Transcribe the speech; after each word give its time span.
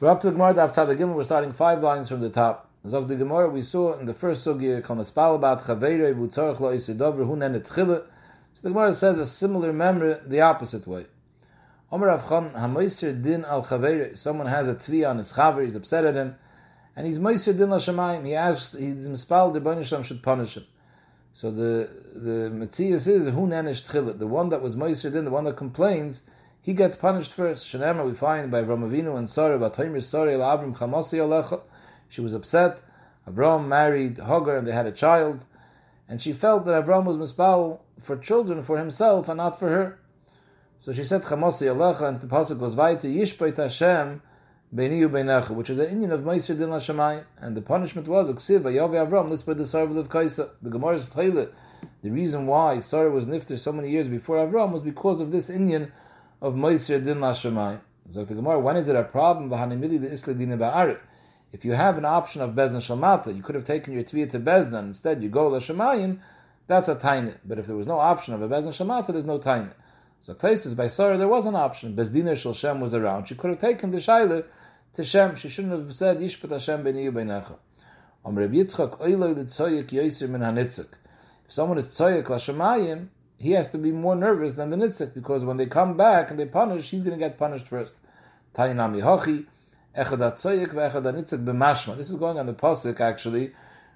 We're 0.00 0.08
up 0.08 0.22
to 0.22 0.28
the 0.28 0.32
Gemara 0.32 0.54
Daf 0.54 0.74
Tzadagim. 0.74 1.12
We're 1.12 1.24
starting 1.24 1.52
five 1.52 1.82
lines 1.82 2.08
from 2.08 2.22
the 2.22 2.30
top. 2.30 2.70
As 2.86 2.94
of 2.94 3.06
the 3.06 3.16
Gemara, 3.16 3.50
we 3.50 3.60
saw 3.60 3.98
in 3.98 4.06
the 4.06 4.14
first 4.14 4.46
sugya, 4.46 4.82
Kol 4.82 4.96
Nespal 4.96 5.34
about 5.34 5.64
Chaveirei 5.64 6.14
Vutzarach 6.14 6.58
Lo 6.58 6.74
Yisidovr 6.74 7.18
Hunen 7.18 7.60
Etchile. 7.60 7.98
So 8.54 8.60
the 8.62 8.70
Gemara 8.70 8.94
says 8.94 9.18
a 9.18 9.26
similar 9.26 9.74
memory 9.74 10.16
the 10.26 10.40
opposite 10.40 10.86
way. 10.86 11.04
Omer 11.92 12.18
Avchan 12.18 12.54
HaMoiser 12.54 13.22
Din 13.22 13.44
Al 13.44 13.62
Chaveirei. 13.62 14.16
Someone 14.16 14.46
has 14.46 14.68
a 14.68 14.74
tvi 14.74 15.06
on 15.06 15.18
his 15.18 15.32
chaver, 15.32 15.66
he's 15.66 15.76
upset 15.76 16.06
at 16.06 16.14
him, 16.14 16.34
and 16.96 17.06
he's 17.06 17.18
Moiser 17.18 17.54
Din 17.54 17.68
Lashamayim. 17.68 18.24
He 18.24 18.34
asks, 18.34 18.72
he's 18.72 19.06
Mispal, 19.06 19.52
the 19.52 19.60
Banisham 19.60 20.02
should 20.02 20.22
punish 20.22 20.56
him. 20.56 20.64
So 21.34 21.50
the 21.50 21.90
the 22.14 22.50
Metzias 22.50 23.06
is 23.06 23.26
Hunen 23.26 23.68
Etchile. 23.68 24.18
The 24.18 24.26
one 24.26 24.48
that 24.48 24.62
was 24.62 24.76
Moiser 24.76 25.12
Din, 25.12 25.26
the 25.26 25.30
one 25.30 25.44
that 25.44 25.58
complains, 25.58 26.22
he 26.62 26.74
gets 26.74 26.96
punished 26.96 27.32
first. 27.32 27.66
Shanema 27.66 28.04
we 28.04 28.14
find 28.14 28.50
by 28.50 28.62
Avram 28.62 28.88
Avinu 28.88 29.16
and 29.16 29.28
Sarah, 29.28 29.58
Bataymer 29.58 30.02
Sarah 30.02 30.32
Avram 30.32 30.76
Chamasi 30.76 31.18
Alecha. 31.18 31.60
She 32.08 32.20
was 32.20 32.34
upset. 32.34 32.80
Avram 33.28 33.66
married 33.66 34.18
Hagar 34.18 34.56
and 34.56 34.66
they 34.66 34.72
had 34.72 34.86
a 34.86 34.92
child. 34.92 35.44
And 36.08 36.20
she 36.20 36.32
felt 36.32 36.66
that 36.66 36.84
Avram 36.84 37.04
was 37.04 37.16
misbal 37.16 37.80
for 38.02 38.16
children, 38.16 38.62
for 38.62 38.78
himself, 38.78 39.28
and 39.28 39.38
not 39.38 39.58
for 39.58 39.68
her. 39.68 39.98
So 40.80 40.92
she 40.92 41.04
said 41.04 41.22
Chamasi 41.22 41.66
Alecha, 41.74 42.08
and 42.08 42.20
the 42.20 42.26
pasuk 42.26 42.58
goes 42.58 42.74
weiter, 42.74 43.08
Yishbeit 43.08 43.56
Hashem 43.56 44.22
Beini 44.74 45.00
Ubeinecha, 45.08 45.50
which 45.50 45.70
is 45.70 45.78
an 45.78 45.86
Indian 45.86 46.12
of 46.12 46.20
Meiser 46.20 46.58
Din 46.58 46.68
Hashemayim. 46.68 47.24
And 47.38 47.56
the 47.56 47.62
punishment 47.62 48.06
was, 48.08 48.28
Uksiv, 48.28 48.62
Yavi 48.62 49.08
Avram, 49.08 49.30
Lisped 49.30 49.56
the 49.56 49.66
Sarah 49.66 49.92
of 49.94 50.08
Kaisa. 50.08 50.50
The 50.62 50.70
Gemara's 50.70 51.08
Taylor, 51.08 51.52
the 52.02 52.10
reason 52.10 52.46
why 52.46 52.80
Sarah 52.80 53.10
was 53.10 53.26
nifter 53.26 53.58
so 53.58 53.72
many 53.72 53.90
years 53.90 54.08
before 54.08 54.36
Avram 54.36 54.72
was 54.72 54.82
because 54.82 55.20
of 55.20 55.30
this 55.32 55.48
Indian 55.48 55.92
of 56.40 56.54
Moisir 56.54 57.04
Din 57.04 57.18
Lashamayim. 57.18 57.80
So 58.10 58.24
the 58.24 58.34
Gemara, 58.34 58.58
when 58.58 58.76
is 58.76 58.88
it 58.88 58.96
a 58.96 59.04
problem? 59.04 59.52
If 61.52 61.64
you 61.64 61.72
have 61.72 61.98
an 61.98 62.04
option 62.04 62.40
of 62.40 62.50
Bezna 62.50 62.78
Shalmata, 62.78 63.34
you 63.34 63.42
could 63.42 63.54
have 63.54 63.64
taken 63.64 63.92
your 63.92 64.04
Tviyah 64.04 64.30
to 64.32 64.40
Bezna, 64.40 64.80
instead 64.80 65.22
you 65.22 65.28
go 65.28 65.50
Lashamayim, 65.50 66.18
that's 66.66 66.88
a 66.88 66.94
tiny. 66.94 67.34
But 67.44 67.58
if 67.58 67.66
there 67.66 67.76
was 67.76 67.86
no 67.86 67.98
option 67.98 68.34
of 68.34 68.42
a 68.42 68.48
Bezna 68.48 68.68
Shalmata, 68.68 69.12
there's 69.12 69.24
no 69.24 69.38
tiny. 69.38 69.70
So 70.22 70.34
places 70.34 70.74
by 70.74 70.88
Sarah, 70.88 71.16
there 71.16 71.28
was 71.28 71.46
an 71.46 71.54
option. 71.54 71.96
Bezdina 71.96 72.36
Shal 72.36 72.52
Shem 72.52 72.80
was 72.80 72.92
around. 72.94 73.28
She 73.28 73.34
could 73.34 73.50
have 73.50 73.60
taken 73.60 73.90
the 73.90 73.98
Shaila 73.98 74.44
to 74.96 75.04
Shem. 75.04 75.36
She 75.36 75.48
shouldn't 75.48 75.72
have 75.72 75.94
said, 75.94 76.18
Yishpat 76.18 76.50
Hashem 76.50 76.84
B'ni 76.84 77.10
B'necha. 77.10 77.56
Om 78.24 78.38
Reb 78.38 78.52
Yitzchak 78.52 79.00
Oiloi 79.00 79.34
L'Tzoyik 79.34 79.88
Yoisir 79.90 80.28
Min 80.28 80.42
HaNitzik. 80.42 80.88
If 81.46 81.52
someone 81.52 81.78
is 81.78 81.86
Tzoyik 81.88 82.24
Lashamayim, 82.24 83.08
he 83.40 83.52
has 83.52 83.68
to 83.68 83.78
be 83.78 83.90
more 83.90 84.14
nervous 84.14 84.54
than 84.54 84.68
the 84.68 84.76
nitzik 84.76 85.14
because 85.14 85.44
when 85.44 85.56
they 85.56 85.64
come 85.64 85.96
back 85.96 86.30
and 86.30 86.38
they 86.38 86.44
punish, 86.44 86.90
he's 86.90 87.02
going 87.02 87.18
to 87.18 87.24
get 87.24 87.38
punished 87.38 87.66
first. 87.66 87.94
Tainami 88.54 89.02
hochi. 89.02 89.46
This 89.92 90.06
is 92.10 92.16
going 92.16 92.38
on 92.38 92.46
the 92.46 92.52
pasuk 92.52 93.00
actually, 93.00 93.52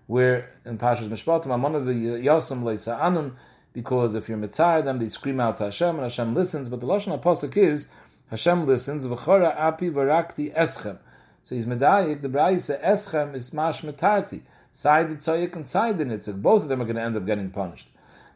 where 0.09 0.51
in 0.65 0.77
Pashas 0.77 1.09
Mishpatim, 1.09 1.61
one 1.61 1.75
of 1.77 1.87
the 1.87 1.93
yosem 1.93 2.63
leisa 2.63 2.99
anun, 2.99 3.35
because 3.73 4.17
if 4.17 4.29
you're 4.29 4.39
mitzar 4.39 4.83
them, 4.83 4.99
they 4.99 5.09
scream 5.09 5.39
out 5.39 5.59
to 5.59 5.65
Hashem 5.65 5.91
and 5.91 6.01
Hashem 6.01 6.35
listens. 6.35 6.69
But 6.69 6.81
the 6.81 6.87
lashon 6.87 7.23
pasuk 7.23 7.57
is 7.57 7.87
Hashem 8.31 8.67
listens. 8.67 9.05
Api 9.05 9.91
v'rakti 9.91 10.53
eschem. 10.57 10.99
So 11.45 11.55
he's 11.55 11.67
medayik. 11.67 12.23
The 12.23 12.29
brayse 12.29 12.83
eschem 12.83 13.35
is 13.35 13.53
mash 13.53 13.83
metarti. 13.83 14.41
Side 14.73 15.11
the 15.11 15.17
tzoyik 15.17 15.55
and 15.55 15.69
side 15.69 15.99
the 15.99 16.05
nitzik. 16.05 16.41
Both 16.43 16.63
of 16.63 16.69
them 16.71 16.81
are 16.81 16.87
going 16.87 16.97
to 16.97 17.03
end 17.03 17.17
up 17.17 17.27
getting 17.27 17.51
punished. 17.51 17.87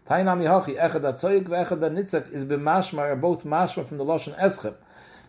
Tainami 0.08 0.44
hachi 0.44 0.76
echad 0.76 1.02
atzoyik 1.02 1.48
ve'echad 1.48 1.80
nitzak 1.92 2.32
is 2.32 2.44
b'mashma 2.44 3.00
are 3.00 3.16
both 3.16 3.44
mashma 3.44 3.86
from 3.86 3.98
the 3.98 4.04
lashon 4.04 4.34
eschem. 4.38 4.74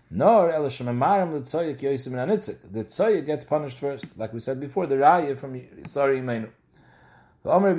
Nor 0.10 0.52
el 0.52 0.64
shemamarim 0.64 1.34
l'tzoyik 1.34 1.82
yosim 1.82 2.08
in 2.08 2.30
nitzik. 2.30 2.58
The 2.72 2.86
tzoyik 2.86 3.26
gets 3.26 3.44
punished 3.44 3.78
first, 3.78 4.06
like 4.18 4.34
we 4.34 4.40
said 4.40 4.60
before. 4.60 4.88
The 4.88 4.96
raya 4.96 5.38
from 5.38 5.62
sorry 5.86 6.22
imenu. 6.22 6.50
If 7.42 7.74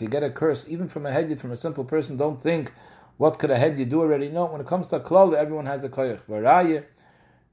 you 0.00 0.08
get 0.08 0.22
a 0.22 0.30
curse, 0.30 0.64
even 0.68 0.88
from 0.88 1.06
a 1.06 1.10
hedyet, 1.10 1.40
from 1.40 1.50
a 1.50 1.56
simple 1.56 1.84
person, 1.84 2.16
don't 2.16 2.40
think, 2.40 2.72
what 3.16 3.40
could 3.40 3.50
a 3.50 3.58
hedyet 3.58 3.90
do 3.90 4.00
already? 4.00 4.28
No, 4.28 4.44
when 4.46 4.60
it 4.60 4.66
comes 4.68 4.86
to 4.88 5.00
klal, 5.00 5.34
everyone 5.34 5.66
has 5.66 5.82
a 5.82 5.88
koyach. 5.88 6.20
Varaya, 6.28 6.84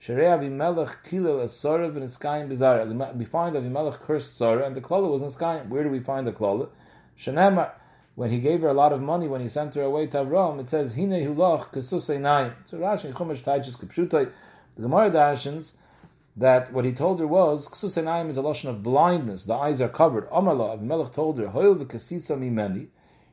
Sherei 0.06 0.38
Avimelech 0.38 0.98
kilel 1.10 1.44
esorev 1.44 1.96
and 1.96 2.08
eskayim 2.08 2.50
bizarre. 2.50 2.86
We 3.16 3.26
find 3.26 3.56
Avimelech 3.56 4.02
cursed 4.02 4.38
Sarah, 4.38 4.68
and 4.68 4.76
the 4.76 4.82
klala 4.82 5.10
was 5.10 5.24
in 5.24 5.30
eskayim. 5.30 5.70
Where 5.70 5.84
do 5.84 5.90
we 5.90 6.02
find 6.02 6.28
the 6.28 6.34
klala? 6.34 6.70
When 8.16 8.30
he 8.30 8.40
gave 8.40 8.62
her 8.62 8.68
a 8.68 8.74
lot 8.74 8.94
of 8.94 9.02
money, 9.02 9.28
when 9.28 9.42
he 9.42 9.50
sent 9.50 9.74
her 9.74 9.82
away 9.82 10.06
to 10.08 10.18
Avram, 10.18 10.60
it 10.60 10.70
says, 10.70 10.94
Hine 10.94 11.10
hulach 11.12 11.72
kesusei 11.72 12.20
naim. 12.20 12.54
So 12.70 12.78
Rashi, 12.78 13.12
Chumash 13.12 13.42
Taichis 13.42 13.78
Kipshutai, 13.78 14.30
the 14.76 14.82
Gemara 14.82 15.10
Darshans, 15.10 15.72
that 16.38 16.72
what 16.72 16.86
he 16.86 16.92
told 16.92 17.20
her 17.20 17.28
was, 17.28 17.68
kesusei 17.68 18.30
is 18.30 18.38
a 18.38 18.42
lotion 18.42 18.70
of 18.70 18.84
blindness, 18.84 19.46
the 19.46 19.54
eyes 19.54 19.82
are 19.82 19.90
covered. 19.90 20.30
Amarla, 20.30 20.78
Avimelech 20.80 21.14
told 21.14 21.40
her, 21.40 21.48
Hoil 21.48 21.76
v'kesisa 21.76 22.38
mimeni, 22.38 22.88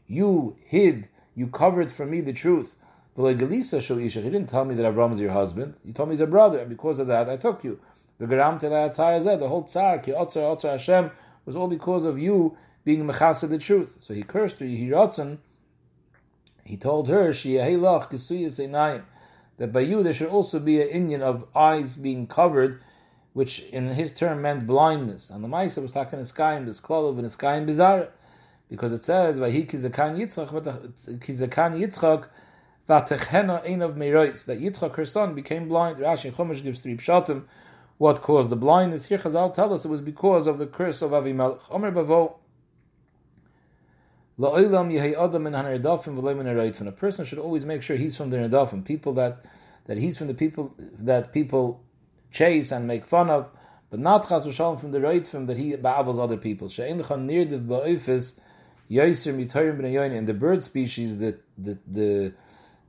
you 0.06 0.56
hid, 0.64 1.08
you 1.34 1.46
covered 1.48 1.92
from 1.92 2.10
me 2.10 2.20
the 2.20 2.32
truth. 2.32 2.74
He 3.16 3.34
didn't 3.34 4.46
tell 4.46 4.64
me 4.64 4.74
that 4.76 4.84
Avram 4.94 5.12
is 5.12 5.18
your 5.18 5.32
husband. 5.32 5.74
He 5.84 5.92
told 5.92 6.08
me 6.08 6.14
he's 6.14 6.20
a 6.20 6.26
brother, 6.26 6.58
and 6.60 6.70
because 6.70 6.98
of 7.00 7.08
that, 7.08 7.28
I 7.28 7.36
took 7.36 7.64
you. 7.64 7.78
The 8.18 8.26
whole 8.26 9.64
tsar, 9.64 9.98
ki 9.98 10.12
otzar 10.12 10.56
otzar 10.56 10.70
Hashem, 10.72 11.10
was 11.44 11.56
all 11.56 11.68
because 11.68 12.04
of 12.04 12.18
you 12.18 12.56
being 12.84 13.06
mechasa 13.06 13.48
the 13.48 13.58
truth. 13.58 13.96
So 14.00 14.14
he 14.14 14.22
cursed 14.22 14.58
her, 14.58 14.66
he 14.66 14.88
rotzen. 14.88 15.38
He 16.64 16.76
told 16.76 17.08
her, 17.08 17.32
she 17.32 17.54
ahelach 17.54 18.10
kisuyas 18.10 18.58
einayim, 18.64 19.02
that 19.58 19.72
by 19.72 19.80
you 19.80 20.02
there 20.02 20.14
should 20.14 20.28
also 20.28 20.58
be 20.58 20.80
an 20.80 20.88
Indian 20.88 21.22
of 21.22 21.46
eyes 21.54 21.96
being 21.96 22.26
covered, 22.26 22.82
which 23.32 23.60
in 23.60 23.88
his 23.88 24.12
term 24.12 24.42
meant 24.42 24.66
blindness. 24.66 25.30
And 25.30 25.42
the 25.44 25.48
Maisa 25.48 25.82
was 25.82 25.92
talking 25.92 26.18
the 26.18 26.26
sky 26.26 26.56
in 26.56 26.66
klolov 26.66 27.18
and 27.18 27.30
sky 27.30 27.56
in 27.56 27.66
bizarre, 27.66 28.08
because 28.68 28.92
it 28.92 29.04
says, 29.04 29.38
"Vahi 29.38 29.68
kizakan 29.68 30.16
Yitzchak, 30.16 30.50
kizakan 31.18 31.78
Yitzchak, 31.78 32.26
vatechena 32.88 33.64
ein 33.68 33.82
of 33.82 33.94
meirois." 33.96 34.44
That 34.44 34.60
Yitzchak, 34.60 34.94
her 34.96 35.06
son, 35.06 35.34
became 35.34 35.68
blind. 35.68 35.98
Rashi 35.98 36.32
Chumash 36.32 36.62
gives 36.62 36.80
three 36.80 36.96
pshatim. 36.96 37.44
What 37.98 38.22
caused 38.22 38.48
the 38.50 38.56
blindness? 38.56 39.04
Here 39.04 39.18
Chazal 39.18 39.54
tell 39.54 39.74
us 39.74 39.84
it 39.84 39.88
was 39.88 40.00
because 40.00 40.46
of 40.46 40.58
the 40.58 40.66
curse 40.66 41.02
of 41.02 41.10
Avimelech. 41.10 41.60
Omer 41.70 41.90
Bavo. 41.90 42.39
A 44.42 44.62
person 46.92 47.24
should 47.26 47.38
always 47.38 47.66
make 47.66 47.82
sure 47.82 47.96
he's 47.96 48.16
from 48.16 48.30
the 48.30 48.38
Nidafim, 48.38 48.84
people 48.84 49.12
that 49.14 49.44
that 49.86 49.98
he's 49.98 50.16
from 50.16 50.28
the 50.28 50.34
people 50.34 50.74
that 51.00 51.32
people 51.32 51.82
chase 52.32 52.70
and 52.70 52.86
make 52.86 53.04
fun 53.04 53.28
of, 53.28 53.50
but 53.90 53.98
not 53.98 54.28
chas 54.28 54.44
from 54.44 54.92
the 54.92 54.98
Reitzim 54.98 55.46
that 55.48 55.56
he 55.58 55.72
ba'avos 55.72 56.18
other 56.18 56.36
people. 56.36 56.68
She'en 56.68 56.98
l'chan 57.00 57.26
nirdiv 57.28 57.66
ba'oifis 57.66 58.34
yoiser 58.90 59.34
mitorim 59.34 59.78
b'nayoyin. 59.78 60.14
In 60.14 60.24
the 60.26 60.34
bird 60.34 60.62
species, 60.62 61.18
the 61.18 61.36
the 61.58 61.76
the, 61.86 62.32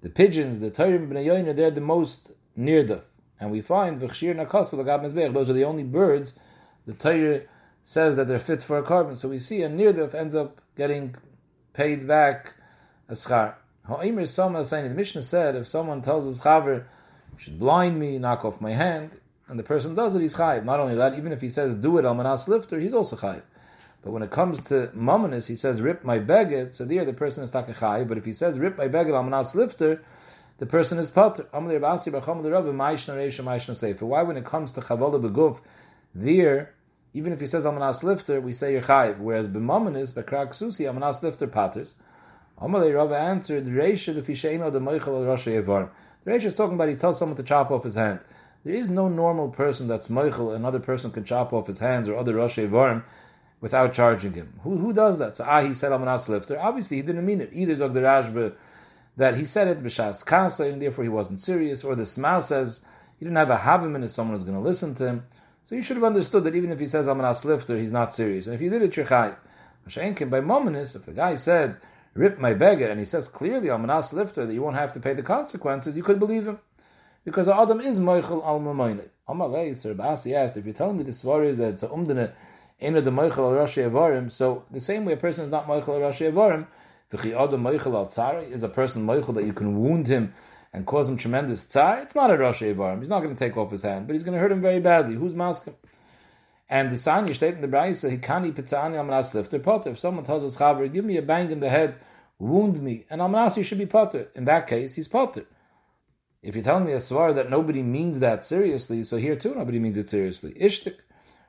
the 0.01 0.09
pigeons, 0.09 0.59
the 0.59 0.71
torim 0.71 1.09
b'nayoyin, 1.09 1.53
they're 1.55 1.71
the 1.71 1.81
most 1.81 2.31
nirdiv. 2.57 3.01
And 3.39 3.51
we 3.51 3.61
find 3.61 3.99
v'chshir 3.99 4.35
nakasa 4.35 4.73
l'gab. 4.73 5.33
Those 5.33 5.49
are 5.49 5.53
the 5.53 5.65
only 5.65 5.83
birds 5.83 6.33
the 6.85 6.93
Torah 6.93 7.41
says 7.83 8.15
that 8.15 8.27
they're 8.27 8.39
fit 8.39 8.63
for 8.63 8.77
a 8.77 8.83
korban. 8.83 9.17
So 9.17 9.27
we 9.27 9.39
see 9.39 9.63
a 9.63 9.69
nirdiv 9.69 10.13
ends 10.13 10.35
up 10.35 10.61
getting 10.77 11.15
paid 11.73 12.07
back 12.07 12.53
a 13.09 13.13
schar. 13.13 13.55
Ha'imir 13.87 14.27
Sama 14.27 14.63
saying 14.63 14.89
the 14.89 14.95
Mishnah 14.95 15.23
said 15.23 15.55
if 15.55 15.67
someone 15.67 16.01
tells 16.01 16.25
his 16.25 16.39
chaver, 16.39 16.85
should 17.37 17.59
blind 17.59 17.99
me, 17.99 18.17
knock 18.19 18.45
off 18.45 18.61
my 18.61 18.71
hand, 18.71 19.11
and 19.47 19.57
the 19.59 19.63
person 19.63 19.95
does 19.95 20.15
it, 20.15 20.21
he's 20.21 20.35
chayiv. 20.35 20.63
Not 20.63 20.79
only 20.79 20.95
that, 20.95 21.15
even 21.17 21.31
if 21.31 21.41
he 21.41 21.49
says 21.49 21.73
do 21.75 21.97
it, 21.97 22.03
almanas 22.03 22.47
lifter, 22.47 22.79
he's 22.79 22.93
also 22.93 23.15
chayiv. 23.15 23.41
But 24.03 24.11
when 24.11 24.23
it 24.23 24.31
comes 24.31 24.61
to 24.65 24.91
mamanis, 24.95 25.47
he 25.47 25.55
says 25.55 25.81
rip 25.81 26.03
my 26.05 26.19
beged, 26.19 26.73
so 26.73 26.85
there 26.85 27.03
the 27.03 27.13
person 27.13 27.43
is 27.43 27.51
taka 27.51 27.73
chayiv. 27.73 28.07
But 28.07 28.17
if 28.17 28.25
he 28.25 28.33
says 28.33 28.59
rip 28.59 28.77
my 28.77 28.87
beged, 28.87 29.09
almanas 29.09 29.53
lifter, 29.55 30.03
the 30.59 30.65
person 30.65 30.99
is 30.99 31.09
pater. 31.09 31.47
Why 31.51 31.59
when 34.23 34.37
it 34.37 34.45
comes 34.45 34.71
to 34.71 34.81
chavola 34.81 35.21
beguf, 35.21 35.59
there 36.13 36.73
even 37.13 37.33
if 37.33 37.39
he 37.39 37.47
says 37.47 37.65
Amanas 37.65 38.03
Lifter, 38.03 38.39
we 38.39 38.53
say 38.53 38.71
you're 38.73 38.81
chayiv. 38.81 39.19
Whereas 39.19 39.47
b'mamanis, 39.47 40.13
b'krak 40.13 40.55
susi, 40.55 40.85
Amanas 40.85 41.21
Lifter 41.21 41.47
paters. 41.47 41.93
Amalei 42.61 42.95
Rava 42.95 43.17
answered, 43.17 43.65
Reisha 43.65 44.13
the 44.13 44.21
fisheino 44.21 44.71
the 44.71 44.79
moichel 44.79 45.07
al 45.07 45.35
Rasha 45.35 45.61
Yevarim. 45.61 45.89
The 46.23 46.31
Reisha 46.31 46.45
is 46.45 46.53
talking 46.53 46.75
about 46.75 46.89
he 46.89 46.95
tells 46.95 47.17
someone 47.19 47.37
to 47.37 47.43
chop 47.43 47.71
off 47.71 47.83
his 47.83 47.95
hand. 47.95 48.19
There 48.63 48.75
is 48.75 48.87
no 48.89 49.07
normal 49.07 49.49
person 49.49 49.87
that's 49.87 50.07
moichel, 50.07 50.55
another 50.55 50.79
person 50.79 51.11
can 51.11 51.25
chop 51.25 51.51
off 51.51 51.67
his 51.67 51.79
hands 51.79 52.07
or 52.07 52.15
other 52.15 52.35
Rasha 52.35 52.69
Yevarim 52.69 53.03
without 53.59 53.93
charging 53.93 54.33
him. 54.33 54.59
Who, 54.63 54.77
who 54.77 54.93
does 54.93 55.17
that? 55.17 55.35
So 55.35 55.43
ah, 55.47 55.61
he 55.61 55.73
said 55.73 55.91
Amanas 55.91 56.29
Lifter. 56.29 56.59
Obviously 56.59 56.97
he 56.97 57.03
didn't 57.03 57.25
mean 57.25 57.41
it. 57.41 57.49
Either 57.51 57.75
Zog 57.75 57.93
the 57.93 58.53
that 59.17 59.35
he 59.35 59.45
said 59.45 59.67
it 59.67 59.83
b'shas 59.83 60.23
kasa 60.23 60.63
and 60.65 60.81
therefore 60.81 61.03
he 61.03 61.09
wasn't 61.09 61.39
serious, 61.39 61.83
or 61.83 61.95
the 61.95 62.03
Smal 62.03 62.41
says 62.41 62.81
he 63.19 63.25
didn't 63.25 63.37
have 63.37 63.49
a 63.49 63.57
havim 63.57 63.95
and 63.95 64.09
someone 64.09 64.33
was 64.33 64.43
going 64.43 64.55
to 64.55 64.63
listen 64.63 64.95
to 64.95 65.07
him. 65.07 65.23
So 65.71 65.75
you 65.75 65.83
should 65.83 65.95
have 65.95 66.03
understood 66.03 66.43
that 66.43 66.53
even 66.53 66.73
if 66.73 66.81
he 66.81 66.87
says 66.87 67.07
I'm 67.07 67.21
an 67.21 67.25
aslifter, 67.25 67.79
he's 67.79 67.93
not 67.93 68.13
serious. 68.13 68.45
And 68.45 68.53
if 68.53 68.59
you 68.59 68.69
did 68.69 68.81
it, 68.81 68.97
you're 68.97 69.05
chayiv. 69.05 69.37
Mashenkin 69.87 70.29
by 70.29 70.41
mominus, 70.41 70.97
if 70.97 71.05
the 71.05 71.13
guy 71.13 71.37
said 71.37 71.77
rip 72.13 72.37
my 72.39 72.53
beggar 72.53 72.89
and 72.89 72.99
he 72.99 73.05
says 73.05 73.29
clearly 73.29 73.71
I'm 73.71 73.85
an 73.85 73.89
aslifter 73.89 74.45
that 74.45 74.53
you 74.53 74.61
won't 74.61 74.75
have 74.75 74.91
to 74.91 74.99
pay 74.99 75.13
the 75.13 75.23
consequences, 75.23 75.95
you 75.95 76.03
could 76.03 76.19
believe 76.19 76.45
him. 76.45 76.59
because 77.23 77.45
the 77.45 77.55
Adam 77.55 77.79
is 77.79 77.99
Moichel 77.99 78.45
al 78.45 78.59
Mamayne. 78.59 79.07
Amalei, 79.29 79.73
Sir 79.77 79.93
Basi 79.93 80.35
asked, 80.35 80.57
if 80.57 80.65
you're 80.65 80.73
telling 80.73 80.97
me 80.97 81.05
the 81.05 81.11
svar 81.13 81.47
is 81.47 81.55
that 81.55 81.75
it's 81.75 81.83
a 81.83 81.87
umdana 81.87 82.33
in 82.79 82.93
the 82.95 82.99
Moichel 83.03 83.37
al 83.37 83.65
Rashi 83.65 83.89
Avarim, 83.89 84.29
so 84.29 84.65
the 84.71 84.81
same 84.81 85.05
way 85.05 85.13
a 85.13 85.17
person 85.17 85.45
is 85.45 85.51
not 85.51 85.67
Moichel 85.67 86.03
al 86.03 86.11
Rashi 86.11 86.29
Avarim, 86.29 86.67
V'chi 87.13 87.33
Adam 87.33 87.63
Moichel 87.63 87.95
al 87.95 88.07
Tzari, 88.07 88.51
is 88.51 88.63
a 88.63 88.67
person 88.67 89.05
Moichel 89.05 89.33
that 89.35 89.45
you 89.45 89.53
can 89.53 89.79
wound 89.79 90.05
him 90.05 90.33
and 90.73 90.85
cause 90.85 91.09
him 91.09 91.17
tremendous 91.17 91.65
tzar, 91.65 92.01
it's 92.01 92.15
not 92.15 92.31
a 92.31 92.35
Rashi 92.35 92.73
Avarim. 92.73 92.99
He's 92.99 93.09
not 93.09 93.21
going 93.21 93.35
to 93.35 93.39
take 93.39 93.57
off 93.57 93.71
his 93.71 93.81
hand, 93.81 94.07
but 94.07 94.13
he's 94.13 94.23
going 94.23 94.35
to 94.35 94.39
hurt 94.39 94.51
him 94.51 94.61
very 94.61 94.79
badly. 94.79 95.15
Who's 95.15 95.35
masking? 95.35 95.75
And 96.69 96.89
the 96.89 96.95
Sanya 96.95 97.35
state 97.35 97.55
in 97.55 97.61
the 97.61 97.67
Braisa, 97.67 98.09
he 98.09 98.17
kani 98.17 98.53
pitzani 98.53 98.95
amras 98.95 99.33
lifter 99.33 99.59
potter. 99.59 99.89
If 99.89 99.99
someone 99.99 100.23
tells 100.25 100.43
us 100.43 100.55
chaver, 100.55 100.91
give 100.91 101.03
me 101.03 101.17
a 101.17 101.21
bang 101.21 101.51
in 101.51 101.59
the 101.59 101.69
head, 101.69 101.95
wound 102.39 102.81
me, 102.81 103.05
and 103.09 103.19
amras 103.19 103.57
you 103.57 103.63
should 103.63 103.77
be 103.77 103.85
potter. 103.85 104.29
In 104.35 104.45
that 104.45 104.67
case, 104.67 104.93
he's 104.93 105.09
potter. 105.09 105.45
If 106.41 106.55
you're 106.55 106.63
telling 106.63 106.85
me 106.85 106.93
a 106.93 106.97
svar 106.97 107.35
that 107.35 107.49
nobody 107.49 107.83
means 107.83 108.19
that 108.19 108.45
seriously, 108.45 109.03
so 109.03 109.17
here 109.17 109.35
too 109.35 109.53
nobody 109.53 109.79
means 109.79 109.97
it 109.97 110.09
seriously. 110.09 110.53
Ishtik. 110.53 110.95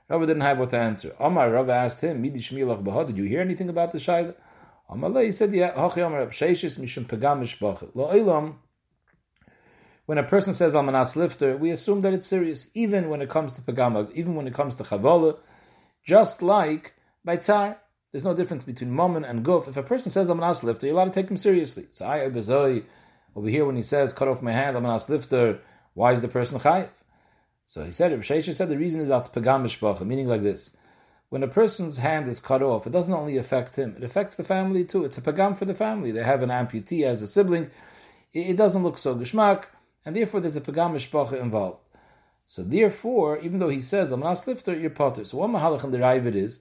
Rava 0.09 0.27
didn't 0.27 0.43
have 0.43 0.59
what 0.59 0.71
to 0.71 0.79
answer. 0.79 1.15
Amar 1.19 1.51
Rava 1.51 1.73
asked 1.73 2.01
him, 2.01 2.21
did 2.21 2.51
you 2.51 3.25
hear 3.25 3.41
anything 3.41 3.71
about 3.71 3.93
the 3.93 3.99
Shaila? 3.99 4.35
Amar 4.91 5.23
he 5.23 5.33
said, 5.33 5.55
yeah, 5.55 5.73
Hachi 5.73 6.07
Amar 6.07 6.27
Sheishis 6.27 6.79
Mishum 6.79 7.07
Pegam 7.07 7.41
Mishbach. 7.41 7.89
Lo 7.95 8.13
Eilam, 8.13 8.57
when 10.13 10.19
a 10.19 10.29
person 10.29 10.53
says 10.53 10.75
Almanas 10.75 11.17
Lifter, 11.17 11.57
we 11.57 11.71
assume 11.71 12.03
that 12.03 12.13
it's 12.13 12.27
serious, 12.27 12.67
even 12.75 13.09
when 13.09 13.23
it 13.23 13.31
comes 13.31 13.55
to 13.55 13.63
Pagama, 13.63 14.13
even 14.13 14.35
when 14.35 14.47
it 14.47 14.53
comes 14.53 14.77
to 14.77 14.85
Chavola, 14.85 15.39
just 16.05 16.43
like 16.43 16.93
by 17.25 17.39
Tsar. 17.39 17.79
There's 18.13 18.23
no 18.23 18.35
difference 18.35 18.63
between 18.63 18.95
Mammon 18.95 19.25
and 19.25 19.43
Guf. 19.43 19.69
If 19.69 19.79
a 19.79 19.83
person 19.83 20.11
says 20.11 20.29
Almanas 20.29 20.63
Lifter, 20.63 20.87
you're 20.87 20.95
allowed 20.95 21.07
to 21.07 21.13
take 21.13 21.31
him 21.31 21.39
seriously. 21.39 21.87
So 21.93 22.05
I 22.05 22.29
Bezoi, 22.29 22.85
over 23.35 23.49
here 23.49 23.65
when 23.65 23.75
he 23.75 23.83
says, 23.83 24.13
cut 24.13 24.29
off 24.29 24.43
my 24.43 24.53
hand, 24.53 24.77
Almanas 24.77 25.09
Lifter, 25.09 25.61
why 25.95 26.13
is 26.13 26.21
the 26.21 26.29
person 26.29 26.59
Chayiv? 26.59 26.91
So 27.65 27.83
he 27.83 27.91
said, 27.91 28.13
Rabbi 28.13 28.43
said 28.43 28.69
the 28.69 28.77
reason 28.77 29.01
is 29.01 29.09
that's 29.09 29.29
Pagam 29.29 29.65
Mishpacha, 29.65 30.05
meaning 30.05 30.29
like 30.29 30.43
this. 30.43 30.77
When 31.31 31.43
a 31.43 31.49
person's 31.49 31.97
hand 31.97 32.29
is 32.29 32.39
cut 32.39 32.61
off, 32.61 32.87
it 32.87 32.93
doesn't 32.93 33.15
only 33.15 33.39
affect 33.39 33.77
him, 33.77 33.95
it 33.97 34.05
affects 34.05 34.37
the 34.37 34.45
family 34.45 34.85
too. 34.85 35.07
It's 35.07 35.17
a 35.17 35.23
Pagam 35.23 35.59
for 35.59 35.65
the 35.65 35.75
family. 35.75 36.13
They 36.13 36.23
have 36.23 36.43
an 36.43 36.51
amputee 36.51 37.07
as 37.07 37.23
a 37.23 37.27
sibling. 37.27 37.71
It 38.35 38.59
doesn't 38.59 38.83
look 38.83 38.99
so 38.99 39.15
geshmak 39.15 39.65
and 40.05 40.17
therefore 40.17 40.41
there's 40.41 40.57
a 40.57 40.61
pagam 40.61 40.93
mishpacha 40.95 41.41
involved. 41.41 41.83
So 42.47 42.63
therefore, 42.63 43.39
even 43.39 43.59
though 43.59 43.69
he 43.69 43.81
says 43.81 44.13
I'm 44.13 44.21
not 44.21 44.47
lifter, 44.47 44.77
you're 44.77 44.91
potter. 44.91 45.25
So 45.25 45.39
what 45.39 45.51
mahalach 45.51 45.85
and 45.85 45.95
the 45.95 46.29
it 46.29 46.37
is 46.37 46.61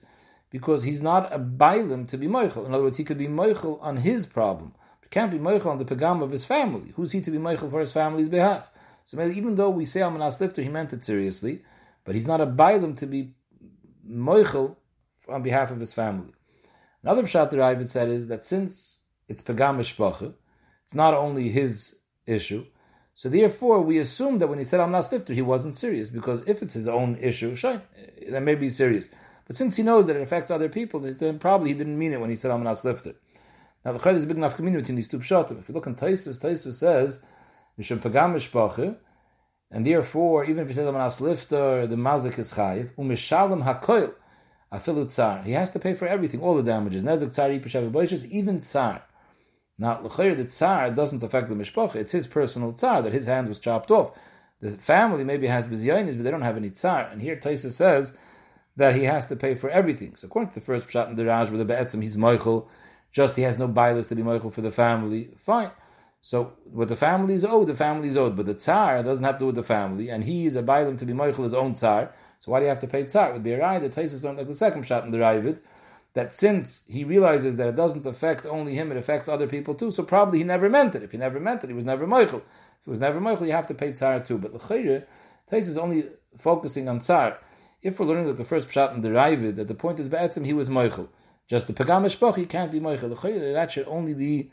because 0.50 0.82
he's 0.82 1.00
not 1.00 1.32
a 1.32 1.38
bailim 1.38 2.08
to 2.10 2.18
be 2.18 2.26
moichel. 2.26 2.66
In 2.66 2.74
other 2.74 2.84
words, 2.84 2.98
he 2.98 3.04
could 3.04 3.18
be 3.18 3.26
moichel 3.26 3.82
on 3.82 3.96
his 3.96 4.26
problem. 4.26 4.74
But 5.00 5.10
can't 5.10 5.30
be 5.30 5.38
moichel 5.38 5.66
on 5.66 5.78
the 5.78 5.84
pagam 5.84 6.22
of 6.22 6.30
his 6.30 6.44
family. 6.44 6.92
Who's 6.94 7.10
he 7.10 7.22
to 7.22 7.30
be 7.30 7.38
moichel 7.38 7.70
for 7.70 7.80
his 7.80 7.90
family's 7.90 8.28
behalf? 8.28 8.70
So 9.04 9.20
even 9.20 9.56
though 9.56 9.70
we 9.70 9.86
say 9.86 10.02
I'm 10.02 10.18
not 10.18 10.40
lifter, 10.40 10.62
he 10.62 10.68
meant 10.68 10.92
it 10.92 11.04
seriously, 11.04 11.62
but 12.04 12.14
he's 12.14 12.26
not 12.26 12.40
a 12.40 12.46
bailim 12.46 12.96
to 12.98 13.06
be 13.06 13.34
moichel 14.08 14.76
on 15.28 15.42
behalf 15.42 15.70
of 15.70 15.80
his 15.80 15.92
family. 15.92 16.32
Another 17.02 17.22
pshat 17.22 17.50
the 17.50 17.56
Ravid 17.56 17.88
said 17.88 18.08
is 18.08 18.26
that 18.28 18.46
since 18.46 18.98
it's 19.28 19.42
pagam 19.42 19.78
mishpacha, 19.78 20.34
it's 20.84 20.94
not 20.94 21.14
only 21.14 21.48
his 21.48 21.96
issue, 22.26 22.64
so 23.14 23.28
therefore, 23.28 23.82
we 23.82 23.98
assume 23.98 24.38
that 24.38 24.48
when 24.48 24.58
he 24.58 24.64
said 24.64 24.80
I'm 24.80 24.90
not 24.90 25.04
stifter, 25.04 25.34
he 25.34 25.42
wasn't 25.42 25.76
serious 25.76 26.10
because 26.10 26.42
if 26.46 26.62
it's 26.62 26.72
his 26.72 26.88
own 26.88 27.16
issue, 27.16 27.54
sure, 27.54 27.82
that 28.30 28.42
may 28.42 28.54
be 28.54 28.70
serious. 28.70 29.08
But 29.46 29.56
since 29.56 29.76
he 29.76 29.82
knows 29.82 30.06
that 30.06 30.16
it 30.16 30.22
affects 30.22 30.50
other 30.50 30.68
people, 30.68 31.00
then 31.00 31.38
probably 31.38 31.68
he 31.70 31.74
didn't 31.74 31.98
mean 31.98 32.12
it 32.12 32.20
when 32.20 32.30
he 32.30 32.36
said 32.36 32.50
I'm 32.50 32.62
not 32.62 32.78
stifter. 32.78 33.14
Now 33.84 33.92
the 33.92 33.98
chayd 33.98 34.16
is 34.16 34.24
big 34.24 34.36
enough 34.36 34.56
community 34.56 34.82
between 34.82 34.96
these 34.96 35.08
two 35.08 35.18
pshatim. 35.18 35.60
If 35.60 35.68
you 35.68 35.74
look 35.74 35.86
in 35.86 35.94
Taisus, 35.94 36.38
Taisus 36.38 36.74
says 36.74 37.18
mishum 37.78 38.00
pagam 38.00 38.96
and 39.70 39.86
therefore 39.86 40.44
even 40.44 40.60
if 40.60 40.68
he 40.68 40.74
says 40.74 40.86
I'm 40.86 40.94
not 40.94 41.20
lifter, 41.20 41.86
the 41.86 41.96
mazik 41.96 42.38
is 42.38 42.52
chayiv 42.52 42.94
umishalem 42.94 43.64
hakoil 43.64 44.14
afilu 44.72 45.10
tsar. 45.10 45.42
He 45.42 45.52
has 45.52 45.70
to 45.70 45.78
pay 45.78 45.94
for 45.94 46.06
everything, 46.06 46.40
all 46.40 46.54
the 46.54 46.62
damages. 46.62 47.02
Nezek 47.02 47.32
tsar 47.32 47.50
even 47.50 48.60
tsar. 48.60 49.02
Now, 49.82 50.00
l'chayr 50.00 50.36
the 50.36 50.44
tsar 50.44 50.92
doesn't 50.92 51.24
affect 51.24 51.48
the 51.48 51.56
mishpacha; 51.56 51.96
it's 51.96 52.12
his 52.12 52.28
personal 52.28 52.72
tsar 52.72 53.02
that 53.02 53.12
his 53.12 53.26
hand 53.26 53.48
was 53.48 53.58
chopped 53.58 53.90
off. 53.90 54.12
The 54.60 54.78
family 54.78 55.24
maybe 55.24 55.48
has 55.48 55.66
bizyanis, 55.66 56.14
but 56.14 56.22
they 56.22 56.30
don't 56.30 56.42
have 56.42 56.56
any 56.56 56.70
tsar. 56.70 57.08
And 57.10 57.20
here 57.20 57.34
Taisa 57.34 57.72
says 57.72 58.12
that 58.76 58.94
he 58.94 59.02
has 59.02 59.26
to 59.26 59.34
pay 59.34 59.56
for 59.56 59.68
everything. 59.68 60.14
So 60.14 60.28
according 60.28 60.50
to 60.52 60.60
the 60.60 60.64
first 60.64 60.86
pshat 60.86 61.10
in 61.10 61.16
the 61.16 61.26
Raj, 61.26 61.50
with 61.50 61.58
the 61.58 61.64
be'etzim 61.64 62.00
he's 62.00 62.16
moichel, 62.16 62.68
just 63.10 63.34
he 63.34 63.42
has 63.42 63.58
no 63.58 63.66
bias 63.66 64.06
to 64.06 64.14
be 64.14 64.22
moichel 64.22 64.54
for 64.54 64.60
the 64.60 64.70
family. 64.70 65.30
Fine. 65.44 65.72
So 66.20 66.52
what 66.62 66.86
the 66.86 66.94
family 66.94 67.34
is 67.34 67.44
owed, 67.44 67.66
the 67.66 67.74
family 67.74 68.06
is 68.06 68.16
owed, 68.16 68.36
but 68.36 68.46
the 68.46 68.54
tsar 68.54 69.02
doesn't 69.02 69.24
have 69.24 69.34
to 69.34 69.40
do 69.40 69.46
with 69.46 69.56
the 69.56 69.64
family, 69.64 70.10
and 70.10 70.22
he 70.22 70.46
is 70.46 70.54
a 70.54 70.62
bailim 70.62 70.96
to 71.00 71.04
be 71.04 71.12
moichel 71.12 71.42
his 71.42 71.54
own 71.54 71.74
tsar. 71.74 72.14
So 72.38 72.52
why 72.52 72.60
do 72.60 72.66
you 72.66 72.68
have 72.68 72.78
to 72.82 72.86
pay 72.86 73.02
tsar? 73.02 73.30
It 73.30 73.32
would 73.32 73.42
be 73.42 73.54
a 73.54 73.58
right. 73.58 73.82
The 73.82 73.88
Taisa 73.88 74.22
don't 74.22 74.38
like 74.38 74.46
the 74.46 74.54
second 74.54 74.86
shot 74.86 75.04
in 75.04 75.10
the 75.10 75.18
Ravid 75.18 75.58
that 76.14 76.34
since 76.34 76.82
he 76.86 77.04
realizes 77.04 77.56
that 77.56 77.68
it 77.68 77.76
doesn't 77.76 78.06
affect 78.06 78.44
only 78.46 78.74
him, 78.74 78.90
it 78.90 78.98
affects 78.98 79.28
other 79.28 79.46
people 79.46 79.74
too, 79.74 79.90
so 79.90 80.02
probably 80.02 80.38
he 80.38 80.44
never 80.44 80.68
meant 80.68 80.94
it. 80.94 81.02
If 81.02 81.12
he 81.12 81.18
never 81.18 81.40
meant 81.40 81.64
it, 81.64 81.68
he 81.68 81.74
was 81.74 81.84
never 81.84 82.06
moichel. 82.06 82.42
If 82.42 82.84
he 82.84 82.90
was 82.90 83.00
never 83.00 83.20
moichel, 83.20 83.46
you 83.46 83.52
have 83.52 83.68
to 83.68 83.74
pay 83.74 83.92
Tsar 83.92 84.20
too. 84.20 84.38
But 84.38 84.52
L'chayre, 84.52 85.06
Tais 85.50 85.68
is 85.68 85.78
only 85.78 86.04
focusing 86.38 86.88
on 86.88 87.00
Tsar. 87.00 87.38
If 87.82 87.98
we're 87.98 88.06
learning 88.06 88.26
that 88.26 88.36
the 88.36 88.44
first 88.44 88.68
Pshat 88.68 88.94
and 88.94 89.02
the 89.02 89.08
Ravid, 89.08 89.56
that 89.56 89.68
the 89.68 89.74
point 89.74 89.98
is 89.98 90.08
Be'etzim, 90.08 90.44
he 90.44 90.52
was 90.52 90.68
moichel. 90.68 91.08
Just 91.48 91.66
the 91.66 91.72
Pagam 91.72 92.36
he 92.36 92.46
can't 92.46 92.70
be 92.72 92.80
moichel. 92.80 93.10
L'chayre, 93.10 93.52
that 93.54 93.72
should 93.72 93.88
only 93.88 94.14
be 94.14 94.52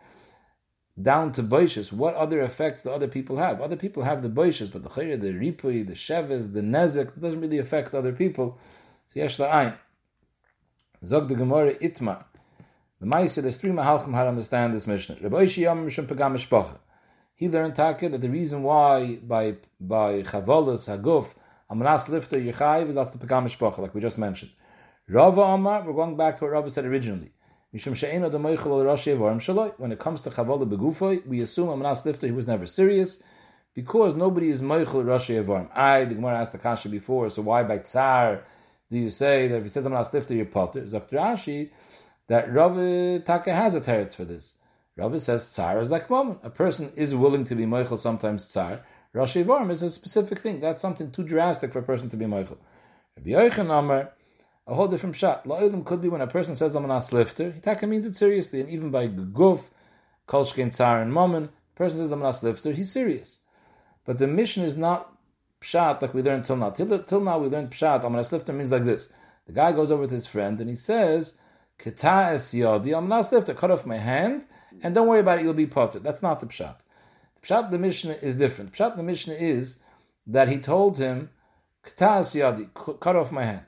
down 1.01 1.31
to 1.33 1.43
Boishas. 1.43 1.91
What 1.91 2.15
other 2.15 2.41
effects 2.41 2.83
do 2.83 2.89
other 2.89 3.07
people 3.07 3.37
have? 3.37 3.61
Other 3.61 3.75
people 3.75 4.03
have 4.03 4.21
the 4.21 4.29
Boishas, 4.29 4.71
but 4.71 4.83
the 4.83 4.89
Chayre, 4.89 5.19
the 5.19 5.29
Ripui, 5.33 5.85
the 5.85 5.93
Sheves, 5.93 6.53
the 6.53 6.61
Nezek, 6.61 7.19
doesn't 7.19 7.39
really 7.41 7.59
affect 7.59 7.93
other 7.93 8.11
people. 8.11 8.59
So 9.09 9.19
Yesh 9.19 9.37
La'ayin. 9.37 9.77
Zog 11.05 11.29
the 11.29 11.35
Gemara 11.35 11.75
Itma. 11.75 12.25
The 12.99 13.05
Maisa, 13.05 13.41
there's 13.41 13.55
three 13.55 13.71
Mahalchim 13.71 14.13
how 14.13 14.23
to 14.23 14.29
understand 14.29 14.73
this 14.73 14.85
Mishnah. 14.85 15.15
Rabbi 15.21 15.43
Yom 15.43 15.87
Mishum 15.87 16.05
Pagam 16.05 16.35
Mishpacha. 16.35 16.77
He 17.35 17.47
learned 17.47 17.77
Taka 17.77 18.09
that 18.09 18.19
the 18.19 18.29
reason 18.29 18.63
why 18.63 19.15
by 19.23 19.55
by 19.79 20.23
Chavolas 20.23 20.87
Haguf 20.87 21.27
Amras 21.71 22.09
Lifter 22.09 22.37
Yechayiv 22.37 22.89
is 22.89 22.95
that's 22.95 23.11
the 23.11 23.17
Pagam 23.17 23.47
Mishpacha, 23.47 23.77
like 23.79 23.95
we 23.95 24.01
just 24.01 24.17
mentioned. 24.17 24.51
Rava 25.07 25.41
Amar, 25.41 25.85
we're 25.85 25.93
going 25.93 26.17
back 26.17 26.37
to 26.37 26.43
what 26.43 26.51
Rava 26.51 26.69
said 26.69 26.83
originally. 26.83 27.31
Mishum 27.73 27.95
She'ena 27.95 28.29
the 28.29 28.37
Meichel 28.37 28.65
al 28.65 28.97
Rashi 28.97 29.17
Shaloi. 29.17 29.71
When 29.77 29.93
it 29.93 29.99
comes 29.99 30.21
to 30.23 30.29
Chavola 30.29 30.69
Begufay, 30.69 31.25
we 31.25 31.39
assume 31.39 31.69
Amras 31.69 32.03
Lifter 32.03 32.25
he 32.25 32.33
was 32.33 32.45
never 32.45 32.67
serious 32.67 33.23
because 33.73 34.15
nobody 34.15 34.49
is 34.49 34.61
Meichel 34.61 35.05
Rashi 35.05 35.41
Avarim. 35.41 35.69
I, 35.73 36.03
the 36.03 36.15
Gemara 36.15 36.39
asked 36.41 36.51
the 36.51 36.57
Kasha 36.57 36.89
before, 36.89 37.29
so 37.29 37.41
why 37.41 37.63
by 37.63 37.77
Tsar? 37.77 38.43
Do 38.91 38.97
you 38.97 39.09
say 39.09 39.47
that 39.47 39.57
if 39.57 39.63
he 39.63 39.69
says 39.69 39.85
I'm 39.85 39.93
not 39.93 40.07
stifter, 40.07 40.33
you're 40.33 40.45
potter? 40.45 40.85
Dr. 40.85 41.17
Rashi, 41.17 41.69
that 42.27 42.51
Rav 42.51 43.23
Taka 43.25 43.53
has 43.53 43.75
a 43.75 43.81
teretz 43.81 44.15
for 44.15 44.25
this. 44.25 44.53
Rav 44.97 45.21
says 45.21 45.47
tsar 45.49 45.81
is 45.81 45.89
like 45.89 46.09
moment. 46.09 46.39
A 46.43 46.49
person 46.49 46.91
is 46.95 47.13
willing 47.13 47.45
to 47.45 47.55
be 47.55 47.65
moichel 47.65 47.99
sometimes 47.99 48.47
tsar. 48.47 48.81
Rashi 49.15 49.45
Varm 49.45 49.71
is 49.71 49.81
a 49.81 49.89
specific 49.89 50.39
thing. 50.39 50.59
That's 50.59 50.81
something 50.81 51.11
too 51.11 51.23
drastic 51.23 51.71
for 51.71 51.79
a 51.79 51.83
person 51.83 52.09
to 52.09 52.17
be 52.17 52.25
moichel. 52.25 52.57
Rabbi 53.17 53.29
Yochanan 53.29 53.79
Amar, 53.79 54.11
a 54.67 54.75
whole 54.75 54.87
different 54.87 55.15
shot. 55.15 55.45
La'ilim 55.45 55.85
could 55.85 56.01
be 56.01 56.09
when 56.09 56.21
a 56.21 56.27
person 56.27 56.55
says 56.55 56.75
I'm 56.75 56.87
not 56.87 57.11
lifter. 57.13 57.51
He 57.51 57.59
taka 57.59 57.87
means 57.87 58.05
it 58.05 58.15
seriously, 58.15 58.59
and 58.59 58.69
even 58.69 58.91
by 58.91 59.07
guf, 59.07 59.61
kolshkein 60.27 60.73
tsar 60.73 61.01
and 61.01 61.13
moment, 61.13 61.51
person 61.75 61.99
says 61.99 62.11
I'm 62.11 62.19
not 62.19 62.43
lifter. 62.43 62.71
He's 62.71 62.91
serious. 62.91 63.39
But 64.05 64.17
the 64.17 64.27
mission 64.27 64.63
is 64.63 64.75
not 64.75 65.13
pshat 65.61 66.01
like 66.01 66.13
we 66.13 66.21
learned 66.21 66.45
till 66.45 66.55
now. 66.55 66.69
Till, 66.69 67.03
till 67.03 67.21
now 67.21 67.39
we 67.39 67.47
learned 67.47 67.71
pshat. 67.71 68.03
Amanas 68.03 68.31
lifter 68.31 68.53
means 68.53 68.71
like 68.71 68.85
this. 68.85 69.09
The 69.47 69.53
guy 69.53 69.71
goes 69.71 69.91
over 69.91 70.01
with 70.01 70.11
his 70.11 70.27
friend 70.27 70.59
and 70.59 70.69
he 70.69 70.75
says, 70.75 71.33
"Keta 71.79 72.33
es 72.33 72.51
yodi 72.51 72.89
amanas 72.89 73.31
lifter, 73.31 73.53
cut 73.53 73.71
off 73.71 73.85
my 73.85 73.97
hand, 73.97 74.45
and 74.83 74.93
don't 74.93 75.07
worry 75.07 75.19
about 75.21 75.39
it. 75.39 75.43
You'll 75.43 75.53
be 75.53 75.65
potter." 75.67 75.99
That's 75.99 76.21
not 76.21 76.39
the 76.39 76.45
pshat. 76.45 76.77
The 77.41 77.47
pshat 77.47 77.71
the 77.71 77.77
Mishnah 77.77 78.13
is 78.21 78.35
different. 78.35 78.71
The 78.71 78.77
pshat 78.77 78.95
the 78.95 79.03
Mishnah 79.03 79.33
is 79.33 79.75
that 80.27 80.49
he 80.49 80.59
told 80.59 80.97
him, 80.97 81.29
"Keta 81.85 82.19
es 82.19 82.33
yodi, 82.33 82.69
cut 82.73 83.15
off 83.15 83.31
my 83.31 83.45
hand." 83.45 83.65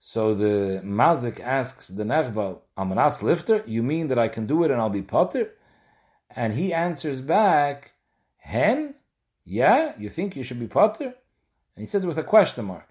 So 0.00 0.34
the 0.34 0.80
mazik 0.84 1.40
asks 1.40 1.88
the 1.88 2.04
nechbal, 2.04 2.60
"Amanas 2.76 3.22
lifter? 3.22 3.62
You 3.66 3.82
mean 3.82 4.08
that 4.08 4.18
I 4.18 4.28
can 4.28 4.46
do 4.46 4.62
it 4.64 4.70
and 4.70 4.80
I'll 4.80 4.90
be 4.90 5.02
potter?" 5.02 5.50
And 6.30 6.52
he 6.52 6.72
answers 6.72 7.20
back, 7.20 7.92
"Hen." 8.36 8.94
Yeah, 9.50 9.94
you 9.98 10.10
think 10.10 10.36
you 10.36 10.44
should 10.44 10.60
be 10.60 10.66
potter? 10.66 11.06
And 11.06 11.14
he 11.82 11.86
says 11.86 12.04
it 12.04 12.06
with 12.06 12.18
a 12.18 12.22
question 12.22 12.66
mark. 12.66 12.86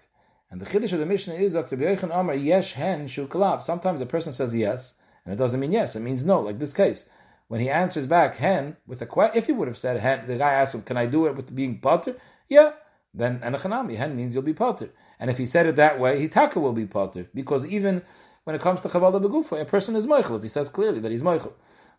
And 0.50 0.60
the 0.60 0.66
chiddush 0.66 0.92
of 0.92 0.98
the 0.98 1.06
Mishnah 1.06 1.34
is 1.34 1.54
Amar 1.54 2.34
Yesh 2.34 2.72
Hen 2.72 3.06
Shul 3.06 3.28
Kalab. 3.28 3.62
Sometimes 3.62 4.00
a 4.00 4.06
person 4.06 4.32
says 4.32 4.52
yes, 4.52 4.94
and 5.24 5.32
it 5.32 5.36
doesn't 5.36 5.60
mean 5.60 5.70
yes. 5.70 5.94
It 5.94 6.00
means 6.00 6.24
no. 6.24 6.40
Like 6.40 6.58
this 6.58 6.72
case, 6.72 7.04
when 7.46 7.60
he 7.60 7.70
answers 7.70 8.06
back 8.06 8.34
Hen 8.34 8.76
with 8.88 9.00
a 9.02 9.06
question, 9.06 9.38
if 9.38 9.46
he 9.46 9.52
would 9.52 9.68
have 9.68 9.78
said 9.78 10.00
Hen, 10.00 10.26
the 10.26 10.36
guy 10.36 10.54
asked 10.54 10.74
him, 10.74 10.82
"Can 10.82 10.96
I 10.96 11.06
do 11.06 11.26
it 11.26 11.36
with 11.36 11.54
being 11.54 11.78
potter?" 11.78 12.16
Yeah, 12.48 12.72
then 13.14 13.38
Anachanami 13.38 13.96
Hen 13.96 14.16
means 14.16 14.34
you'll 14.34 14.42
be 14.42 14.52
potter. 14.52 14.90
And 15.20 15.30
if 15.30 15.38
he 15.38 15.46
said 15.46 15.66
it 15.66 15.76
that 15.76 16.00
way, 16.00 16.26
Hitaka 16.26 16.56
will 16.56 16.72
be 16.72 16.86
potter 16.86 17.28
because 17.34 17.66
even 17.66 18.02
when 18.42 18.56
it 18.56 18.62
comes 18.62 18.80
to 18.80 18.88
Chavala 18.88 19.22
Begufa, 19.22 19.60
a 19.60 19.64
person 19.64 19.94
is 19.94 20.08
Moichel 20.08 20.38
if 20.38 20.42
he 20.42 20.48
says 20.48 20.68
clearly 20.68 20.98
that 21.00 21.12
he's 21.12 21.22
Moichel. 21.22 21.52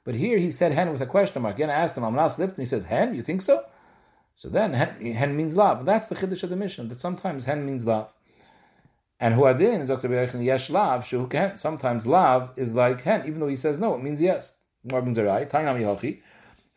But 0.04 0.16
here 0.16 0.38
he 0.38 0.52
said 0.52 0.74
Hen 0.74 0.92
with 0.92 1.02
a 1.02 1.06
question 1.06 1.44
mark. 1.44 1.56
Again, 1.56 1.70
I 1.70 1.76
asked 1.76 1.96
him, 1.96 2.04
I'm 2.04 2.16
not 2.16 2.38
lift, 2.38 2.58
and 2.58 2.66
he 2.66 2.70
says 2.70 2.84
Hen. 2.84 3.16
You 3.16 3.24
think 3.24 3.42
so? 3.42 3.64
So 4.40 4.48
then 4.48 4.72
hen, 4.72 5.14
hen 5.14 5.36
means 5.36 5.54
lav. 5.58 5.84
That's 5.84 6.08
the 6.08 6.16
chiddush 6.16 6.44
of 6.44 6.50
the 6.50 6.56
mission. 6.56 6.88
That 6.88 7.02
sometimes 7.02 7.44
hen 7.44 7.66
means 7.66 7.86
love. 7.86 8.14
And 9.20 9.36
huadin 9.36 9.82
is 9.82 9.90
Dr. 9.90 10.08
Yesh 10.42 10.70
lav 10.70 11.06
shu 11.06 11.28
ken. 11.28 11.58
Sometimes 11.58 12.08
lav 12.08 12.52
is 12.56 12.72
like 12.72 13.02
hen, 13.02 13.24
even 13.28 13.42
though 13.42 13.50
he 13.50 13.58
says 13.58 13.80
no, 13.80 13.96
it 13.96 14.02
means 14.02 14.22
yes. 14.22 14.54
If 14.86 14.94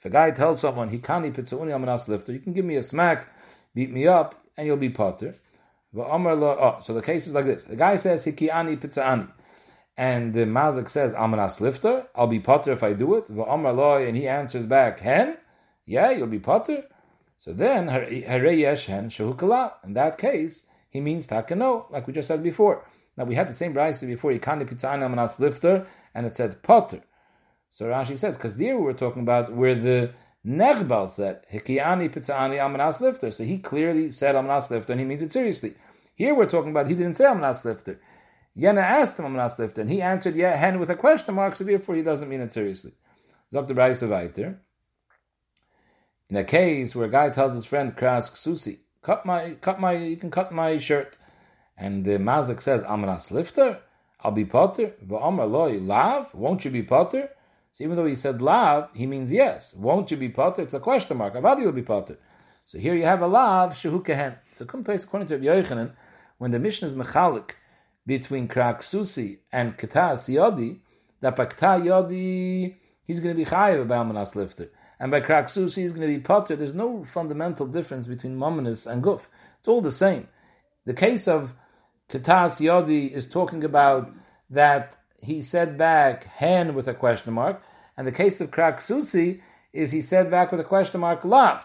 a 0.05 0.11
guy 0.11 0.33
tells 0.33 0.61
someone 0.61 0.89
he 0.89 0.99
kani 0.99 1.33
pitzauni 1.33 1.71
amanas 1.71 2.09
lifter, 2.09 2.33
you 2.33 2.41
can 2.41 2.53
give 2.53 2.65
me 2.65 2.75
a 2.75 2.83
smack, 2.83 3.29
beat 3.77 3.93
me 3.93 4.09
up, 4.09 4.45
and 4.57 4.67
you'll 4.67 4.77
be 4.77 4.91
potter. 4.91 5.37
Oh, 5.97 6.79
so 6.83 6.95
the 6.95 7.01
case 7.01 7.29
is 7.29 7.33
like 7.33 7.45
this: 7.45 7.63
the 7.63 7.77
guy 7.77 7.95
says 7.95 8.25
hikiani 8.25 8.77
pitzaani, 8.81 9.29
and 9.97 10.35
the 10.35 10.47
mazik 10.47 10.91
says 10.91 11.13
amanas 11.13 11.61
lifter. 11.61 12.09
I'll 12.17 12.27
be 12.27 12.41
potter 12.41 12.73
if 12.73 12.83
I 12.83 12.93
do 12.93 13.15
it. 13.15 13.29
And 13.29 14.17
he 14.17 14.27
answers 14.27 14.67
back 14.67 14.99
hen. 14.99 15.37
Yeah, 15.87 16.11
you'll 16.11 16.27
be 16.27 16.41
potter. 16.41 16.87
So 17.45 17.53
then, 17.53 17.89
Hareyesh 17.89 18.85
hen 18.85 19.11
shehukala. 19.11 19.73
In 19.83 19.95
that 19.95 20.17
case, 20.17 20.63
he 20.91 21.01
means 21.01 21.27
takano, 21.27 21.91
like 21.91 22.07
we 22.07 22.13
just 22.13 22.29
said 22.29 22.41
before. 22.41 22.87
Now 23.17 23.25
we 23.25 23.35
had 23.35 23.51
the 23.51 23.55
same 23.55 23.75
brisa 23.75 24.07
before, 24.07 24.31
Yikani 24.31 24.65
pitzana 24.65 25.11
manas 25.11 25.41
lifter, 25.41 25.85
and 26.15 26.25
it 26.25 26.37
said 26.37 26.63
potter. 26.63 27.03
So 27.73 27.87
Rashi 27.87 28.17
says, 28.17 28.37
because 28.37 28.55
there 28.55 28.79
we 28.79 28.85
were 28.85 28.95
talking 28.95 29.23
about 29.23 29.53
where 29.53 29.75
the 29.75 30.13
Nechbal 30.47 31.11
said, 31.11 31.41
Hikiani 31.53 32.15
pitzani 32.15 32.61
amanas 32.61 33.01
lifter. 33.01 33.33
So 33.33 33.43
he 33.43 33.59
clearly 33.59 34.13
said 34.13 34.37
amanas 34.37 34.71
lifter, 34.71 34.93
and 34.93 35.01
he 35.01 35.05
means 35.05 35.23
it 35.23 35.33
seriously. 35.33 35.75
Here 36.15 36.37
we're 36.37 36.49
talking 36.49 36.71
about 36.71 36.87
he 36.87 36.95
didn't 36.95 37.17
say 37.17 37.25
amanas 37.25 37.65
lifter. 37.65 38.01
Yena 38.57 38.83
asked 38.83 39.19
him 39.19 39.25
amanas 39.25 39.59
lifter, 39.59 39.81
and 39.81 39.91
he 39.91 40.01
answered 40.01 40.37
yeah, 40.37 40.55
hen 40.55 40.79
with 40.79 40.91
a 40.91 40.95
question 40.95 41.35
mark, 41.35 41.57
so 41.57 41.65
therefore 41.65 41.97
he 41.97 42.03
doesn't 42.03 42.29
mean 42.29 42.41
it 42.41 42.53
seriously. 42.53 42.93
Zok 43.53 43.67
the 43.67 43.75
Brisa 43.75 44.09
weiter. 44.09 44.61
In 46.33 46.39
a 46.39 46.45
case 46.45 46.95
where 46.95 47.05
a 47.05 47.11
guy 47.11 47.29
tells 47.29 47.53
his 47.53 47.67
friend 47.67 47.95
Kras 47.95 48.31
Ksusi, 48.31 48.79
cut 49.03 49.27
my, 49.27 49.51
cut 49.61 49.79
my, 49.79 49.93
you 49.93 50.17
can 50.17 50.31
cut 50.31 50.51
my 50.51 50.79
shirt, 50.79 51.19
and 51.77 52.07
the 52.07 52.13
mazik 52.13 52.63
says, 52.63 52.83
"Amanas 52.85 53.31
lifter, 53.31 53.81
I'll 54.23 54.33
be 54.33 54.47
potter." 54.47 54.95
V'amar 55.07 55.47
loy 55.47 55.73
lav, 55.77 56.33
won't 56.33 56.65
you 56.65 56.71
be 56.71 56.83
potter? 56.83 57.29
So 57.75 57.85
even 57.85 57.97
though 57.97 58.07
he 58.07 58.15
said 58.15 58.41
lav, 58.41 58.89
he 58.95 59.07
means 59.07 59.31
yes. 59.31 59.75
Won't 59.75 60.11
you 60.11 60.17
be 60.17 60.31
potter? 60.31 60.63
It's 60.63 60.73
a 60.73 60.81
question 60.81 61.19
mark. 61.19 61.35
Avadi 61.35 61.67
will 61.67 61.73
be 61.73 61.83
potter. 61.83 62.19
So 62.65 62.79
here 62.79 62.95
you 62.95 63.05
have 63.05 63.21
a 63.21 63.27
lav 63.27 63.75
shehu 63.75 64.03
kehen. 64.03 64.35
So 64.55 64.65
come 64.65 64.85
place 64.85 65.05
according 65.05 65.29
to 65.29 65.35
Rabbi 65.35 65.69
Yochanan, 65.69 65.93
when 66.39 66.51
the 66.51 66.59
mission 66.59 66.89
is 66.89 66.95
mechalik 66.95 67.51
between 68.07 68.49
Kraksusi 68.49 69.41
and 69.53 69.77
Ketas 69.77 70.31
Yodi, 70.31 70.81
that 71.21 71.37
Ketas 71.37 71.85
Yodi 71.85 72.77
he's 73.05 73.21
going 73.21 73.37
to 73.37 73.45
be 73.45 73.45
chayiv 73.45 73.83
about 73.83 74.07
Amanas 74.07 74.35
lifter 74.35 74.71
and 75.03 75.11
by 75.11 75.21
Kraksus 75.21 75.75
he's 75.75 75.91
going 75.91 76.09
to 76.09 76.15
be 76.17 76.21
potter. 76.21 76.55
There's 76.55 76.77
no 76.77 77.05
fundamental 77.13 77.67
difference 77.67 78.07
between 78.07 78.39
Mominus 78.39 78.87
and 78.87 79.03
Guf. 79.03 79.23
It's 79.59 79.67
all 79.67 79.83
the 79.83 79.91
same. 79.91 80.29
The 80.87 80.95
case 80.95 81.27
of 81.27 81.53
Ketas 82.09 82.61
Yodi 82.61 83.11
is 83.11 83.27
talking 83.27 83.65
about 83.65 84.13
that 84.51 84.97
he 85.19 85.43
said 85.43 85.77
back 85.77 86.25
hen 86.25 86.75
with 86.75 86.87
a 86.87 86.95
question 86.95 87.33
mark, 87.33 87.61
and 87.97 88.07
the 88.07 88.13
case 88.13 88.41
of 88.41 88.53
Kraksusi 88.53 89.41
is 89.73 89.91
he 89.91 90.03
said 90.03 90.31
back 90.31 90.53
with 90.53 90.61
a 90.61 90.65
question 90.65 91.01
mark 91.01 91.25
lav. 91.25 91.63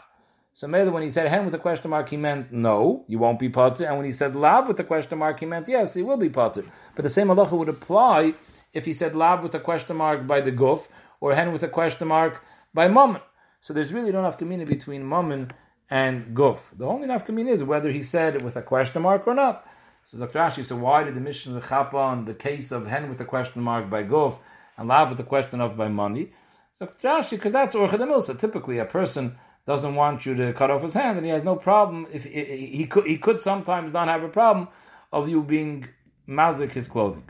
So 0.55 0.67
maybe 0.67 0.89
when 0.89 1.03
he 1.03 1.11
said 1.11 1.27
hen 1.27 1.45
with 1.45 1.53
a 1.53 1.59
question 1.59 1.91
mark, 1.91 2.09
he 2.09 2.17
meant 2.17 2.51
no, 2.51 3.05
you 3.07 3.19
won't 3.19 3.37
be 3.37 3.49
potter, 3.49 3.85
and 3.85 3.97
when 3.97 4.07
he 4.07 4.13
said 4.13 4.35
lav 4.35 4.67
with 4.67 4.79
a 4.79 4.83
question 4.83 5.19
mark, 5.19 5.39
he 5.39 5.45
meant 5.45 5.67
yes, 5.67 5.93
he 5.93 6.01
will 6.01 6.17
be 6.17 6.29
potter. 6.29 6.63
But 6.95 7.03
the 7.03 7.11
same 7.11 7.27
halacha 7.27 7.51
would 7.51 7.69
apply 7.69 8.33
if 8.73 8.85
he 8.85 8.95
said 8.95 9.15
lav 9.15 9.43
with 9.43 9.53
a 9.53 9.59
question 9.59 9.95
mark 9.95 10.25
by 10.25 10.41
the 10.41 10.51
guf, 10.51 10.87
or 11.19 11.35
hen 11.35 11.53
with 11.53 11.61
a 11.61 11.67
question 11.67 12.07
mark 12.07 12.43
by 12.73 12.87
mammon. 12.87 13.21
So 13.61 13.73
there's 13.73 13.93
really 13.93 14.11
no 14.11 14.21
nafkamina 14.21 14.67
between 14.67 15.07
mammon 15.07 15.51
and 15.89 16.35
guf. 16.35 16.59
The 16.77 16.85
only 16.85 17.07
nafkamina 17.07 17.49
is 17.49 17.63
whether 17.63 17.91
he 17.91 18.03
said 18.03 18.35
it 18.35 18.41
with 18.41 18.55
a 18.55 18.61
question 18.61 19.01
mark 19.01 19.27
or 19.27 19.33
not. 19.33 19.65
So 20.05 20.17
Dr. 20.17 20.39
Rashi, 20.39 20.65
so 20.65 20.77
why 20.77 21.03
did 21.03 21.15
the 21.15 21.21
mission 21.21 21.55
of 21.55 21.61
the 21.61 21.67
Chapa 21.67 21.97
on 21.97 22.25
the 22.25 22.33
case 22.33 22.71
of 22.71 22.87
hen 22.87 23.09
with 23.09 23.19
a 23.19 23.25
question 23.25 23.61
mark 23.61 23.89
by 23.89 24.03
guf 24.03 24.37
and 24.77 24.87
lav 24.87 25.09
with 25.09 25.19
a 25.19 25.23
question 25.23 25.59
of 25.59 25.75
by 25.75 25.89
money? 25.89 26.31
So 26.79 26.85
Dr. 26.85 27.07
Rashi, 27.07 27.29
because 27.31 27.51
that's 27.51 27.75
orcha 27.75 28.23
So 28.23 28.33
typically 28.33 28.77
a 28.77 28.85
person 28.85 29.37
doesn't 29.65 29.95
want 29.95 30.25
you 30.25 30.33
to 30.33 30.53
cut 30.53 30.71
off 30.71 30.81
his 30.81 30.93
hand, 30.93 31.17
and 31.17 31.25
he 31.25 31.31
has 31.31 31.43
no 31.43 31.57
problem 31.57 32.07
if 32.11 32.23
he, 32.23 32.87
could 32.89 33.05
he 33.05 33.17
could 33.17 33.41
sometimes 33.41 33.91
not 33.91 34.07
have 34.07 34.23
a 34.23 34.29
problem 34.29 34.69
of 35.11 35.27
you 35.27 35.43
being 35.43 35.87
mazik 36.27 36.71
his 36.71 36.87
clothing. 36.87 37.29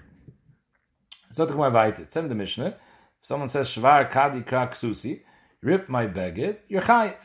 So 1.32 1.46
the 1.46 1.54
Gemara 1.54 1.72
Vayit, 1.72 2.12
send 2.12 2.30
the 2.30 2.36
Mishnah. 2.36 2.76
Someone 3.28 3.50
says 3.50 3.68
shvar 3.68 4.10
kadi 4.10 4.40
krak 4.40 4.74
susi, 4.74 5.22
rip 5.62 5.90
my 5.90 6.08
beged, 6.08 6.60
you're 6.70 6.82
chayiv. 6.82 7.18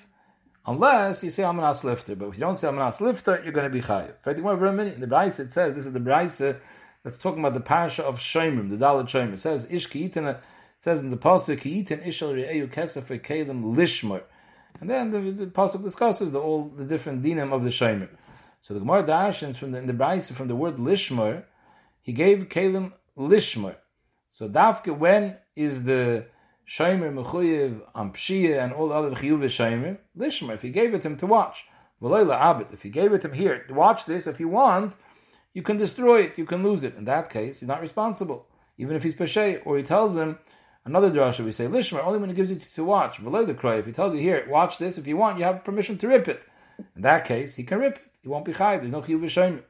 Unless 0.67 1.23
you 1.23 1.31
say 1.31 1.45
I'm 1.45 1.61
an 1.61 1.77
lifter, 1.85 2.17
but 2.17 2.27
if 2.27 2.35
you 2.35 2.41
don't 2.41 2.59
say 2.59 2.67
I'm 2.67 2.77
an 2.77 2.93
lifter, 2.99 3.41
you're 3.45 3.53
going 3.53 3.71
to 3.71 3.71
be 3.71 3.81
chayiv. 3.81 4.15
In 4.27 5.01
the 5.01 5.07
Brisa 5.07 5.39
it 5.39 5.53
says 5.53 5.77
this 5.77 5.87
is 5.87 5.93
the 5.93 6.01
Brisa 6.01 6.59
that's 7.05 7.19
talking 7.19 7.39
about 7.39 7.55
the 7.55 7.61
parasha 7.61 8.03
of 8.03 8.19
Shemim, 8.19 8.69
the 8.69 8.77
Dalit 8.85 9.11
Shemim. 9.11 9.35
It 9.35 9.41
says 9.41 9.65
Ish 9.71 9.91
ki'itin, 9.91 10.29
it 10.29 10.41
says 10.81 11.03
in 11.03 11.11
the 11.11 11.17
pasuk 11.17 11.61
ki'itin 11.61 12.05
ishal 12.05 12.35
re'eyu 12.35 12.69
kesef 12.69 13.07
kelim 13.23 13.77
lishmer, 13.77 14.23
and 14.81 14.91
then 14.91 15.13
the, 15.13 15.21
the 15.31 15.47
pasuk 15.47 15.85
discusses 15.85 16.33
the 16.33 16.41
all 16.41 16.65
the 16.77 16.85
different 16.85 17.23
dinim 17.23 17.53
of 17.53 17.63
the 17.63 17.71
Shemim. 17.71 18.09
So 18.63 18.75
the 18.75 18.81
Gemara 18.81 19.05
Darshans 19.05 19.57
from 19.57 19.71
the 19.71 19.79
in 19.79 19.87
the 19.87 19.93
Brisa 19.93 20.35
from 20.35 20.49
the 20.49 20.57
word 20.57 20.79
lishmer, 20.79 21.45
he 22.03 22.13
gave 22.13 22.49
kelim 22.49 22.91
lishmer. 23.17 23.77
So 24.33 24.49
dafke 24.49 24.97
when 24.97 25.37
is 25.55 25.83
the 25.83 26.25
Shaimer 26.67 27.13
Mechuyev 27.13 27.83
on 27.95 28.13
Pshia 28.15 28.65
and 28.65 28.73
all 28.73 28.89
the 28.89 28.95
other 28.95 29.11
Chiyuv 29.11 29.45
Shaimer, 29.45 29.99
Lishmer, 30.19 30.55
if 30.55 30.63
he 30.63 30.71
gave 30.71 30.95
it 30.95 31.03
to 31.03 31.09
him 31.09 31.19
to 31.19 31.27
watch. 31.27 31.65
V'loila 32.01 32.41
Abed, 32.41 32.73
if 32.73 32.83
he 32.83 32.89
gave 32.89 33.13
it 33.13 33.21
to 33.21 33.29
him 33.29 33.35
here, 33.35 33.67
watch 33.69 34.07
this, 34.07 34.27
if 34.27 34.41
you 34.41 34.49
want, 34.49 34.95
you 35.53 35.63
can 35.63 35.77
destroy 35.77 36.23
it, 36.23 36.39
you 36.39 36.47
can 36.47 36.63
lose 36.63 36.83
it. 36.83 36.97
In 36.97 37.05
that 37.05 37.29
case, 37.29 37.61
he's 37.61 37.69
not 37.69 37.83
responsible, 37.83 38.47
even 38.79 38.97
if 38.97 39.03
he's 39.03 39.15
Peshay, 39.15 39.61
or 39.67 39.77
he 39.77 39.83
tells 39.83 40.17
him, 40.17 40.39
another 40.87 41.11
drasha, 41.11 41.45
we 41.45 41.53
say, 41.53 41.67
Lishmer, 41.67 42.03
only 42.03 42.19
when 42.19 42.31
he 42.31 42.35
gives 42.35 42.51
it 42.51 42.63
to 42.75 42.85
watch. 42.85 43.19
V'loila 43.19 43.55
Kroy, 43.55 43.79
if 43.81 43.87
he 43.87 43.93
tells 43.93 44.15
you 44.15 44.21
here, 44.21 44.47
watch 44.49 44.79
this, 44.79 44.97
if 44.97 45.07
you 45.07 45.19
want, 45.19 45.39
you 45.39 45.45
have 45.45 45.63
permission 45.63 45.99
to 45.99 46.09
rip 46.09 46.27
it. 46.27 46.41
In 46.97 47.03
that 47.03 47.27
case, 47.27 47.55
he 47.55 47.65
can 47.65 47.81
rip 47.81 47.97
it. 47.97 48.11
He 48.23 48.29
won't 48.29 48.47
be 48.47 48.53
chayiv. 48.53 48.81
There's 48.81 48.93
no 48.93 49.03
chiyuv. 49.03 49.63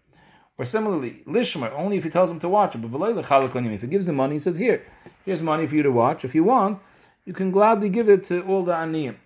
Or 0.62 0.64
similarly, 0.64 1.25
lishmer, 1.26 1.73
only 1.73 1.97
if 1.97 2.04
he 2.04 2.11
tells 2.11 2.31
him 2.31 2.38
to 2.38 2.49
watch 2.49 2.76
it. 2.76 2.78
But 2.78 2.88
if 2.95 3.81
he 3.81 3.87
gives 3.88 4.09
him 4.09 4.14
money, 4.14 4.37
he 4.37 4.38
says, 4.38 4.54
here, 4.54 4.87
here's 5.25 5.42
money 5.42 5.66
for 5.66 5.75
you 5.75 5.83
to 5.83 5.90
watch. 5.90 6.25
If 6.25 6.37
you 6.37 6.45
want, 6.45 6.78
you 7.25 7.33
can 7.33 7.50
gladly 7.50 7.88
give 7.88 8.09
it 8.09 8.28
to 8.28 8.42
all 8.42 8.64
the 8.64 8.71
aniyim. 8.71 9.16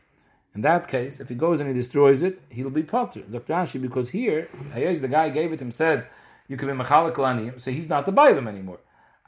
In 0.54 0.62
that 0.62 0.88
case, 0.88 1.20
if 1.20 1.28
he 1.28 1.34
goes 1.34 1.60
and 1.60 1.68
he 1.68 1.74
destroys 1.74 2.22
it, 2.22 2.40
he'll 2.48 2.70
be 2.70 2.82
potter. 2.82 3.20
Rashi, 3.20 3.78
because 3.82 4.08
here, 4.08 4.48
the 4.74 5.08
guy 5.08 5.28
gave 5.28 5.52
it 5.52 5.60
him 5.60 5.70
said, 5.72 6.06
you 6.48 6.56
can 6.56 6.68
be 6.68 6.74
mechalik 6.82 7.16
aniyim, 7.16 7.60
so 7.60 7.70
he's 7.70 7.90
not 7.90 8.06
to 8.06 8.12
buy 8.12 8.32
them 8.32 8.48
anymore. 8.48 8.78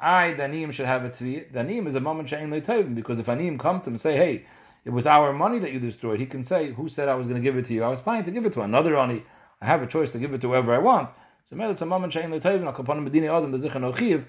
I, 0.00 0.32
the 0.32 0.72
should 0.72 0.86
have 0.86 1.04
a 1.04 1.10
tviyah. 1.10 1.52
The 1.52 1.88
is 1.88 1.94
a 1.94 2.00
moment 2.00 2.30
she'en 2.30 2.50
le'tovim, 2.50 2.94
because 2.94 3.18
if 3.18 3.26
aniyim 3.26 3.58
come 3.60 3.80
to 3.80 3.88
him 3.88 3.92
and 3.92 4.00
say, 4.00 4.16
hey, 4.16 4.46
it 4.86 4.90
was 4.92 5.06
our 5.06 5.34
money 5.34 5.58
that 5.58 5.72
you 5.72 5.78
destroyed, 5.78 6.20
he 6.20 6.24
can 6.24 6.42
say, 6.42 6.72
who 6.72 6.88
said 6.88 7.10
I 7.10 7.16
was 7.16 7.26
going 7.26 7.38
to 7.38 7.46
give 7.46 7.58
it 7.58 7.66
to 7.66 7.74
you? 7.74 7.84
I 7.84 7.88
was 7.88 8.00
planning 8.00 8.24
to 8.24 8.30
give 8.30 8.46
it 8.46 8.54
to 8.54 8.62
another 8.62 8.96
ani. 8.96 9.24
I 9.60 9.66
have 9.66 9.82
a 9.82 9.86
choice 9.86 10.10
to 10.12 10.18
give 10.18 10.32
it 10.32 10.40
to 10.40 10.48
whoever 10.48 10.72
I 10.72 10.78
want. 10.78 11.10
So 11.48 11.56
it's 11.58 11.80
a 11.80 11.86
moment 11.86 12.12
she'en 12.12 12.30
le'tovim, 12.30 12.66
al 12.66 12.74
kapanim 12.74 13.08
medini 13.08 13.34
adam, 13.34 13.52
the 13.52 13.58
zichon 13.58 14.26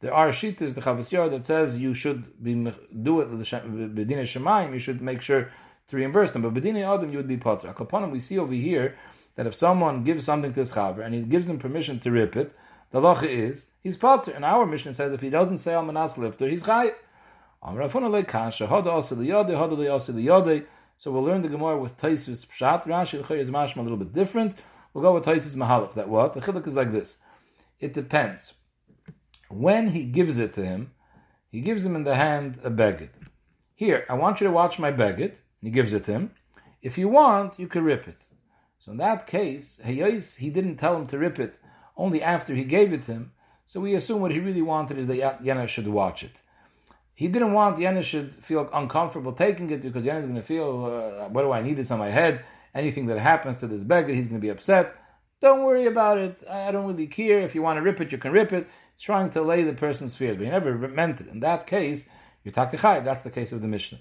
there 0.00 0.14
are 0.14 0.30
shitas 0.30 0.74
the 0.74 0.80
Chavasiyar 0.80 1.30
that 1.30 1.44
says 1.44 1.76
you 1.76 1.92
should 1.92 2.42
be 2.42 2.54
do 2.54 3.20
it 3.20 3.30
bedina 3.30 4.22
shemaim. 4.22 4.72
You 4.72 4.78
should 4.78 5.02
make 5.02 5.20
sure 5.20 5.50
to 5.88 5.96
reimburse 5.96 6.30
them. 6.30 6.40
But 6.40 6.54
bedina 6.54 6.94
adam 6.94 7.10
you 7.10 7.18
would 7.18 7.28
be 7.28 7.36
potter. 7.36 7.68
Akaponim 7.68 8.10
we 8.10 8.18
see 8.18 8.38
over 8.38 8.54
here 8.54 8.96
that 9.36 9.46
if 9.46 9.54
someone 9.54 10.02
gives 10.02 10.24
something 10.24 10.54
to 10.54 10.60
his 10.60 10.72
chaver 10.72 11.04
and 11.04 11.14
he 11.14 11.20
gives 11.20 11.48
him 11.48 11.58
permission 11.58 12.00
to 12.00 12.10
rip 12.10 12.34
it, 12.34 12.56
the 12.92 13.00
lacha 13.00 13.24
is 13.24 13.66
he's 13.82 13.98
potter. 13.98 14.30
And 14.30 14.42
our 14.42 14.64
mission 14.64 14.94
says 14.94 15.12
if 15.12 15.20
he 15.20 15.28
doesn't 15.28 15.58
say 15.58 15.74
al 15.74 15.82
manas 15.82 16.16
lifter, 16.16 16.48
he's 16.48 16.62
chayiv. 16.62 16.94
So 17.62 17.74
we'll 21.10 21.22
learn 21.22 21.42
the 21.42 21.48
Gemara 21.48 21.78
with 21.78 21.98
Taisus 21.98 22.46
Pshat. 22.46 22.84
Rashi 22.84 23.38
is 23.38 23.50
mashma 23.50 23.76
a 23.76 23.82
little 23.82 23.98
bit 23.98 24.14
different. 24.14 24.56
We'll 24.92 25.04
go 25.04 25.14
with 25.14 25.24
Taisus 25.24 25.54
Mahalach. 25.54 25.94
That 25.94 26.08
what? 26.08 26.34
The 26.34 26.40
chiluk 26.40 26.66
is 26.66 26.74
like 26.74 26.92
this. 26.92 27.16
It 27.78 27.94
depends. 27.94 28.54
When 29.48 29.88
he 29.88 30.02
gives 30.02 30.38
it 30.38 30.52
to 30.54 30.64
him, 30.64 30.92
he 31.50 31.60
gives 31.60 31.84
him 31.84 31.96
in 31.96 32.04
the 32.04 32.16
hand 32.16 32.58
a 32.62 32.70
beged. 32.70 33.10
Here, 33.74 34.04
I 34.08 34.14
want 34.14 34.40
you 34.40 34.46
to 34.46 34.52
watch 34.52 34.78
my 34.78 34.92
beged. 34.92 35.34
He 35.60 35.70
gives 35.70 35.92
it 35.92 36.04
to 36.04 36.12
him. 36.12 36.30
If 36.82 36.98
you 36.98 37.08
want, 37.08 37.58
you 37.58 37.66
can 37.66 37.84
rip 37.84 38.08
it. 38.08 38.20
So 38.78 38.92
in 38.92 38.98
that 38.98 39.26
case, 39.26 39.78
he 39.84 40.50
didn't 40.50 40.76
tell 40.76 40.96
him 40.96 41.06
to 41.08 41.18
rip 41.18 41.38
it 41.38 41.58
only 41.96 42.22
after 42.22 42.54
he 42.54 42.64
gave 42.64 42.92
it 42.92 43.04
to 43.04 43.12
him. 43.12 43.32
So 43.66 43.80
we 43.80 43.94
assume 43.94 44.20
what 44.20 44.32
he 44.32 44.40
really 44.40 44.62
wanted 44.62 44.98
is 44.98 45.06
that 45.06 45.42
Yana 45.44 45.68
should 45.68 45.86
watch 45.86 46.22
it. 46.22 46.36
He 47.14 47.28
didn't 47.28 47.52
want 47.52 47.76
Yana 47.78 48.02
should 48.02 48.34
feel 48.42 48.68
uncomfortable 48.72 49.32
taking 49.32 49.70
it 49.70 49.82
because 49.82 50.04
Yana 50.04 50.20
is 50.20 50.26
going 50.26 50.36
to 50.36 50.42
feel, 50.42 50.86
uh, 50.86 51.28
what 51.28 51.42
do 51.42 51.52
I 51.52 51.62
need 51.62 51.76
this 51.76 51.90
on 51.90 51.98
my 51.98 52.10
head? 52.10 52.44
Anything 52.74 53.06
that 53.06 53.18
happens 53.18 53.56
to 53.58 53.66
this 53.66 53.82
beggar, 53.82 54.14
he's 54.14 54.26
going 54.26 54.40
to 54.40 54.44
be 54.44 54.50
upset. 54.50 54.94
Don't 55.40 55.64
worry 55.64 55.86
about 55.86 56.18
it. 56.18 56.36
I 56.48 56.70
don't 56.70 56.86
really 56.86 57.06
care. 57.06 57.40
If 57.40 57.54
you 57.54 57.62
want 57.62 57.78
to 57.78 57.82
rip 57.82 58.00
it, 58.00 58.12
you 58.12 58.18
can 58.18 58.32
rip 58.32 58.52
it 58.52 58.68
trying 59.00 59.30
to 59.30 59.42
lay 59.42 59.64
the 59.64 59.72
person's 59.72 60.14
fear, 60.14 60.34
but 60.34 60.44
he 60.44 60.50
never 60.50 60.76
meant 60.76 61.20
it. 61.20 61.28
In 61.28 61.40
that 61.40 61.66
case, 61.66 62.04
you're 62.44 62.52
takachai. 62.52 63.02
That's 63.02 63.22
the 63.22 63.30
case 63.30 63.52
of 63.52 63.62
the 63.62 63.68
Mishnah. 63.68 63.98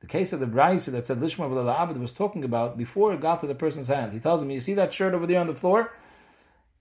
The 0.00 0.06
case 0.06 0.32
of 0.32 0.40
the 0.40 0.46
Braisa 0.46 0.92
that 0.92 1.06
said 1.06 1.20
Lishma 1.20 1.46
Abed 1.48 1.98
was 1.98 2.12
talking 2.12 2.44
about 2.44 2.78
before 2.78 3.12
it 3.12 3.20
got 3.20 3.40
to 3.40 3.46
the 3.46 3.54
person's 3.54 3.88
hand. 3.88 4.12
He 4.12 4.20
tells 4.20 4.42
him, 4.42 4.50
you 4.50 4.60
see 4.60 4.74
that 4.74 4.94
shirt 4.94 5.14
over 5.14 5.26
there 5.26 5.40
on 5.40 5.48
the 5.48 5.54
floor? 5.54 5.92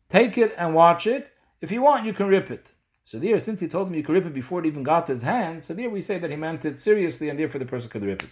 Take 0.10 0.38
it 0.38 0.54
and 0.58 0.76
watch 0.76 1.08
it. 1.08 1.32
If 1.62 1.72
you 1.72 1.82
want, 1.82 2.06
you 2.06 2.14
can 2.14 2.28
rip 2.28 2.52
it. 2.52 2.72
So 3.06 3.18
there, 3.18 3.40
since 3.40 3.60
he 3.60 3.68
told 3.68 3.88
him 3.88 3.96
you 3.96 4.04
could 4.04 4.14
rip 4.14 4.26
it 4.26 4.34
before 4.34 4.60
it 4.60 4.66
even 4.66 4.84
got 4.84 5.08
to 5.08 5.14
his 5.14 5.22
hand, 5.22 5.64
so 5.64 5.74
there 5.74 5.90
we 5.90 6.02
say 6.02 6.20
that 6.20 6.30
he 6.30 6.36
meant 6.36 6.66
it 6.66 6.80
seriously 6.80 7.30
and 7.30 7.40
therefore 7.40 7.60
the 7.60 7.66
person 7.66 7.90
could 7.90 8.04
rip 8.04 8.24
it. 8.24 8.30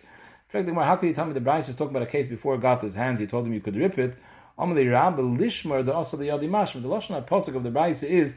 How 0.53 0.95
could 0.97 1.07
you 1.07 1.15
tell 1.15 1.25
me 1.25 1.33
the 1.33 1.39
Braisa 1.39 1.69
is 1.69 1.75
talking 1.75 1.95
about 1.95 2.07
a 2.07 2.11
case 2.11 2.27
before 2.27 2.53
it 2.53 2.61
got 2.61 2.83
his 2.83 2.93
hands, 2.93 3.19
he 3.19 3.25
told 3.25 3.47
him 3.47 3.53
you 3.53 3.59
could 3.59 3.75
rip 3.75 3.97
it? 3.97 4.15
Amalei 4.59 4.91
Rabbe 4.91 5.17
Lishmer, 5.17 5.83
the 5.83 5.91
also 5.91 6.15
the 6.15 6.25
Yadi 6.25 6.47
Mashma. 6.47 6.79
The 6.79 6.87
Lashon 6.87 7.27
Pasuk 7.27 7.55
of 7.55 7.63
the 7.63 7.71
Braisa 7.71 8.03
is, 8.03 8.33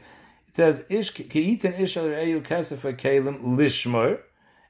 it 0.47 0.55
says, 0.55 0.83
Ish 0.89 1.13
Ki'itin 1.13 1.79
Ish 1.79 1.95
Kesef 1.95 2.79
Kalim 2.97 3.43
Lishmer, 3.43 4.19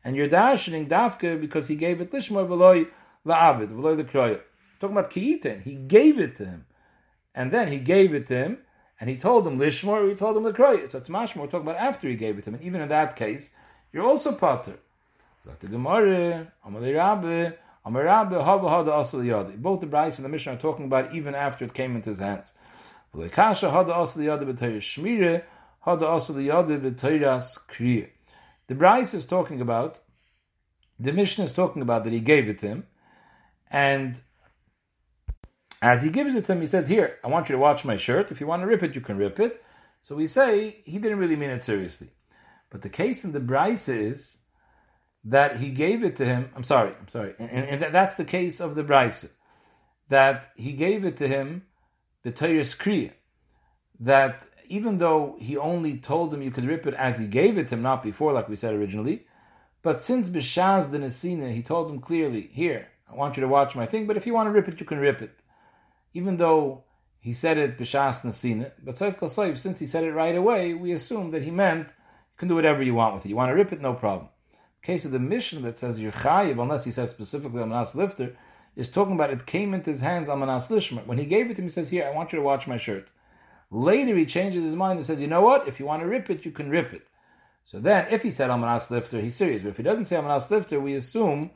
and 0.04 0.18
you're 0.18 0.28
darshaning 0.28 0.90
Dafka 0.90 1.40
because 1.40 1.70
he 1.70 1.76
gave 1.76 2.02
it 2.02 2.12
Lishmer 2.12 2.46
V'loi 2.46 2.90
La'abed, 3.26 3.70
V'loi 3.70 3.98
L'Kroya. 3.98 4.42
Talking 4.82 4.98
about 4.98 5.10
Ki'itin, 5.10 5.64
he 5.64 5.76
gave 5.76 6.20
it 6.20 6.36
to 6.36 6.46
him. 6.46 6.66
And 7.34 7.54
then 7.54 7.72
he 7.72 7.78
gave 7.78 8.14
it 8.14 8.28
to 8.28 8.36
him, 8.36 8.58
and 9.00 9.10
he 9.10 9.16
told 9.16 9.48
him 9.48 9.58
Lishmer, 9.58 10.10
he 10.10 10.16
told 10.16 10.36
him 10.36 10.44
L'Kroya. 10.44 10.92
So 10.92 10.98
it's 10.98 11.08
Mashma, 11.08 11.38
we're 11.38 11.48
talking 11.48 11.62
about 11.62 11.78
after 11.78 12.10
he 12.10 12.16
gave 12.16 12.38
it 12.38 12.44
to 12.44 12.50
him. 12.50 12.56
And 12.56 12.64
even 12.64 12.82
in 12.82 12.90
that 12.90 13.16
case, 13.16 13.52
you're 13.94 14.04
also 14.04 14.34
Potter. 14.34 14.80
Sagt 15.48 15.62
the 15.62 15.68
Gemara, 15.68 16.52
Amalei 16.66 16.94
Rabbe, 16.94 17.56
both 19.62 19.80
the 19.80 19.86
Bryce 19.86 20.18
and 20.18 20.26
the 20.26 20.30
Mishnah 20.30 20.54
are 20.54 20.58
talking 20.58 20.84
about 20.86 21.16
even 21.16 21.34
after 21.36 21.64
it 21.64 21.74
came 21.74 21.96
into 21.96 22.10
his 22.10 22.20
hands. 22.20 22.52
The 23.14 23.30
Bryce 28.76 29.14
is 29.14 29.26
talking 29.26 29.62
about, 29.62 30.00
the 31.00 31.14
Mishnah 31.14 31.46
is 31.46 31.54
talking 31.54 31.82
about 31.82 32.04
that 32.04 32.12
he 32.12 32.20
gave 32.20 32.50
it 32.50 32.60
to 32.60 32.68
him, 32.68 32.86
and 33.72 34.18
as 35.82 36.04
he 36.04 36.10
gives 36.10 36.36
it 36.36 36.46
to 36.48 36.52
him, 36.52 36.60
he 36.60 36.68
says, 36.68 36.90
Here, 36.90 37.20
I 37.24 37.30
want 37.30 37.48
you 37.48 37.54
to 37.54 37.60
watch 37.60 37.86
my 37.86 37.96
shirt. 37.96 38.32
If 38.32 38.42
you 38.42 38.48
want 38.48 38.64
to 38.64 38.68
rip 38.68 38.84
it, 38.84 38.96
you 38.96 39.02
can 39.02 39.18
rip 39.18 39.40
it. 39.40 39.64
So 40.02 40.14
we 40.16 40.28
say 40.28 40.82
he 40.84 40.98
didn't 40.98 41.20
really 41.20 41.38
mean 41.38 41.52
it 41.52 41.64
seriously. 41.64 42.10
But 42.70 42.82
the 42.82 42.90
case 42.90 43.24
in 43.24 43.32
the 43.32 43.40
Bryce 43.40 43.88
is 43.88 44.37
that 45.26 45.58
he 45.58 45.70
gave 45.70 46.04
it 46.04 46.16
to 46.18 46.26
him. 46.26 46.50
I'm 46.56 46.64
sorry, 46.64 46.94
I'm 47.00 47.10
sorry, 47.10 47.34
and, 47.40 47.50
and 47.84 47.94
that's 47.94 48.16
the 48.16 48.26
case 48.26 48.60
of 48.60 48.76
the 48.76 48.84
Brisa, 48.84 49.30
that 50.10 50.52
he 50.56 50.74
gave 50.74 51.06
it 51.06 51.18
to 51.18 51.28
him, 51.28 51.64
the 52.24 52.32
Torah 52.32 52.62
Kriya, 52.62 53.12
that 54.00 54.44
even 54.70 54.98
though 54.98 55.38
he 55.40 55.58
only 55.58 55.98
told 55.98 56.34
him 56.34 56.42
you 56.42 56.52
could 56.52 56.66
rip 56.66 56.88
it 56.88 56.94
as 56.94 57.18
he 57.18 57.26
gave 57.26 57.58
it 57.58 57.70
to 57.70 57.76
him, 57.76 57.82
not 57.82 58.04
before, 58.04 58.34
like 58.34 58.50
we 58.50 58.56
said 58.56 58.74
originally, 58.74 59.26
but 59.82 60.02
since 60.02 60.28
Bishaz 60.28 60.92
the 60.92 60.98
Nesina, 60.98 61.54
he 61.54 61.62
told 61.62 61.90
him 61.90 62.00
clearly, 62.00 62.50
here, 62.52 62.88
I 63.10 63.16
want 63.16 63.38
you 63.38 63.42
to 63.42 63.48
watch 63.48 63.76
my 63.76 63.86
thing, 63.86 64.06
but 64.08 64.18
if 64.18 64.26
you 64.26 64.34
want 64.34 64.48
to 64.48 64.52
rip 64.52 64.68
it, 64.68 64.80
you 64.80 64.86
can 64.86 65.00
rip 65.00 65.22
it. 65.22 65.32
Even 66.14 66.38
though 66.38 66.84
he 67.20 67.34
said 67.34 67.58
it 67.58 67.78
Bishas 67.78 68.22
Nesina, 68.22 68.72
but 68.84 68.96
Saif 68.96 69.20
Kal 69.20 69.30
since 69.56 69.80
he 69.80 69.86
said 69.86 70.04
it 70.04 70.12
right 70.12 70.36
away, 70.36 70.74
we 70.74 70.92
assume 70.92 71.32
that 71.32 71.44
he 71.44 71.52
meant 71.52 71.88
you 71.88 72.38
can 72.38 72.48
do 72.48 72.56
whatever 72.56 72.84
you 72.84 72.96
want 72.96 73.16
with 73.16 73.26
it. 73.26 73.30
You 73.30 73.36
want 73.36 73.50
to 73.50 73.56
rip 73.56 73.72
it, 73.72 73.82
no 73.82 73.94
problem 73.94 74.30
case 74.82 75.06
of 75.06 75.12
the 75.12 75.20
mission 75.20 75.62
that 75.64 75.78
says 75.78 76.00
you're 76.00 76.12
chayiv, 76.12 76.62
unless 76.62 76.84
he 76.84 76.92
says 76.92 77.10
specifically 77.12 77.62
Amanas 77.62 77.96
Lifter, 77.96 78.36
is 78.76 78.90
talking 78.90 79.16
about 79.16 79.32
it 79.32 79.46
came 79.46 79.74
into 79.74 79.90
his 79.90 80.00
hands 80.00 80.30
Amanas 80.30 80.68
Lishmer. 80.68 81.06
When 81.06 81.18
he 81.18 81.26
gave 81.26 81.50
it 81.50 81.56
to 81.56 81.62
him, 81.62 81.68
he 81.68 81.74
says, 81.74 81.90
Here, 81.90 82.08
I 82.08 82.16
want 82.16 82.32
you 82.32 82.38
to 82.38 82.46
watch 82.46 82.68
my 82.68 82.78
shirt. 82.78 83.10
Later 83.70 84.16
he 84.16 84.26
changes 84.26 84.64
his 84.64 84.76
mind 84.76 84.98
and 84.98 85.06
says, 85.06 85.20
You 85.20 85.28
know 85.28 85.42
what? 85.42 85.68
If 85.68 85.80
you 85.80 85.86
want 85.86 86.02
to 86.04 86.08
rip 86.08 86.30
it, 86.30 86.46
you 86.46 86.52
can 86.52 86.70
rip 86.70 86.94
it. 86.94 87.08
So 87.66 87.80
then, 87.80 88.08
if 88.10 88.24
he 88.24 88.32
said 88.32 88.50
Amanas 88.50 88.90
Lifter, 88.90 89.20
he's 89.20 89.36
serious. 89.36 89.62
But 89.62 89.70
if 89.70 89.78
he 89.78 89.84
doesn't 89.84 90.06
say 90.06 90.16
Amanas 90.16 90.50
Lifter, 90.50 90.80
we 90.80 90.96
assume 90.96 91.52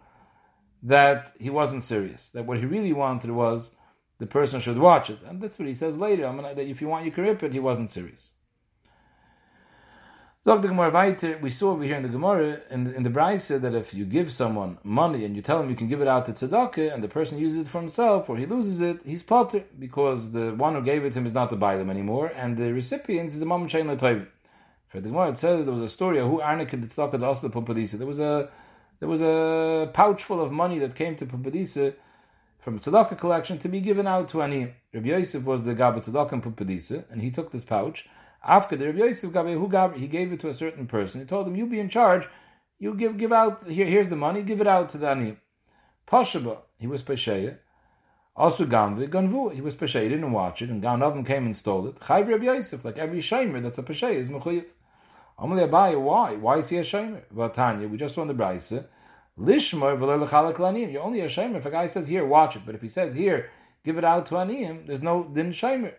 that 0.84 1.34
he 1.40 1.50
wasn't 1.50 1.84
serious. 1.84 2.30
That 2.30 2.46
what 2.46 2.58
he 2.58 2.66
really 2.66 2.92
wanted 2.92 3.32
was 3.32 3.72
the 4.20 4.25
person 4.25 4.60
should 4.60 4.78
watch 4.78 5.10
it. 5.10 5.20
And 5.25 5.42
that's 5.42 5.58
what 5.58 5.68
he 5.68 5.74
says 5.74 5.98
later. 5.98 6.24
that 6.24 6.60
if 6.60 6.82
you 6.82 6.88
want, 6.88 7.06
you 7.06 7.12
can 7.12 7.24
rip 7.24 7.44
it. 7.44 7.54
He 7.54 7.60
wasn't 7.60 7.92
serious. 7.92 8.32
Look, 10.43 10.63
the 10.63 10.69
Gemara 10.69 10.89
weiter, 10.89 11.38
we 11.39 11.51
saw 11.51 11.69
over 11.69 11.84
here 11.84 11.97
in 11.97 12.01
the 12.01 12.10
Gemara, 12.10 12.62
in 12.71 12.86
the, 12.86 12.95
in 12.95 13.04
the 13.04 13.12
that 13.12 13.75
if 13.75 13.93
you 13.93 14.06
give 14.06 14.34
someone 14.34 14.80
money 14.84 15.23
and 15.23 15.36
you 15.36 15.43
tell 15.43 15.62
him 15.62 15.69
you 15.69 15.75
can 15.75 15.88
give 15.88 16.01
it 16.01 16.08
out 16.08 16.25
to 16.25 16.32
tzedakah, 16.32 16.91
and 16.91 17.04
the 17.04 17.08
person 17.08 17.38
uses 17.38 17.60
it 17.60 17.67
for 17.67 17.80
himself, 17.80 18.27
or 18.27 18.38
he 18.38 18.47
loses 18.47 18.82
it, 18.82 18.97
he's 19.06 19.21
potter, 19.21 19.63
because 19.77 20.32
the 20.32 20.56
one 20.56 20.73
who 20.73 20.82
gave 20.82 21.06
it 21.06 21.13
to 21.13 21.19
him 21.19 21.27
is 21.27 21.34
not 21.34 21.51
the 21.51 21.56
them 21.56 21.91
anymore, 21.91 22.32
and 22.36 22.58
the 22.58 22.73
recipient 22.73 23.32
is 23.32 23.43
a 23.43 23.45
mom 23.45 23.67
chain 23.67 23.86
For 23.95 24.99
the 24.99 25.10
Gemara, 25.10 25.30
it 25.30 25.38
says 25.38 25.63
there 25.63 25.75
was 25.75 25.84
a 25.84 25.88
story 25.88 26.17
of 26.17 26.27
who 26.27 26.39
Arnik 26.39 26.73
and 26.73 26.84
the 26.84 26.88
tzedakah 26.88 27.41
the 27.41 27.49
Pumpadisa. 27.51 27.99
There 27.99 28.08
was 28.08 28.19
a 28.19 28.49
there 28.99 29.10
was 29.10 29.21
a 29.21 29.91
pouch 29.93 30.23
full 30.23 30.41
of 30.41 30.51
money 30.51 30.80
that 30.80 30.95
came 30.95 31.15
to 31.17 31.27
Pumpadisa 31.27 31.93
from 32.62 32.77
a 32.77 32.80
tzedakah 32.80 33.19
collection 33.19 33.60
to 33.60 33.69
be 33.69 33.80
given 33.80 34.08
out 34.08 34.30
to 34.30 34.41
Ani. 34.41 34.73
Rabbi 34.91 35.10
Yosef 35.10 35.43
was 35.43 35.62
the 35.62 35.75
Gabbat 35.75 36.06
tzedakah 36.06 36.34
in 36.34 36.41
Pumpadisa, 36.41 37.04
and 37.12 37.21
he 37.21 37.30
took 37.30 37.51
this 37.51 37.63
pouch, 37.63 38.08
after 38.43 38.75
the 38.75 38.88
Rabbi 38.88 38.99
Yosef 38.99 39.95
he 39.95 40.08
gave 40.08 40.34
it 40.34 40.39
to 40.41 40.49
a 40.49 40.54
certain 40.54 40.88
person. 40.88 41.21
He 41.21 41.27
told 41.27 41.47
him, 41.47 41.56
"You 41.56 41.65
be 41.65 41.80
in 41.80 41.89
charge. 41.89 42.27
You 42.80 42.95
give 42.95 43.17
give 43.17 43.32
out 43.32 43.67
here. 43.67 43.86
Here's 43.86 44.10
the 44.10 44.15
money. 44.15 44.41
Give 44.41 44.62
it 44.62 44.67
out 44.67 44.89
to 44.89 44.97
the 44.97 45.10
ani." 45.10 45.38
He 46.10 46.88
was 46.88 47.04
pesheya. 47.04 47.58
Also 48.36 48.65
Gamvi 48.65 49.08
Ganvu, 49.10 49.54
he 49.54 49.62
was 49.62 49.75
pesheya. 49.75 50.04
He 50.04 50.10
didn't 50.10 50.32
watch 50.32 50.62
it, 50.62 50.69
and 50.69 50.82
Ganovim 50.82 51.25
came 51.25 51.45
and 51.45 51.56
stole 51.56 51.88
it. 51.88 51.99
Chayv 51.99 52.27
Rabbi 52.27 52.45
Yosef, 52.45 52.84
like 52.84 52.97
every 52.97 53.19
shamer 53.19 53.62
that's 53.62 53.77
a 53.77 53.84
pesheya 53.84 54.15
is 54.15 54.30
mechuyev. 54.30 54.65
Amalei 55.39 55.69
Abaye, 55.69 55.99
why? 55.99 56.36
Why 56.36 56.58
is 56.58 56.69
he 56.69 56.77
a 56.77 56.82
shamer? 56.82 57.21
Vatanya, 57.36 57.89
we 57.89 57.97
just 57.97 58.15
saw 58.15 58.21
in 58.23 58.27
the 58.27 58.34
Brisa. 58.34 58.86
Lishmar 59.39 59.97
v'lelechalak 59.97 60.56
lanim. 60.56 60.91
You're 60.91 61.04
only 61.04 61.21
a 61.21 61.27
shamer 61.27 61.58
if 61.58 61.65
a 61.65 61.71
guy 61.71 61.88
says 61.88 62.08
here, 62.08 62.25
watch 62.25 62.56
it. 62.56 62.63
But 62.65 62.75
if 62.75 62.82
he 62.82 62.89
says 62.89 63.13
here, 63.13 63.49
give 63.84 63.97
it 63.97 64.04
out 64.04 64.25
to 64.27 64.36
aniyim, 64.36 64.88
there's 64.88 65.01
no 65.01 65.23
din 65.23 65.51
shamer 65.51 65.93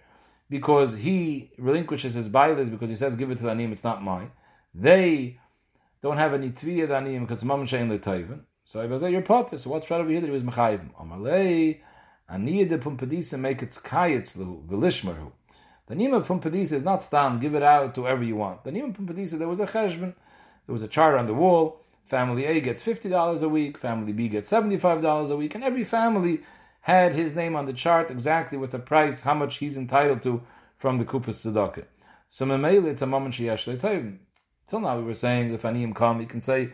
because 0.53 0.93
he 0.93 1.51
relinquishes 1.59 2.13
his 2.13 2.29
bailas 2.29 2.71
because 2.71 2.91
he 2.91 2.95
says, 2.95 3.17
give 3.17 3.31
it 3.31 3.37
to 3.37 3.45
the 3.45 3.51
anim, 3.51 3.73
it's 3.73 3.83
not 3.83 4.03
mine. 4.03 4.31
They 4.75 5.39
don't 6.03 6.19
have 6.19 6.35
any 6.35 6.51
tviya 6.51 6.89
the 6.89 6.97
anim 6.97 7.25
because 7.25 7.43
mam 7.43 7.67
shein 7.67 7.89
letayven. 7.89 8.41
So 8.65 8.79
I 8.79 8.85
was 8.85 9.01
like, 9.01 9.13
you're 9.13 9.23
potter. 9.23 9.59
So 9.59 9.71
what's 9.71 9.91
right 9.91 9.99
over 9.99 10.11
here 10.11 10.21
that 10.21 10.27
he 10.27 10.33
was 10.33 10.43
mechayim? 10.43 10.91
Amalei, 11.01 11.79
aniyah 12.31 12.69
de 12.69 12.77
pumpadisa 12.77 13.41
make 13.41 13.63
its 13.63 13.79
kayetz 13.79 14.37
lu, 14.37 14.63
v'lishmaru. 14.69 15.33
The 15.87 15.95
of 16.13 16.27
pumpadisa 16.27 16.73
is 16.73 16.85
not 16.85 17.03
stam, 17.03 17.41
give 17.41 17.55
it 17.55 17.63
out 17.63 17.95
to 17.95 18.03
whoever 18.03 18.23
you 18.23 18.37
want. 18.37 18.63
The 18.63 18.73
nima 18.73 18.95
pumpadisa, 18.95 19.39
there 19.39 19.49
was 19.49 19.59
a 19.59 19.67
cheshbon, 19.67 20.13
there 20.67 20.75
was 20.75 20.83
a 20.83 20.89
chart 20.89 21.19
on 21.19 21.27
the 21.27 21.35
wall, 21.35 21.81
family 22.05 22.45
A 22.45 22.61
gets 22.61 22.83
$50 22.83 23.41
a 23.41 23.49
week, 23.49 23.79
family 23.79 24.13
B 24.13 24.29
gets 24.29 24.51
$75 24.51 25.31
a 25.31 25.37
week, 25.37 25.55
and 25.55 25.65
every 25.65 25.85
family 25.85 26.43
had 26.83 27.15
his 27.15 27.35
name 27.35 27.57
on 27.57 27.67
the 27.67 27.73
chart 27.73 28.11
exactly 28.11 28.59
with 28.59 28.73
the 28.73 28.79
price, 28.79 29.21
how 29.21 29.35
much 29.35 29.59
he's 29.59 29.77
entitled 29.77 30.23
to 30.23 30.43
from 30.79 30.99
the 30.99 31.05
Kupas 31.05 31.47
Tzedakah. 31.47 31.85
So 32.29 32.45
Memele, 32.45 32.87
it's 32.87 33.03
a 33.03 33.07
moment 33.07 33.35
Sheyesh 33.35 33.65
Le'toivim. 33.65 34.19
Till 34.69 34.81
now 34.81 34.99
we 34.99 35.05
were 35.05 35.15
saying, 35.15 35.55
if 35.55 35.63
Aniyim 35.63 35.95
come, 35.95 36.19
he 36.21 36.27
can 36.27 36.41
say, 36.41 36.71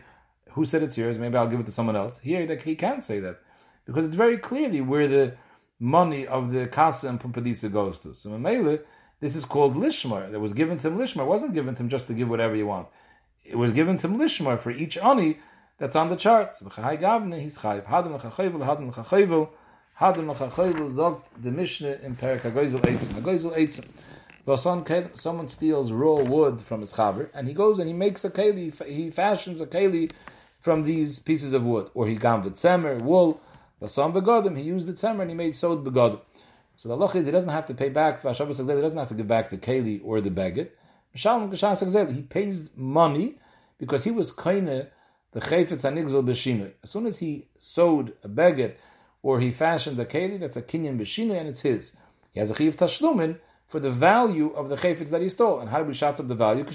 who 0.51 0.65
said 0.65 0.81
it's 0.81 0.97
yours, 0.97 1.17
maybe 1.19 1.37
I'll 1.37 1.47
give 1.47 1.59
it 1.59 1.67
to 1.67 1.71
someone 1.71 1.95
else. 1.95 2.17
Here, 2.19 2.45
he 2.57 2.75
can't 2.75 3.05
say 3.05 3.19
that. 3.19 3.39
Because 3.85 4.05
it's 4.05 4.15
very 4.15 4.37
clearly 4.37 4.81
where 4.81 5.07
the 5.07 5.35
money 5.79 6.25
of 6.25 6.51
the 6.51 6.65
Kasa 6.67 7.07
and 7.07 7.19
Pumpadisa 7.19 7.71
goes 7.71 7.99
to. 7.99 8.15
So 8.15 8.29
Memele, 8.29 8.79
this 9.19 9.35
is 9.35 9.45
called 9.45 9.75
Lishmar. 9.75 10.31
That 10.31 10.39
was 10.39 10.53
given 10.53 10.79
to 10.79 10.87
him 10.87 10.97
Lishmar. 10.97 11.21
It 11.21 11.27
wasn't 11.27 11.53
given 11.53 11.75
to 11.75 11.83
him 11.83 11.89
just 11.89 12.07
to 12.07 12.13
give 12.13 12.29
whatever 12.29 12.55
you 12.55 12.65
want. 12.65 12.87
It 13.45 13.57
was 13.57 13.71
given 13.71 13.99
to 13.99 14.07
him 14.07 14.17
Lishmar 14.17 14.59
for 14.59 14.71
each 14.71 14.97
Ani 14.97 15.37
that's 15.77 15.95
on 15.95 16.09
the 16.09 16.15
chart. 16.15 16.57
So 16.57 16.65
he's 16.65 17.57
chayiv. 17.57 17.85
Hadam 19.99 20.33
Chachayvel 20.33 20.93
zogt 20.93 21.23
the 21.41 21.51
Mishnah 21.51 21.97
in 22.01 22.15
Perak 22.15 22.43
Eitzim. 22.43 23.09
Hagoizel 23.21 23.53
Eitzim. 24.47 25.19
Someone 25.19 25.49
steals 25.49 25.91
raw 25.91 26.23
wood 26.23 26.61
from 26.61 26.79
his 26.79 26.93
chaver, 26.93 27.29
and 27.33 27.49
he 27.49 27.53
goes 27.53 27.79
and 27.79 27.87
he 27.89 27.93
makes 27.93 28.23
a 28.23 28.29
keli, 28.29 28.73
he 28.85 29.11
fashions 29.11 29.59
a 29.59 29.67
keli 29.67 30.09
from 30.61 30.83
these 30.83 31.19
pieces 31.19 31.51
of 31.51 31.63
wood. 31.63 31.89
Or 31.93 32.07
he 32.07 32.15
gam 32.15 32.43
the 32.43 32.51
tzemer, 32.51 33.01
wool, 33.01 33.41
Vasan 33.81 34.13
begodim, 34.13 34.57
he 34.57 34.63
used 34.63 34.87
the 34.87 34.93
tzemer 34.93 35.19
and 35.19 35.31
he 35.31 35.35
made 35.35 35.53
sod 35.53 35.83
begodim. 35.83 36.21
So 36.77 36.87
the 36.87 36.95
loch 36.95 37.15
is 37.15 37.25
he 37.25 37.33
doesn't 37.33 37.49
have 37.49 37.65
to 37.65 37.73
pay 37.73 37.89
back, 37.89 38.21
he 38.21 38.27
doesn't 38.29 38.97
have 38.97 39.09
to 39.09 39.13
give 39.13 39.27
back 39.27 39.49
the 39.49 39.57
keli 39.57 39.99
or 40.01 40.21
the 40.21 40.29
baget. 40.29 40.69
He 42.15 42.21
pays 42.21 42.69
money 42.73 43.37
because 43.77 44.05
he 44.05 44.11
was 44.11 44.31
kaine 44.31 44.87
the 45.33 45.41
chayfetz 45.41 45.81
anigzol 45.81 46.23
b'shinui. 46.23 46.71
As 46.83 46.89
soon 46.89 47.05
as 47.05 47.17
he 47.17 47.49
sewed 47.57 48.13
a 48.23 48.29
baget 48.29 48.77
or 49.21 49.39
he 49.39 49.51
fashioned 49.51 49.99
a 49.99 50.05
keli 50.05 50.39
that's 50.39 50.55
a 50.55 50.61
kinyan 50.61 50.99
b'shinu 50.99 51.37
and 51.37 51.47
it's 51.47 51.61
his. 51.61 51.91
He 52.33 52.39
has 52.39 52.51
a 52.51 52.55
chiv 52.55 52.77
tashlumin 52.77 53.37
for 53.67 53.79
the 53.79 53.91
value 53.91 54.51
of 54.53 54.69
the 54.69 54.75
chayfetz 54.75 55.09
that 55.09 55.21
he 55.21 55.29
stole. 55.29 55.59
And 55.59 55.69
how 55.69 55.79
do 55.79 55.85
we 55.85 55.93
shots 55.93 56.19
up 56.19 56.27
the 56.27 56.35
value? 56.35 56.65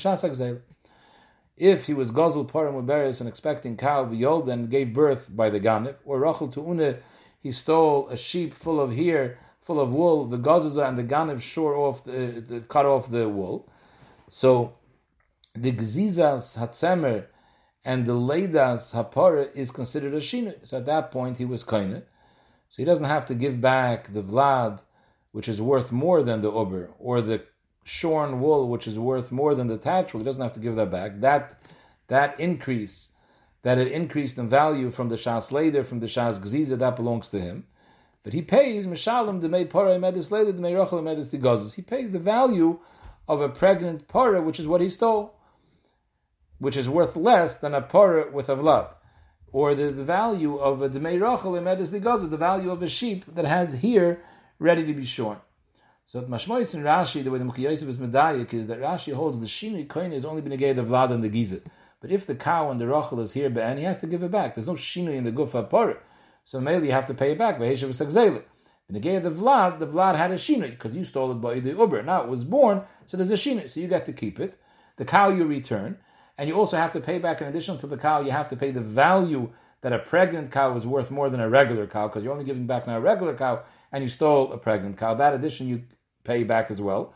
If 1.57 1.87
he 1.87 1.95
was 1.95 2.11
gozul 2.11 2.51
parim 2.51 2.75
with 2.75 3.21
and 3.21 3.29
expecting 3.29 3.77
cow 3.77 4.05
v'yold 4.05 4.49
and 4.49 4.71
gave 4.71 4.93
birth 4.93 5.29
by 5.35 5.51
the 5.51 5.61
ganif, 5.61 5.97
or 6.05 6.21
rachel 6.21 6.49
to 6.49 6.61
une, 6.61 6.97
he 7.41 7.53
stole 7.53 8.09
a 8.09 8.17
sheep 8.17 8.55
full 8.55 8.81
of 8.81 8.93
hair, 8.93 9.39
full 9.61 9.81
of 9.81 9.93
wool, 9.93 10.27
the 10.27 10.37
gozuzah 10.37 10.89
and 10.89 10.99
the 10.99 11.05
ganif 11.05 11.41
shore 11.41 11.77
off, 11.77 12.05
the, 12.05 12.65
cut 12.69 12.87
off 12.87 13.11
the 13.11 13.29
wool. 13.29 13.69
So 14.31 14.75
the 15.55 15.73
gzizas 15.73 16.57
hatzemer 16.57 17.27
and 17.85 18.07
the 18.07 18.15
leidas 18.15 18.93
hapara 18.93 19.55
is 19.55 19.71
considered 19.71 20.15
a 20.15 20.21
shina. 20.21 20.55
So 20.67 20.79
at 20.79 20.87
that 20.87 21.13
point 21.13 21.39
he 21.39 21.45
was 21.45 21.65
kaina. 21.65 22.03
So 22.75 22.83
he 22.83 22.85
doesn't 22.85 23.05
have 23.05 23.27
to 23.27 23.37
give 23.37 23.61
back 23.61 24.13
the 24.13 24.21
vlad, 24.21 24.81
which 25.31 25.49
is 25.49 25.61
worth 25.61 25.93
more 25.93 26.25
than 26.25 26.43
the 26.43 26.53
uber, 26.53 26.91
or 26.99 27.23
the 27.23 27.45
shorn 27.85 28.41
wool, 28.41 28.69
which 28.69 28.89
is 28.89 28.99
worth 28.99 29.31
more 29.31 29.55
than 29.55 29.69
the 29.69 29.79
thatch 29.79 30.13
wool. 30.13 30.23
He 30.23 30.25
doesn't 30.25 30.43
have 30.43 30.55
to 30.55 30.61
give 30.61 30.75
that 30.75 30.91
back. 30.91 31.21
That 31.21 31.61
that 32.09 32.41
increase, 32.41 33.11
that 33.63 33.79
it 33.79 33.93
increased 33.93 34.39
in 34.39 34.49
value 34.49 34.91
from 34.91 35.09
the 35.09 35.15
shas 35.15 35.53
later, 35.53 35.85
from 35.85 36.01
the 36.01 36.07
shas 36.07 36.41
gziza, 36.41 36.77
that 36.79 36.97
belongs 36.97 37.29
to 37.29 37.41
him. 37.41 37.65
But 38.25 38.33
he 38.33 38.43
pays 38.43 38.89
mishalim 38.89 39.41
the 39.41 39.49
may 39.49 39.67
para 39.67 39.97
medis 39.97 40.33
later 40.33 40.51
the 40.51 40.61
may 40.61 40.75
rachel 40.75 41.01
medis 41.01 41.31
the 41.31 41.73
He 41.77 41.83
pays 41.83 42.11
the 42.11 42.19
value 42.19 42.81
of 43.29 43.41
a 43.41 43.49
pregnant 43.49 44.09
para, 44.09 44.43
which 44.43 44.59
is 44.59 44.67
what 44.67 44.81
he 44.81 44.89
stole 44.89 45.35
which 46.59 46.77
is 46.77 46.89
worth 46.89 47.17
less 47.17 47.57
than 47.57 47.75
a 47.75 47.83
parah 47.83 48.33
with 48.33 48.49
a 48.49 48.57
vlad, 48.57 48.95
or 49.55 49.77
the, 49.77 49.93
the 49.93 50.03
value 50.03 50.57
of 50.57 50.83
a 50.83 50.89
demei 50.91 51.15
rachel 51.15 51.53
emedis 51.53 51.91
ligaza, 51.91 52.29
the 52.29 52.37
value 52.37 52.73
of 52.73 52.83
a 52.83 52.89
sheep 52.89 53.25
that 53.37 53.45
has 53.45 53.73
here 53.73 54.21
ready 54.59 54.85
to 54.85 54.93
be 54.93 55.05
shorn. 55.05 55.39
So 56.09 56.23
Mashmois 56.23 56.75
and 56.75 56.85
Rashi, 56.85 57.23
the 57.23 57.31
way 57.31 57.39
the 57.39 57.45
Mukhi 57.45 57.59
Yosef 57.59 57.89
is 57.89 57.97
medayik 57.97 58.53
is 58.53 58.67
that 58.67 58.81
Rashi 58.81 59.15
holds 59.15 59.39
the 59.39 59.47
shini 59.47 59.87
koin 59.87 60.13
has 60.13 60.25
only 60.25 60.43
been 60.43 60.59
the 60.59 60.83
vlad 60.83 61.13
and 61.13 61.23
the 61.23 61.29
giza. 61.29 61.61
But 62.01 62.11
if 62.11 62.27
the 62.27 62.35
cow 62.35 62.73
and 62.73 62.81
the 62.81 62.89
rachel 62.89 63.21
is 63.21 63.31
here, 63.31 63.47
and 63.47 63.79
he 63.79 63.85
has 63.85 63.97
to 63.99 64.09
give 64.09 64.25
it 64.25 64.33
back. 64.33 64.57
There's 64.57 64.67
no 64.67 64.75
shini 64.75 65.15
in 65.15 65.23
the 65.23 65.31
gufa 65.31 65.71
parah, 65.71 65.99
so 66.45 66.61
mainly 66.61 66.89
you 66.89 66.93
have 66.93 67.07
to 67.07 67.15
pay 67.15 67.31
it 67.31 67.39
back. 67.39 67.61
V'heshav 67.61 67.91
sagzela. 67.91 68.43
In 68.89 68.95
the 68.95 69.01
gay 69.01 69.15
of 69.15 69.23
the 69.23 69.31
vlad, 69.31 69.79
the 69.79 69.87
vlad 69.87 70.17
had 70.17 70.33
a 70.33 70.35
shini 70.35 70.71
because 70.71 70.97
you 70.97 71.05
stole 71.05 71.31
it 71.31 71.37
by 71.37 71.61
the 71.61 71.71
uber. 71.71 72.03
Now 72.03 72.25
it 72.25 72.29
was 72.29 72.43
born, 72.43 72.83
so 73.07 73.17
there's 73.17 73.31
a 73.31 73.35
shini, 73.35 73.71
so 73.71 73.79
you 73.79 73.87
get 73.87 74.05
to 74.07 74.13
keep 74.13 74.41
it. 74.41 74.59
The 74.97 75.05
cow 75.05 75.31
you 75.31 75.45
return 75.45 75.99
and 76.39 76.49
you 76.49 76.55
also 76.55 76.77
have 76.77 76.93
to 76.93 77.01
pay 77.01 77.19
back 77.19 77.41
in 77.41 77.47
addition 77.47 77.79
to 77.79 77.87
the 77.87 77.97
cow, 77.97 78.21
you 78.21 78.31
have 78.31 78.49
to 78.49 78.57
pay 78.57 78.71
the 78.71 78.81
value 78.81 79.51
that 79.83 79.93
a 79.93 79.99
pregnant 79.99 80.51
cow 80.51 80.75
is 80.77 80.87
worth 80.87 81.11
more 81.11 81.29
than 81.29 81.41
a 81.41 81.49
regular 81.49 81.87
cow, 81.87 82.09
because 82.09 82.23
you're 82.23 82.33
only 82.33 82.45
giving 82.45 82.67
back 82.67 82.87
now 82.87 82.97
a 82.97 83.01
regular 83.01 83.35
cow, 83.37 83.63
and 83.93 84.03
you 84.03 84.11
stole 84.11 84.53
a 84.53 84.59
pregnant 84.59 84.97
cow. 84.97 85.15
That 85.15 85.35
addition 85.35 85.69
you 85.69 85.83
pay 86.25 86.43
back 86.43 86.71
as 86.71 86.81
well. 86.81 87.15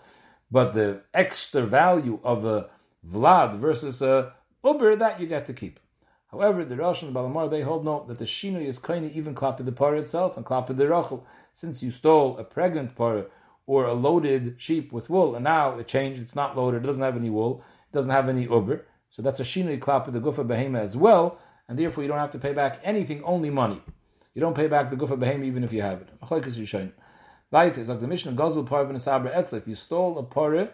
But 0.50 0.74
the 0.74 1.02
extra 1.14 1.62
value 1.62 2.20
of 2.22 2.44
a 2.44 2.68
Vlad 3.07 3.59
versus 3.59 4.02
a 4.02 4.35
Uber, 4.64 4.96
that 4.96 5.20
you 5.20 5.26
get 5.26 5.46
to 5.46 5.52
keep. 5.52 5.81
However, 6.31 6.64
the 6.64 6.76
Rosh 6.76 7.02
and 7.02 7.14
Baal 7.14 7.31
HaMaor, 7.31 7.50
they 7.50 7.62
hold 7.62 7.85
no, 7.85 8.04
that 8.07 8.18
the 8.18 8.26
Shinu 8.26 8.62
is 8.62 8.78
kind 8.78 9.07
of 9.07 9.12
even 9.12 9.35
klapi 9.35 9.64
the 9.64 9.72
par 9.72 9.96
itself 9.96 10.37
and 10.37 10.44
klapi 10.44 10.76
the 10.76 10.88
Rachel. 10.88 11.26
Since 11.54 11.83
you 11.83 11.90
stole 11.90 12.37
a 12.37 12.44
pregnant 12.44 12.94
par 12.94 13.26
or 13.66 13.87
a 13.87 13.94
loaded 13.94 14.57
sheep 14.59 14.92
with 14.92 15.09
wool, 15.09 15.35
and 15.35 15.44
now 15.44 15.78
it 15.78 15.88
changed, 15.88 16.20
it's 16.20 16.35
not 16.35 16.57
loaded, 16.57 16.83
it 16.83 16.87
doesn't 16.87 17.02
have 17.02 17.16
any 17.16 17.31
wool, 17.31 17.62
it 17.90 17.94
doesn't 17.94 18.11
have 18.11 18.28
any 18.28 18.42
Uber, 18.42 18.85
so 19.10 19.22
that's 19.22 19.40
a 19.40 19.44
shinui 19.44 19.78
klap 19.78 20.06
of 20.06 20.12
the 20.12 20.20
gufa 20.20 20.46
behema 20.46 20.80
as 20.80 20.96
well, 20.96 21.38
and 21.68 21.78
therefore 21.78 22.04
you 22.04 22.08
don't 22.08 22.18
have 22.18 22.30
to 22.32 22.38
pay 22.38 22.52
back 22.52 22.80
anything, 22.84 23.22
only 23.24 23.50
money. 23.50 23.82
You 24.34 24.40
don't 24.40 24.54
pay 24.54 24.68
back 24.68 24.90
the 24.90 24.96
gufa 24.96 25.18
behema 25.18 25.44
even 25.44 25.64
if 25.64 25.72
you 25.72 25.82
have 25.82 26.02
it. 26.02 26.94
Weiter, 27.50 27.82
like 27.84 28.00
the 28.00 28.06
Mishnah, 28.06 28.32
Gozel 28.32 28.66
Parvin 28.66 29.00
Sabra 29.00 29.30
Etzla, 29.30 29.54
if 29.54 29.66
you 29.66 29.74
stole 29.74 30.18
a 30.18 30.22
parah 30.22 30.68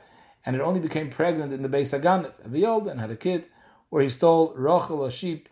and 0.44 0.56
it 0.56 0.60
only 0.60 0.80
became 0.80 1.08
pregnant 1.08 1.52
in 1.52 1.62
the 1.62 1.68
base 1.68 1.92
Hagan, 1.92 2.26
Aviyolda, 2.46 2.90
and 2.90 3.00
had 3.00 3.10
a 3.10 3.16
kid, 3.16 3.44
or 3.90 4.00
he 4.00 4.08
stole 4.08 4.52
Rachel, 4.56 5.04
a 5.04 5.10
sheep, 5.10 5.48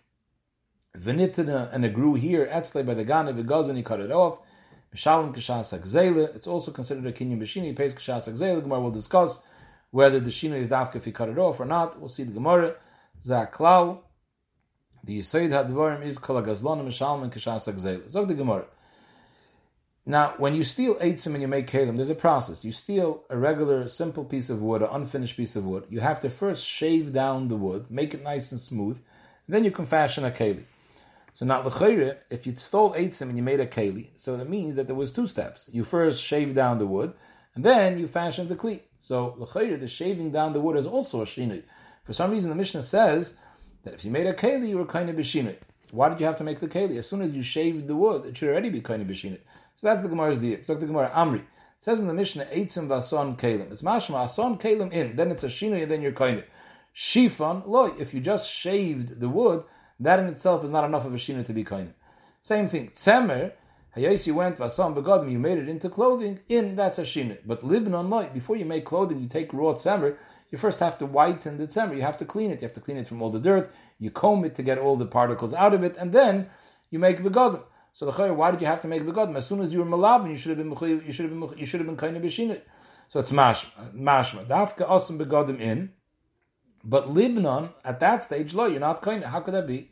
Venitina, 0.99 1.73
and 1.73 1.85
it 1.85 1.95
grew 1.95 2.15
here, 2.15 2.47
Etzle 2.53 2.85
by 2.85 2.95
the 2.95 3.05
Ganav, 3.05 3.69
and 3.69 3.77
he 3.77 3.85
cut 3.85 4.01
it 4.01 4.11
off. 4.11 4.41
Mishalom 4.95 5.35
Kishas 5.35 5.73
it's 6.35 6.47
also 6.47 6.71
considered 6.73 7.07
a 7.07 7.13
Kinyan 7.13 7.41
Bashini, 7.41 7.67
he 7.67 7.73
pays 7.73 7.95
Kishas 7.95 8.27
Gemara 8.37 8.81
will 8.81 8.91
discuss 8.91 9.39
whether 9.93 10.19
the 10.19 10.31
shino 10.31 10.59
is 10.59 10.69
dafka 10.69 10.97
if 10.97 11.05
he 11.05 11.13
cut 11.13 11.29
it 11.29 11.39
off 11.39 11.61
or 11.61 11.65
not. 11.65 12.01
We'll 12.01 12.09
see 12.09 12.25
the 12.25 12.33
Gemara. 12.33 12.75
Zaklal. 13.25 14.01
The 15.05 15.21
Yisoid 15.21 15.51
Hadvarim 15.51 16.05
is 16.05 16.19
kol 16.19 16.43
agazlon 16.43 16.85
mishalman 16.85 17.33
kishas 17.33 17.73
agzel. 17.73 18.11
Zog 18.11 18.27
the 18.27 18.35
Gemara. 18.35 18.65
Now, 20.05 20.35
when 20.39 20.55
you 20.55 20.65
steal 20.65 20.97
eitzim 20.97 21.35
and 21.35 21.43
you 21.43 21.47
make 21.47 21.71
kalim, 21.71 21.97
there's 21.97 22.09
a 22.09 22.15
process. 22.17 22.65
You 22.65 22.73
steal 22.73 23.23
a 23.31 23.37
regular, 23.37 23.87
simple 23.89 24.25
piece 24.25 24.51
of 24.51 24.61
wood, 24.61 24.83
an 24.83 24.89
unfinished 24.91 25.37
piece 25.37 25.55
of 25.55 25.65
wood. 25.65 25.85
You 25.91 26.01
have 26.01 26.19
to 26.21 26.31
first 26.31 26.67
shave 26.67 27.13
down 27.13 27.47
the 27.47 27.55
wood, 27.55 27.87
make 27.89 28.13
it 28.13 28.25
nice 28.25 28.51
and 28.51 28.61
smooth, 28.61 28.97
and 29.47 29.55
then 29.55 29.63
you 29.65 29.71
can 29.71 29.87
fashion 29.87 30.25
a 30.25 30.33
keli. 30.33 30.65
So 31.35 31.47
now, 31.47 31.63
l'chayre, 31.63 32.17
if 32.31 32.47
you 32.47 32.57
stole 32.57 32.95
eitzim 32.95 33.23
and 33.23 33.37
you 33.37 33.45
made 33.45 33.61
a 33.61 33.67
keli, 33.67 34.09
so 34.17 34.37
that 34.37 34.49
means 34.49 34.75
that 34.75 34.87
there 34.87 34.97
was 34.97 35.13
two 35.13 35.27
steps. 35.29 35.69
You 35.71 35.85
first 35.85 36.21
shave 36.21 36.53
down 36.53 36.79
the 36.79 36.87
wood, 36.87 37.13
and 37.55 37.65
then 37.65 37.99
you 37.99 38.07
fashion 38.07 38.49
the 38.49 38.57
kli. 38.57 38.81
So 39.01 39.35
l'chayr, 39.39 39.79
the 39.79 39.89
shaving 39.89 40.31
down 40.31 40.53
the 40.53 40.61
wood 40.61 40.77
is 40.77 40.87
also 40.87 41.23
a 41.23 41.27
shinui. 41.27 41.63
For 42.05 42.13
some 42.13 42.31
reason, 42.31 42.51
the 42.51 42.57
Mishnah 42.57 42.83
says 42.83 43.35
that 43.85 43.95
if 43.95 44.05
you 44.05 44.11
made 44.11 44.27
a 44.27 44.33
keli, 44.33 44.69
you 44.69 44.79
were 44.79 44.87
kind 44.87 45.09
of 45.09 45.17
b'shinui. 45.17 45.57
Why 45.91 46.09
did 46.09 46.21
you 46.21 46.27
have 46.27 46.37
to 46.37 46.45
make 46.45 46.59
the 46.59 46.69
keli? 46.69 46.99
As 46.99 47.09
soon 47.09 47.23
as 47.23 47.33
you 47.33 47.43
shaved 47.43 47.87
the 47.87 47.97
wood, 47.97 48.25
it 48.25 48.37
should 48.37 48.49
already 48.49 48.71
be 48.71 48.81
kind 48.81 49.03
of 49.03 49.09
b'shinui. 49.09 49.39
So 49.77 49.87
that's 49.87 50.03
the 50.03 50.09
Gemara's 50.09 50.39
deal. 50.39 50.59
So 50.63 50.75
the 50.75 50.87
Gemara 50.87 51.11
Amri. 51.11 51.41
It 51.41 51.85
says 51.85 52.01
in 52.01 52.07
the 52.07 52.15
Mishnah, 52.15 52.47
Eitzim 52.47 52.89
vason 52.89 53.37
kelim. 53.39 53.71
It's 53.73 53.83
mashma, 53.83 54.25
ason 54.25 54.59
kelim 54.59 54.93
in. 54.93 55.17
Then 55.17 55.31
it's 55.31 55.43
a 55.43 55.49
shinui, 55.49 55.83
and 55.83 55.91
then 55.91 56.01
you're 56.03 56.13
kind 56.13 56.39
of. 56.39 56.45
Shifan, 56.95 57.67
loy, 57.67 57.93
if 57.99 58.15
you 58.15 58.21
just 58.21 58.51
shaved 58.51 59.19
the 59.19 59.29
wood, 59.29 59.65
that 59.99 60.19
in 60.19 60.27
itself 60.27 60.65
is 60.65 60.71
not 60.71 60.85
enough 60.85 61.05
of 61.05 61.15
a 61.15 61.17
shinui 61.17 61.45
to 61.47 61.53
be 61.53 61.65
kind 61.65 61.89
of. 61.89 61.95
Same 62.43 62.69
thing. 62.69 62.91
Tzemer, 62.91 63.53
You 63.95 64.35
went 64.35 64.57
vasam 64.57 64.95
begodim, 64.95 65.31
you 65.31 65.39
made 65.39 65.59
it 65.59 65.69
into 65.69 65.91
clothing. 65.91 66.41
In 66.49 66.77
that's 66.77 66.99
a 66.99 67.03
shinit. 67.03 67.41
But 67.45 67.63
libnon 67.63 68.09
light, 68.09 68.33
before 68.33 68.57
you 68.57 68.65
make 68.65 68.87
clothing, 68.87 69.21
you 69.21 69.29
take 69.29 69.53
raw 69.53 69.75
tzemer. 69.75 70.17
You 70.51 70.59
first 70.59 70.81
have 70.81 70.99
to 70.99 71.07
whiten 71.07 71.59
the 71.59 71.67
tzemer. 71.67 71.95
You 71.95 72.03
have 72.03 72.17
to 72.19 72.25
clean 72.25 72.51
it. 72.51 72.63
You 72.63 72.69
have 72.69 72.75
to 72.75 72.81
clean 72.81 72.97
it 72.97 73.07
from 73.07 73.21
all 73.21 73.31
the 73.31 73.39
dirt. 73.39 73.71
You 73.99 74.11
comb 74.11 74.45
it 74.45 74.55
to 74.55 74.63
get 74.63 74.79
all 74.79 74.97
the 74.97 75.05
particles 75.07 75.53
out 75.53 75.75
of 75.75 75.83
it, 75.83 75.97
and 75.99 76.13
then 76.13 76.49
you 76.91 76.99
make 76.99 77.19
begodim. 77.19 77.63
So 77.93 78.07
the 78.07 78.13
chayyim, 78.13 78.37
why 78.37 78.51
did 78.51 78.63
you 78.63 78.67
have 78.67 78.81
to 78.81 78.89
make 78.89 79.03
begodim? 79.03 79.37
As 79.37 79.47
soon 79.47 79.61
as 79.61 79.73
you 79.73 79.81
were 79.81 79.85
malabim, 79.85 80.31
you 80.31 80.39
should 80.39 80.57
have 80.57 80.67
been 80.67 81.05
you 81.07 81.13
should 81.13 81.31
have 81.31 81.39
been 81.39 81.59
you 81.59 81.67
should 81.67 81.81
have 81.81 81.87
been 81.87 81.97
kind 81.99 82.17
of 82.17 82.23
b'shinit. 82.23 82.63
So 83.09 83.21
it's 83.21 83.31
mashma. 83.31 83.95
Mashma. 83.95 84.47
Dafka 84.47 84.89
asim 84.89 85.19
begodim 85.19 85.61
in. 85.61 85.91
But 86.83 87.09
libnon 87.09 87.71
at 87.85 88.01
that 88.01 88.25
stage, 88.25 88.55
lo, 88.55 88.65
you're 88.65 88.81
not 88.81 89.03
kind. 89.03 89.23
How 89.23 89.41
could 89.41 89.53
that 89.53 89.67
be? 89.67 89.91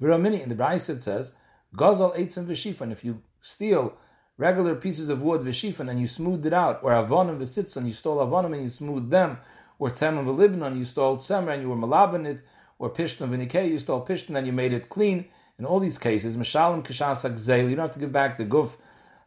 Viramini 0.00 0.40
in 0.40 0.48
the 0.48 0.54
Brayis 0.54 0.88
it 0.88 1.02
says, 1.02 1.32
Gazal 1.76 2.16
eitzim 2.16 2.46
v'shifan. 2.46 2.92
If 2.92 3.04
you 3.04 3.20
steal 3.40 3.94
regular 4.36 4.74
pieces 4.74 5.08
of 5.08 5.20
wood 5.20 5.42
v'shifan 5.42 5.90
and 5.90 6.00
you 6.00 6.08
smoothed 6.08 6.46
it 6.46 6.52
out, 6.52 6.80
or 6.82 6.92
avonim 6.92 7.38
v'sitzan, 7.38 7.86
you 7.86 7.92
stole 7.92 8.18
avonim 8.18 8.54
and 8.54 8.62
you 8.62 8.68
smoothed 8.68 9.10
them, 9.10 9.38
or 9.78 9.90
tzemim 9.90 10.24
v'libnon, 10.24 10.78
you 10.78 10.84
stole 10.84 11.16
tzemer 11.16 11.52
and 11.52 11.62
you 11.62 11.68
were 11.68 11.76
malabin 11.76 12.26
it, 12.26 12.40
or 12.78 12.90
pishtan 12.90 13.28
v'nikei, 13.28 13.68
you 13.68 13.78
stole 13.78 14.04
pishtan 14.04 14.36
and 14.36 14.46
you 14.46 14.52
made 14.52 14.72
it 14.72 14.88
clean. 14.88 15.26
In 15.58 15.66
all 15.66 15.78
these 15.78 15.98
cases, 15.98 16.36
mishalim 16.36 16.82
kishas 16.82 17.22
ha'gzeil, 17.22 17.68
you 17.68 17.76
don't 17.76 17.86
have 17.86 17.92
to 17.92 18.00
give 18.00 18.12
back 18.12 18.38
the 18.38 18.44
guf 18.46 18.76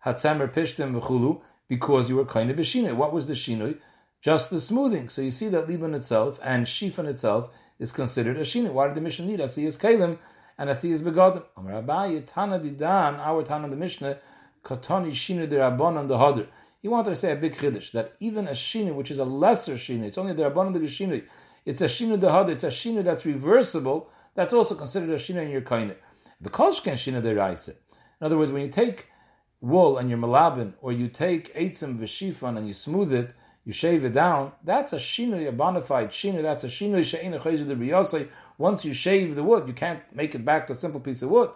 hatzemer 0.06 0.52
pishtan 0.52 1.00
v'chulu, 1.00 1.42
because 1.68 2.10
you 2.10 2.16
were 2.16 2.26
kind 2.26 2.50
of 2.50 2.58
b'shinoi. 2.58 2.96
What 2.96 3.14
was 3.14 3.28
the 3.28 3.34
shinoi? 3.34 3.78
Just 4.22 4.50
the 4.50 4.62
smoothing. 4.62 5.10
So 5.10 5.22
you 5.22 5.32
see 5.32 5.50
that 5.50 5.68
libon 5.68 5.94
itself 5.96 6.40
and 6.42 6.66
shifan 6.66 7.06
itself 7.06 7.50
is 7.78 7.92
considered 7.92 8.38
a 8.38 8.42
shinoi. 8.42 8.72
Why 8.72 8.88
did 8.88 8.96
the 8.96 9.02
mission 9.02 9.28
need? 9.28 9.40
Asiyas 9.40 9.78
kalim 9.78 10.18
and 10.58 10.70
Asiyas 10.70 11.00
begodim. 11.00 11.44
Amar 11.58 11.82
Abaye, 11.82 12.26
Tana 12.26 12.60
Didan, 12.60 13.20
our 13.20 13.44
Tana 13.44 13.70
the 13.70 13.76
Mishnah, 13.76 14.18
Katani 14.64 15.12
Shinu 15.12 15.50
de 15.50 15.58
Rabban 15.58 15.98
on 15.98 16.08
the 16.08 16.16
Hadr. 16.16 16.48
He 16.82 16.88
wanted 16.88 17.12
to 17.12 17.16
say 17.16 17.32
a 17.32 17.36
big 17.36 17.56
chiddush 17.56 17.92
that 17.94 18.14
even 18.20 18.48
a 18.48 18.52
shinu, 18.52 18.94
which 18.94 19.12
is 19.12 19.20
a 19.20 19.26
lesser 19.26 19.76
shinu, 19.76 20.04
it's 20.04 20.18
only 20.18 20.34
the 20.34 20.44
Rabban 20.44 20.74
the 20.74 20.80
shinu, 20.80 21.24
it's 21.66 21.82
a 21.82 21.86
shinu 21.86 22.20
de 22.20 22.28
Hadr, 22.28 22.50
it's 22.50 22.64
a 22.64 22.68
shinu 22.68 23.04
that's 23.04 23.26
reversible, 23.26 24.10
that's 24.36 24.54
also 24.54 24.76
considered 24.76 25.10
a 25.10 25.18
shinu 25.18 25.44
in 25.44 25.50
your 25.50 25.62
kainah. 25.62 25.96
The 26.42 26.50
kolshken 26.50 26.94
shinu 26.94 27.22
de 27.22 27.36
Raisa. 27.36 27.72
In 28.20 28.26
other 28.26 28.38
words, 28.38 28.52
when 28.52 28.64
you 28.64 28.70
take 28.70 29.08
wool 29.62 29.98
and 29.98 30.10
you're 30.10 30.20
malabin, 30.20 30.74
or 30.82 30.92
you 30.92 31.08
take 31.08 31.56
eitzim 31.56 31.98
v'shifan 32.00 32.58
and 32.58 32.68
you 32.68 32.74
smooth 32.74 33.14
it, 33.14 33.34
you 33.66 33.72
shave 33.72 34.04
it 34.04 34.14
down, 34.14 34.52
that's 34.66 34.92
a 34.92 34.98
shinu, 34.98 35.48
a 35.48 35.52
bona 35.52 35.82
fide 35.82 36.10
shinu, 36.10 36.42
that's 36.42 36.66
a 36.66 36.68
shinu 36.68 37.04
she'ina 37.04 37.40
chayzu 37.40 37.66
de 37.66 38.28
once 38.58 38.86
you 38.86 38.94
shave 38.94 39.36
the 39.36 39.44
wood, 39.44 39.68
you 39.68 39.74
can't 39.74 40.02
make 40.14 40.36
it 40.36 40.46
back 40.46 40.68
to 40.68 40.74
a 40.74 40.76
simple 40.76 41.00
piece 41.00 41.22
of 41.22 41.30
wood. 41.30 41.50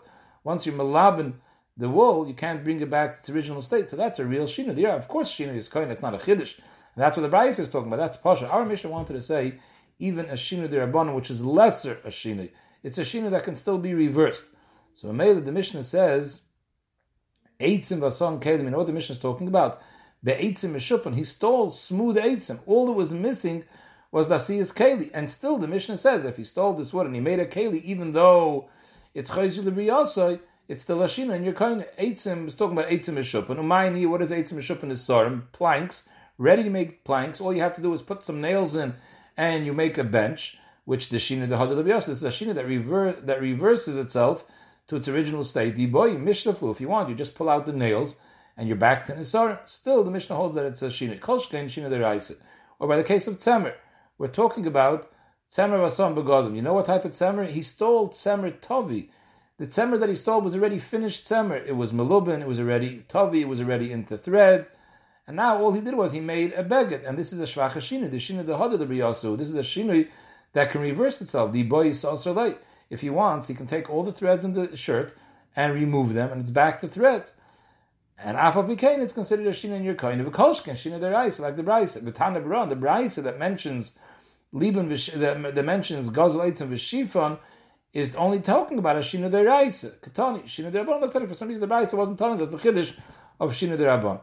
Once 0.43 0.65
you 0.65 0.71
malabin 0.71 1.33
the 1.77 1.89
wool, 1.89 2.27
you 2.27 2.33
can't 2.33 2.63
bring 2.63 2.81
it 2.81 2.89
back 2.89 3.13
to 3.13 3.19
its 3.19 3.29
original 3.29 3.61
state. 3.61 3.89
So 3.89 3.95
that's 3.95 4.19
a 4.19 4.25
real 4.25 4.45
shina. 4.45 4.77
Yeah, 4.77 4.95
of 4.95 5.07
course, 5.07 5.31
shina 5.31 5.55
is 5.55 5.69
kohen. 5.69 5.91
It's 5.91 6.01
not 6.01 6.15
a 6.15 6.17
chiddush. 6.17 6.55
And 6.57 7.03
that's 7.03 7.17
what 7.17 7.29
the 7.29 7.35
Brayis 7.35 7.59
is 7.59 7.69
talking 7.69 7.87
about. 7.87 7.97
That's 7.97 8.17
pasha. 8.17 8.47
Our 8.47 8.65
mission 8.65 8.89
wanted 8.89 9.13
to 9.13 9.21
say 9.21 9.59
even 9.99 10.25
a 10.25 10.33
shina 10.33 10.67
derabbanon, 10.69 11.15
which 11.15 11.29
is 11.29 11.43
lesser 11.43 11.99
a 12.03 12.09
shina. 12.09 12.49
It's 12.83 12.97
a 12.97 13.01
shina 13.01 13.29
that 13.31 13.43
can 13.43 13.55
still 13.55 13.77
be 13.77 13.93
reversed. 13.93 14.43
So 14.95 15.13
Mele, 15.13 15.41
the 15.41 15.51
Mishnah 15.51 15.83
says, 15.83 16.41
Eitzim 17.59 17.99
vason 17.99 18.41
kelim. 18.41 18.63
You 18.63 18.69
know 18.71 18.77
what 18.77 18.87
the 18.87 18.93
Mishnah 18.93 19.15
is 19.15 19.21
talking 19.21 19.47
about? 19.47 19.81
Be'eitzim 20.23 20.73
mishupon. 20.73 21.15
He 21.15 21.23
stole 21.23 21.71
smooth 21.71 22.17
eitzim. 22.17 22.59
All 22.65 22.87
that 22.87 22.93
was 22.93 23.13
missing 23.13 23.63
was 24.17 24.27
Dasiyas 24.27 24.73
Keli. 24.73 25.11
And 25.13 25.29
still 25.29 25.59
the 25.59 25.67
Mishnah 25.67 25.97
says 25.97 26.25
if 26.25 26.37
he 26.37 26.43
stole 26.43 26.73
this 26.73 26.91
wood 26.91 27.05
and 27.05 27.13
he 27.13 27.21
made 27.21 27.39
a 27.39 27.45
Keli, 27.45 27.83
even 27.83 28.13
though 28.13 28.67
it's 29.13 29.29
Chayzul 29.29 29.65
Riyasai, 29.65 30.39
it's 30.67 30.85
the 30.85 30.95
Lashina, 30.95 31.35
and 31.35 31.45
you're 31.45 31.53
kind 31.53 31.81
of 31.81 31.95
Eitzim 31.97 32.47
is 32.47 32.55
talking 32.55 32.75
about 32.75 32.89
Eitzim 32.89 33.13
Mishupin. 33.13 33.57
Umayni, 33.57 34.09
what 34.09 34.23
is 34.23 34.31
Eitzim 34.31 34.53
Mishupin 34.53 34.89
is 34.89 35.01
Sarim, 35.01 35.43
planks, 35.51 36.09
ready 36.39 36.63
to 36.63 36.69
make 36.71 37.03
planks. 37.03 37.39
All 37.39 37.53
you 37.53 37.61
have 37.61 37.75
to 37.75 37.81
do 37.81 37.93
is 37.93 38.01
put 38.01 38.23
some 38.23 38.41
nails 38.41 38.75
in 38.75 38.95
and 39.37 39.67
you 39.67 39.73
make 39.73 39.99
a 39.99 40.03
bench. 40.03 40.57
which 40.85 41.09
the 41.09 41.17
shina 41.17 41.47
the 41.47 41.55
hadil 41.55 41.83
This 41.83 42.07
is 42.07 42.23
a 42.23 42.29
shina 42.29 42.55
that 42.55 42.65
rever- 42.65 43.21
that 43.21 43.39
reverses 43.39 43.99
itself 43.99 44.45
to 44.87 44.95
its 44.95 45.07
original 45.07 45.43
state. 45.43 45.75
The 45.75 45.85
boy 45.85 46.15
mishnaflu. 46.15 46.71
If 46.71 46.81
you 46.81 46.87
want, 46.87 47.09
you 47.09 47.13
just 47.13 47.35
pull 47.35 47.49
out 47.49 47.67
the 47.67 47.73
nails 47.73 48.15
and 48.57 48.67
you're 48.67 48.77
back 48.77 49.05
to 49.05 49.13
nisar. 49.13 49.59
Still, 49.65 50.03
the 50.03 50.09
Mishnah 50.09 50.35
holds 50.35 50.55
that 50.55 50.65
it's 50.65 50.81
a 50.81 50.87
shina 50.87 51.19
kolshkein 51.19 51.65
shina 51.65 51.89
deraisa. 51.89 52.37
Or 52.79 52.87
by 52.87 52.97
the 52.97 53.03
case 53.03 53.27
of 53.27 53.37
tzemer, 53.37 53.73
we're 54.17 54.27
talking 54.27 54.67
about 54.67 55.11
tzemer 55.51 55.79
vasam 55.79 56.15
begodim. 56.15 56.55
You 56.55 56.61
know 56.61 56.73
what 56.73 56.85
type 56.85 57.05
of 57.05 57.11
tzemer? 57.11 57.47
He 57.47 57.61
stole 57.61 58.09
tzemer 58.09 58.51
tovi. 58.59 59.09
The 59.57 59.67
tzemer 59.67 59.99
that 59.99 60.09
he 60.09 60.15
stole 60.15 60.41
was 60.41 60.55
already 60.55 60.79
finished 60.79 61.27
tzemer. 61.27 61.65
It 61.65 61.75
was 61.75 61.91
melubin. 61.91 62.41
It 62.41 62.47
was 62.47 62.59
already 62.59 63.03
tovi. 63.09 63.41
It 63.41 63.47
was 63.47 63.59
already 63.59 63.91
into 63.91 64.17
thread. 64.17 64.67
And 65.27 65.35
now 65.35 65.57
all 65.57 65.73
he 65.73 65.81
did 65.81 65.95
was 65.95 66.13
he 66.13 66.21
made 66.21 66.53
a 66.53 66.63
beged, 66.63 67.05
and 67.05 67.17
this 67.17 67.33
is 67.33 67.41
a 67.41 67.43
shvach 67.43 67.73
shinu, 67.73 68.09
the 68.09 68.15
shinu 68.15 68.45
the 68.45 68.57
hadad 68.57 68.81
of 68.81 69.37
This 69.37 69.49
is 69.49 69.55
a 69.57 69.59
shinu 69.59 70.07
that 70.53 70.71
can 70.71 70.79
reverse 70.79 71.19
itself. 71.19 71.51
The 71.51 71.63
boy 71.63 71.89
is 71.89 72.05
also. 72.05 72.55
If 72.89 73.01
he 73.01 73.09
wants, 73.09 73.49
he 73.49 73.53
can 73.53 73.67
take 73.67 73.89
all 73.89 74.03
the 74.03 74.13
threads 74.13 74.45
in 74.45 74.53
the 74.53 74.77
shirt 74.77 75.13
and 75.53 75.73
remove 75.73 76.13
them, 76.13 76.31
and 76.31 76.39
it's 76.39 76.51
back 76.51 76.79
to 76.79 76.87
threads. 76.87 77.33
And 78.17 78.37
afal 78.37 78.65
bikain, 78.65 78.99
it's 78.99 79.11
considered 79.11 79.47
a 79.47 79.51
shina 79.51 79.75
in 79.75 79.83
your 79.83 79.95
kind 79.95 80.21
of 80.21 80.27
a 80.27 80.31
kolshkin, 80.31 80.75
shina 80.75 80.97
deraisa, 80.97 81.41
like 81.41 81.57
the 81.57 81.63
brisa. 81.63 82.01
The 82.03 82.11
Tana 82.11 82.39
the 82.39 82.75
brisa 82.75 83.21
that 83.23 83.37
mentions 83.37 83.91
liban, 84.53 84.89
that, 84.89 85.55
that 85.55 85.65
mentions 85.65 86.09
gazel 86.09 86.43
and 86.43 86.71
v'shifon, 86.71 87.39
is 87.93 88.15
only 88.15 88.39
talking 88.39 88.77
about 88.77 88.95
a 88.95 88.99
shina 88.99 89.29
deraisa. 89.29 89.97
Katani, 89.99 90.43
shina 90.45 90.71
derabon. 90.71 91.27
For 91.27 91.33
some 91.33 91.47
reason, 91.47 91.61
the 91.61 91.67
brisa 91.67 91.93
wasn't 91.95 92.19
telling 92.19 92.41
us 92.41 92.49
the 92.49 92.57
chiddush 92.57 92.93
of 93.39 93.51
shina 93.51 93.77
derabon. 93.77 94.19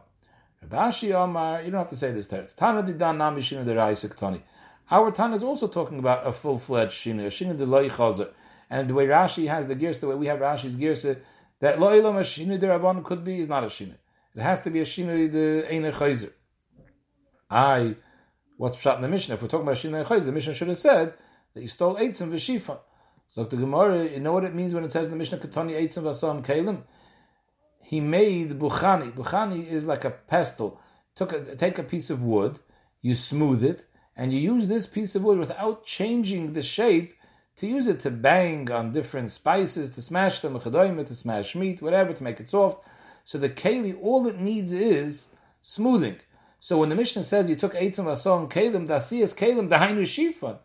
Rav 0.71 0.93
Ashi 0.93 1.13
Omar, 1.13 1.63
you 1.63 1.71
don't 1.71 1.81
have 1.81 1.91
to 1.91 1.97
say 1.97 2.13
this 2.13 2.27
text. 2.27 2.57
Tana 2.57 2.83
didan 2.83 3.17
nami 3.17 3.43
shina 3.43 3.65
deraisa 3.65 4.09
katani. 4.09 4.43
Our 4.91 5.11
Tana 5.11 5.37
is 5.37 5.43
also 5.43 5.67
talking 5.67 5.99
about 5.99 6.27
a 6.27 6.33
full-fledged 6.33 6.93
shina, 6.93 7.27
a 7.27 7.31
shina 7.31 7.57
de 7.57 7.65
loy 7.65 7.89
chazer. 7.89 8.31
And 8.71 8.89
the 8.89 8.95
way 8.95 9.07
Rashi 9.07 9.49
has 9.49 9.67
the 9.67 9.75
gears, 9.75 9.99
the 9.99 10.09
way 10.09 10.15
we 10.15 10.27
have 10.27 10.41
Rashi's 10.41 10.77
gears, 10.77 11.03
that 11.61 11.81
lo 11.81 11.91
ilam 11.91 12.17
a 12.17 12.21
shina 12.21 12.61
de 12.61 12.67
rabban 12.67 13.03
could 13.05 13.25
be 13.25 13.41
is 13.41 13.49
not 13.49 13.65
a 13.65 13.69
shina. 13.69 13.95
It 14.35 14.43
has 14.43 14.61
to 14.63 14.71
be 14.71 14.81
a 14.81 14.85
shina 14.85 15.31
de 15.33 15.67
eine 15.73 15.91
chazer. 15.93 16.33
I, 17.51 17.97
what's 18.57 18.79
shot 18.79 18.97
in 18.97 19.03
the 19.03 19.09
Mishnah? 19.09 19.35
If 19.35 19.43
we're 19.43 19.49
talking 19.49 19.67
about 19.67 19.79
shina 19.79 20.05
chazer, 20.05 20.27
the 20.27 20.33
Mishnah 20.33 20.55
should 20.55 20.69
have 20.69 20.79
said 20.79 21.15
that 21.55 21.63
you 21.63 21.69
stole 21.69 21.97
eitzim 21.97 22.31
v'shifan. 22.31 22.79
So 23.29 23.45
the 23.45 23.57
Gemara, 23.57 24.05
you 24.09 24.21
know 24.21 24.33
what 24.33 24.45
it 24.45 24.55
means 24.55 24.75
when 24.75 24.85
it 24.85 24.93
says 24.93 25.07
in 25.07 25.13
the 25.13 25.17
Mishnah, 25.17 25.39
Katani 25.39 25.73
eitzim 25.73 26.03
v'asam 26.03 26.45
kalim? 26.45 26.83
He 27.83 28.01
made 28.01 28.59
buchani. 28.59 29.13
Buchani 29.13 29.67
is 29.67 29.87
like 29.87 30.05
a 30.05 30.11
pestle. 30.11 30.81
Took 31.17 31.33
a, 31.33 31.57
take 31.57 31.79
a 31.79 31.83
piece 31.83 32.11
of 32.11 32.23
wood, 32.23 32.59
you 33.03 33.15
smooth 33.15 33.63
it, 33.63 33.87
and 34.17 34.33
you 34.33 34.39
use 34.39 34.67
this 34.67 34.87
piece 34.87 35.15
of 35.15 35.23
wood 35.23 35.39
without 35.39 35.85
changing 35.85 36.53
the 36.53 36.63
shape 36.63 37.15
to 37.57 37.67
use 37.67 37.87
it 37.87 38.01
to 38.01 38.11
bang 38.11 38.71
on 38.71 38.93
different 38.93 39.31
spices, 39.31 39.91
to 39.91 40.03
smash 40.03 40.41
them, 40.41 40.59
to 40.59 41.15
smash 41.15 41.55
meat, 41.55 41.81
whatever, 41.81 42.13
to 42.13 42.23
make 42.23 42.41
it 42.41 42.51
soft. 42.51 42.85
So 43.25 43.39
the 43.39 43.49
keli, 43.49 43.97
all 44.03 44.27
it 44.27 44.41
needs 44.41 44.73
is 44.73 45.29
smoothing. 45.63 46.17
So 46.65 46.79
when 46.79 46.89
the 46.89 46.95
Mishnah 46.95 47.25
says 47.25 47.47
you 47.51 47.57
took 47.57 47.75
eitzim 47.75 48.07
asom 48.07 48.51
kalim, 48.51 48.89
dasiyas 48.89 49.35
kalim, 49.35 49.69
dahainu 49.69 50.01
shifan, 50.01 50.57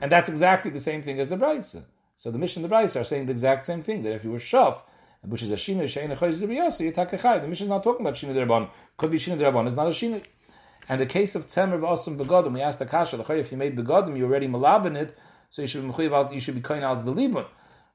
and 0.00 0.10
that's 0.10 0.30
exactly 0.30 0.70
the 0.70 0.80
same 0.80 1.02
thing 1.02 1.20
as 1.20 1.28
the 1.28 1.36
brisa. 1.36 1.84
So 2.16 2.30
the 2.30 2.38
Mishnah 2.38 2.62
and 2.62 2.72
the 2.72 2.74
brisa 2.74 3.02
are 3.02 3.04
saying 3.04 3.26
the 3.26 3.32
exact 3.32 3.66
same 3.66 3.82
thing, 3.82 4.04
that 4.04 4.14
if 4.14 4.24
you 4.24 4.30
were 4.30 4.38
shaf, 4.38 4.78
which 5.20 5.42
is 5.42 5.50
a 5.50 5.56
shina 5.56 5.82
shein 5.82 6.80
you 6.80 6.92
take 6.92 7.12
a 7.12 7.40
The 7.42 7.46
Mishnah 7.46 7.64
is 7.64 7.68
not 7.68 7.84
talking 7.84 8.06
about 8.06 8.14
shina 8.14 8.32
derabon. 8.32 8.70
Could 8.96 9.10
be 9.10 9.18
shina 9.18 9.38
derabon. 9.38 9.66
It's 9.66 9.76
not 9.76 9.86
a 9.86 9.90
shina. 9.90 10.24
And 10.88 10.98
the 10.98 11.04
case 11.04 11.34
of 11.34 11.46
Tzemer 11.46 11.78
v'Asim 11.78 12.16
begodim, 12.16 12.54
we 12.54 12.62
asked 12.62 12.78
the 12.78 12.86
kasha, 12.86 13.18
the 13.18 13.24
khai, 13.24 13.38
if 13.38 13.52
you 13.52 13.58
made 13.58 13.76
begodim, 13.76 14.16
you 14.16 14.24
already 14.24 14.48
malabin 14.48 14.96
it, 14.96 15.14
so 15.50 15.60
you 15.60 15.68
should 15.68 15.82
be 15.82 15.92
mechuyev 15.92 16.32
you 16.32 16.40
should 16.40 16.54
be 16.54 16.62
koyin 16.62 16.82
out 16.82 17.04
the 17.04 17.12
libun. 17.12 17.44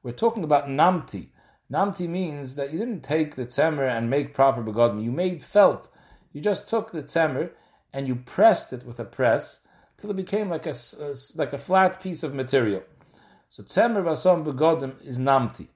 We're 0.03 0.11
talking 0.11 0.43
about 0.43 0.67
namti. 0.67 1.29
Namti 1.73 2.07
means 2.07 2.53
that 2.53 2.71
you 2.71 2.77
didn't 2.77 3.01
take 3.01 3.35
the 3.35 3.47
tzemer 3.47 3.89
and 3.89 4.07
make 4.07 4.35
proper 4.35 4.61
begodim. 4.61 5.03
You 5.03 5.11
made 5.11 5.41
felt. 5.41 5.87
You 6.33 6.41
just 6.41 6.67
took 6.67 6.91
the 6.91 7.03
tzemer 7.03 7.51
and 7.93 8.07
you 8.07 8.15
pressed 8.15 8.73
it 8.73 8.85
with 8.85 8.99
a 8.99 9.05
press 9.05 9.59
till 9.97 10.11
it 10.11 10.15
became 10.15 10.49
like 10.49 10.65
a, 10.65 10.75
a 10.99 11.15
like 11.35 11.53
a 11.53 11.57
flat 11.57 12.01
piece 12.01 12.23
of 12.23 12.33
material. 12.33 12.83
So 13.49 13.63
tzemer 13.63 14.03
v'Asim 14.03 14.45
begodim 14.45 14.93
is 15.03 15.19
namti. 15.19 15.67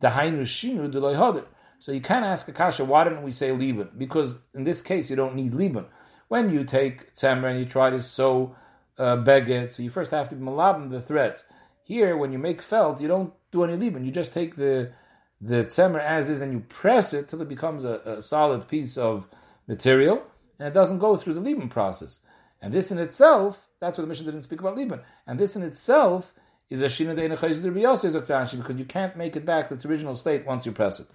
The 0.00 0.08
hainu 0.08 0.42
shinu 0.42 1.44
So 1.78 1.92
you 1.92 2.00
can't 2.00 2.24
ask 2.24 2.48
Akasha, 2.48 2.84
why 2.84 3.04
didn't 3.04 3.22
we 3.22 3.32
say 3.32 3.52
liban? 3.52 3.90
Because 3.96 4.36
in 4.54 4.64
this 4.64 4.82
case, 4.82 5.08
you 5.08 5.16
don't 5.16 5.34
need 5.34 5.54
liban. 5.54 5.86
When 6.28 6.50
you 6.50 6.64
take 6.64 7.14
tzemer 7.14 7.50
and 7.50 7.58
you 7.58 7.64
try 7.64 7.90
to 7.90 8.02
sew 8.02 8.54
uh, 8.98 9.16
beged, 9.16 9.72
so 9.72 9.82
you 9.82 9.90
first 9.90 10.10
have 10.10 10.28
to 10.28 10.36
malabim 10.36 10.90
the 10.90 11.00
threads. 11.00 11.44
Here, 11.84 12.16
when 12.16 12.32
you 12.32 12.38
make 12.38 12.60
felt, 12.60 13.00
you 13.00 13.08
don't 13.08 13.32
do 13.52 13.64
any 13.64 13.76
liban. 13.76 14.04
You 14.04 14.10
just 14.10 14.32
take 14.32 14.56
the 14.56 14.92
the 15.40 15.64
tzemer 15.64 16.00
as 16.00 16.30
is 16.30 16.40
and 16.40 16.52
you 16.52 16.60
press 16.60 17.12
it 17.12 17.28
till 17.28 17.42
it 17.42 17.48
becomes 17.48 17.84
a, 17.84 18.00
a, 18.06 18.22
solid 18.22 18.66
piece 18.68 18.96
of 18.96 19.28
material, 19.68 20.22
and 20.58 20.68
it 20.68 20.74
doesn't 20.74 20.98
go 20.98 21.16
through 21.16 21.34
the 21.34 21.40
liban 21.40 21.68
process. 21.68 22.20
And 22.62 22.72
this 22.72 22.90
in 22.90 22.98
itself, 22.98 23.68
that's 23.80 23.98
what 23.98 24.02
the 24.02 24.08
mission 24.08 24.26
didn't 24.26 24.42
speak 24.42 24.60
about 24.60 24.76
liban. 24.76 25.00
And 25.26 25.38
this 25.38 25.56
in 25.56 25.62
itself 25.62 26.32
is 26.70 26.82
a 26.82 26.86
shina 26.86 27.14
de 27.14 28.56
because 28.56 28.78
you 28.78 28.84
can't 28.84 29.16
make 29.16 29.36
it 29.36 29.44
back 29.44 29.68
to 29.68 29.74
its 29.74 29.84
original 29.84 30.14
state 30.14 30.46
once 30.46 30.66
you 30.66 30.72
press 30.72 31.00
it. 31.00 31.06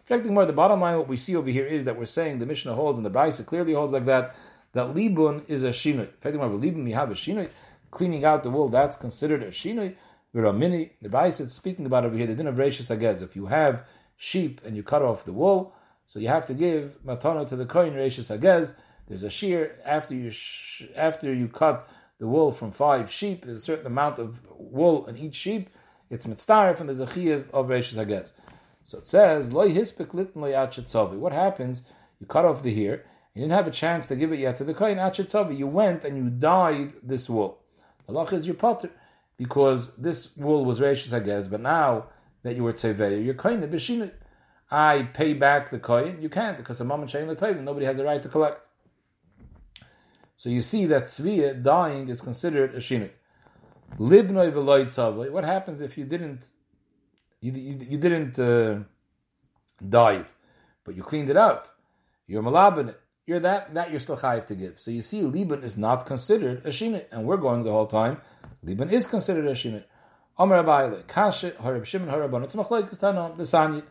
Reflecting 0.00 0.32
more, 0.32 0.46
the 0.46 0.52
bottom 0.52 0.80
line, 0.80 0.96
what 0.96 1.08
we 1.08 1.18
see 1.18 1.36
over 1.36 1.50
here 1.50 1.66
is 1.66 1.84
that 1.84 1.98
we're 1.98 2.06
saying 2.06 2.38
the 2.38 2.46
Mishnah 2.46 2.74
holds 2.74 2.98
and 2.98 3.04
the 3.04 3.10
Brisa 3.10 3.44
clearly 3.44 3.74
holds 3.74 3.92
like 3.92 4.06
that 4.06 4.34
that 4.72 4.94
libun 4.94 5.44
is 5.48 5.64
a 5.64 5.68
shinui. 5.68 6.08
Reflecting 6.12 6.40
more, 6.40 6.48
libun 6.48 6.84
we 6.84 6.92
have 6.92 7.10
a 7.10 7.14
shinui, 7.14 7.50
cleaning 7.90 8.24
out 8.24 8.42
the 8.42 8.50
wool 8.50 8.68
that's 8.68 8.96
considered 8.96 9.42
a 9.42 9.50
shinui. 9.50 9.94
Viramini, 10.34 10.90
the 11.00 11.08
Brisa 11.08 11.42
is 11.42 11.52
speaking 11.52 11.86
about 11.86 12.04
over 12.04 12.16
here 12.16 12.26
the 12.26 12.34
din 12.34 12.46
of 12.46 12.56
Rashis 12.56 12.94
Agez. 12.94 13.22
If 13.22 13.36
you 13.36 13.46
have 13.46 13.84
sheep 14.16 14.60
and 14.64 14.76
you 14.76 14.82
cut 14.82 15.02
off 15.02 15.24
the 15.24 15.32
wool, 15.32 15.74
so 16.08 16.18
you 16.18 16.28
have 16.28 16.46
to 16.46 16.54
give 16.54 16.98
matana 17.06 17.46
to 17.48 17.54
the 17.54 17.66
kohen 17.66 17.92
Rashis 17.92 18.36
Agez. 18.36 18.74
There's 19.08 19.24
a 19.24 19.30
shear 19.30 19.76
after 19.84 20.14
you 20.14 20.30
sh- 20.30 20.84
after 20.96 21.32
you 21.32 21.48
cut 21.48 21.86
the 22.18 22.26
wool 22.26 22.50
from 22.50 22.72
five 22.72 23.12
sheep. 23.12 23.44
There's 23.44 23.58
a 23.58 23.60
certain 23.60 23.86
amount 23.86 24.18
of 24.18 24.40
wool 24.56 25.06
in 25.06 25.18
each 25.18 25.34
sheep. 25.34 25.68
It's 26.08 26.24
mitzdarif 26.24 26.80
and 26.80 26.88
there's 26.88 27.00
a 27.00 27.04
of 27.52 27.66
Rashis 27.66 27.96
Agez. 27.96 28.32
So 28.84 28.96
it 28.96 29.06
says, 29.06 29.52
Loi 29.52 29.68
hispik 29.68 30.12
litin 30.14 30.36
loy 30.36 31.18
What 31.18 31.32
happens? 31.32 31.82
You 32.20 32.26
cut 32.26 32.46
off 32.46 32.62
the 32.62 32.74
hair. 32.74 33.04
You 33.34 33.42
didn't 33.42 33.52
have 33.52 33.66
a 33.66 33.70
chance 33.70 34.06
to 34.06 34.16
give 34.16 34.32
it 34.32 34.38
yet 34.38 34.56
to 34.56 34.64
the 34.64 34.72
kohen 34.72 34.96
achetzavi. 34.96 35.58
You 35.58 35.66
went 35.66 36.04
and 36.04 36.16
you 36.16 36.30
dyed 36.30 36.94
this 37.02 37.28
wool. 37.28 37.58
The 38.06 38.14
lach 38.14 38.32
is 38.32 38.46
your 38.46 38.54
potter 38.54 38.90
because 39.36 39.94
this 39.96 40.34
wool 40.38 40.64
was 40.64 40.80
rashis 40.80 41.22
guess. 41.22 41.48
but 41.48 41.60
now 41.60 42.06
that 42.44 42.56
you 42.56 42.64
were 42.64 42.72
tzevei, 42.72 43.22
you're 43.22 43.34
kohen 43.34 43.60
b'shinit. 43.60 44.12
I 44.70 45.02
pay 45.02 45.34
back 45.34 45.70
the 45.70 45.78
kohen. 45.78 46.20
You 46.20 46.28
can't 46.28 46.56
because 46.56 46.80
a 46.80 46.84
moment 46.84 47.10
shayin 47.10 47.28
l'tayvim. 47.28 47.62
Nobody 47.64 47.86
has 47.86 47.96
the 47.96 48.04
right 48.04 48.22
to 48.22 48.28
collect. 48.28 48.60
So 50.36 50.50
you 50.50 50.60
see 50.60 50.86
that 50.86 51.04
Sviya 51.04 51.62
dying 51.62 52.08
is 52.08 52.20
considered 52.20 52.74
a 52.74 52.78
shinut. 52.78 53.10
Libnoi 53.98 54.52
v'loy 54.52 55.30
What 55.30 55.44
happens 55.44 55.80
if 55.80 55.96
you 55.96 56.04
didn't 56.04 56.48
you, 57.40 57.52
you, 57.52 57.78
you 57.90 57.98
didn't 57.98 58.38
uh, 58.38 58.80
it, 59.80 60.26
but 60.84 60.96
you 60.96 61.02
cleaned 61.02 61.30
it 61.30 61.36
out. 61.36 61.70
You're 62.26 62.42
malabin 62.42 62.90
it. 62.90 63.00
You're 63.26 63.40
that 63.40 63.74
that 63.74 63.90
you're 63.90 64.00
still 64.00 64.16
chayiv 64.16 64.46
to 64.46 64.54
give. 64.54 64.80
So 64.80 64.90
you 64.90 65.02
see, 65.02 65.22
liban 65.22 65.62
is 65.62 65.76
not 65.76 66.06
considered 66.06 66.64
a 66.66 66.70
shinit, 66.70 67.06
and 67.10 67.24
we're 67.24 67.36
going 67.36 67.62
the 67.62 67.70
whole 67.70 67.86
time. 67.86 68.20
Liban 68.62 68.90
is 68.90 69.06
considered 69.06 69.46
a 69.46 69.52
shinit. 69.52 69.84
Omer 70.38 70.62
Abayle, 70.62 71.02
Kashet, 71.04 71.56
Harab 71.56 71.84
Shimon, 71.84 72.08
Harabon. 72.08 72.44
It's 72.44 72.54
machlekes 72.54 72.98
tanam 72.98 73.36
the 73.36 73.42
sanya. 73.42 73.82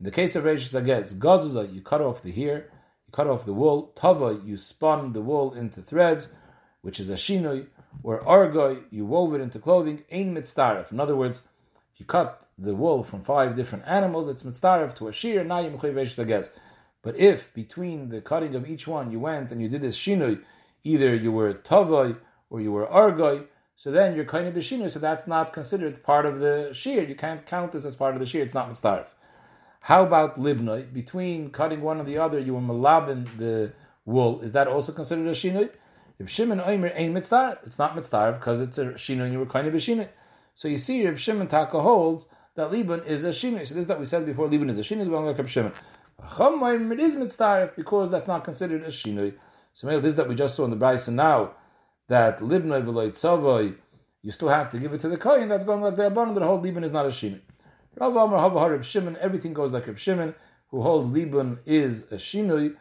In 0.00 0.04
the 0.04 0.10
case 0.10 0.34
of 0.34 0.44
Reish 0.44 0.70
Zagez, 0.70 1.14
Godzuza, 1.14 1.72
you 1.72 1.80
cut 1.80 2.00
off 2.00 2.22
the 2.22 2.32
hair, 2.32 2.70
you 3.06 3.12
cut 3.12 3.28
off 3.28 3.46
the 3.46 3.52
wool. 3.52 3.92
Tava, 3.94 4.40
you 4.44 4.56
spun 4.56 5.12
the 5.12 5.20
wool 5.20 5.54
into 5.54 5.82
threads, 5.82 6.28
which 6.82 6.98
is 6.98 7.10
a 7.10 7.14
shinoi. 7.14 7.66
Or 8.02 8.20
Argoy, 8.22 8.82
you 8.90 9.06
wove 9.06 9.34
it 9.34 9.40
into 9.40 9.60
clothing. 9.60 10.02
Ein 10.12 10.34
mitzdaref. 10.34 10.90
In 10.90 10.98
other 10.98 11.14
words, 11.14 11.42
if 11.94 12.00
you 12.00 12.06
cut 12.06 12.48
the 12.58 12.74
wool 12.74 13.04
from 13.04 13.22
five 13.22 13.54
different 13.54 13.86
animals, 13.86 14.26
it's 14.26 14.44
mitzvah 14.44 14.92
to 14.96 15.08
a 15.08 15.12
shear, 15.12 15.44
now 15.44 15.60
you 15.60 15.70
mechayiv 15.70 16.50
But 17.02 17.16
if 17.16 17.54
between 17.54 18.08
the 18.08 18.20
cutting 18.20 18.56
of 18.56 18.68
each 18.68 18.88
one 18.88 19.12
you 19.12 19.20
went 19.20 19.52
and 19.52 19.62
you 19.62 19.68
did 19.68 19.82
this 19.82 19.96
shinui, 19.96 20.42
either 20.82 21.14
you 21.14 21.30
were 21.30 21.54
tavoy 21.54 22.16
or 22.50 22.60
you 22.60 22.72
were 22.72 22.86
argoy, 22.86 23.46
so 23.76 23.92
then 23.92 24.16
you're 24.16 24.24
kind 24.24 24.48
of 24.48 24.54
shinui, 24.54 24.90
so 24.90 24.98
that's 24.98 25.28
not 25.28 25.52
considered 25.52 26.02
part 26.02 26.26
of 26.26 26.40
the 26.40 26.70
shear. 26.72 27.04
You 27.04 27.14
can't 27.14 27.46
count 27.46 27.72
this 27.72 27.84
as 27.84 27.94
part 27.94 28.14
of 28.14 28.20
the 28.20 28.26
shear, 28.26 28.42
it's 28.42 28.54
not 28.54 28.68
mitzvah. 28.68 29.06
How 29.84 30.02
about 30.02 30.38
libnoi? 30.38 30.90
Between 30.94 31.50
cutting 31.50 31.82
one 31.82 32.00
or 32.00 32.04
the 32.04 32.16
other, 32.16 32.38
you 32.38 32.54
were 32.54 32.60
malabin 32.62 33.28
the 33.36 33.70
wool. 34.06 34.40
Is 34.40 34.52
that 34.52 34.66
also 34.66 34.92
considered 34.92 35.26
a 35.26 35.32
shinui? 35.32 35.68
If 36.18 36.30
Shimon 36.30 36.58
Oimer 36.60 36.90
ain't 36.94 37.12
mitzvah, 37.12 37.58
it's 37.66 37.78
not 37.78 37.94
mitzvah 37.94 38.32
because 38.38 38.62
it's 38.62 38.78
a 38.78 38.86
shinui 38.94 39.24
and 39.24 39.34
you 39.34 39.40
were 39.40 39.44
kind 39.44 39.66
of 39.66 39.74
a 39.74 39.76
shinui. 39.76 40.08
So 40.54 40.68
you 40.68 40.78
see, 40.78 41.04
Reb 41.04 41.18
Shimon 41.18 41.48
Taka 41.48 41.82
holds 41.82 42.24
that 42.54 42.72
Liban 42.72 43.04
is 43.04 43.24
a 43.24 43.28
shinui. 43.28 43.66
So 43.66 43.74
this 43.74 43.82
is 43.82 43.86
that 43.88 44.00
we 44.00 44.06
said 44.06 44.24
before. 44.24 44.48
Liban 44.48 44.70
is 44.70 44.78
a 44.78 44.80
shinui. 44.80 45.02
Is 45.02 45.08
going 45.08 45.26
like 45.26 45.36
Reb 45.36 45.48
Shimon. 45.50 45.72
It 46.18 47.00
is 47.00 47.14
mitzdarif 47.14 47.76
because 47.76 48.10
that's 48.10 48.26
not 48.26 48.42
considered 48.42 48.84
a 48.84 48.88
shinui. 48.88 49.34
So 49.74 49.86
maybe 49.86 50.00
this 50.00 50.12
is 50.12 50.16
that 50.16 50.30
we 50.30 50.34
just 50.34 50.54
saw 50.54 50.64
in 50.64 50.70
the 50.70 50.76
Bryce 50.76 51.08
now 51.08 51.50
that 52.08 52.40
Libnoi 52.40 52.82
v'loy 52.86 53.10
tzavoy 53.10 53.76
you 54.22 54.32
still 54.32 54.48
have 54.48 54.70
to 54.70 54.78
give 54.78 54.94
it 54.94 55.00
to 55.02 55.10
the 55.10 55.18
kohen. 55.18 55.50
That's 55.50 55.64
going 55.64 55.82
like 55.82 55.96
the 55.96 56.04
rabbanon. 56.04 56.34
The 56.34 56.46
whole 56.46 56.62
libun 56.62 56.84
is 56.84 56.92
not 56.92 57.04
a 57.04 57.10
shinui. 57.10 57.42
Rav 57.96 58.16
Amar 58.16 58.40
Hava 58.40 58.70
Reb 58.70 58.84
Shimon. 58.84 59.16
Everything 59.20 59.52
goes 59.52 59.72
like 59.72 59.86
Reb 59.86 59.98
Shimon, 59.98 60.34
who 60.70 60.82
holds 60.82 61.08
libun 61.10 61.58
is 61.64 62.02
a 62.10 62.16
shinui. 62.16 62.74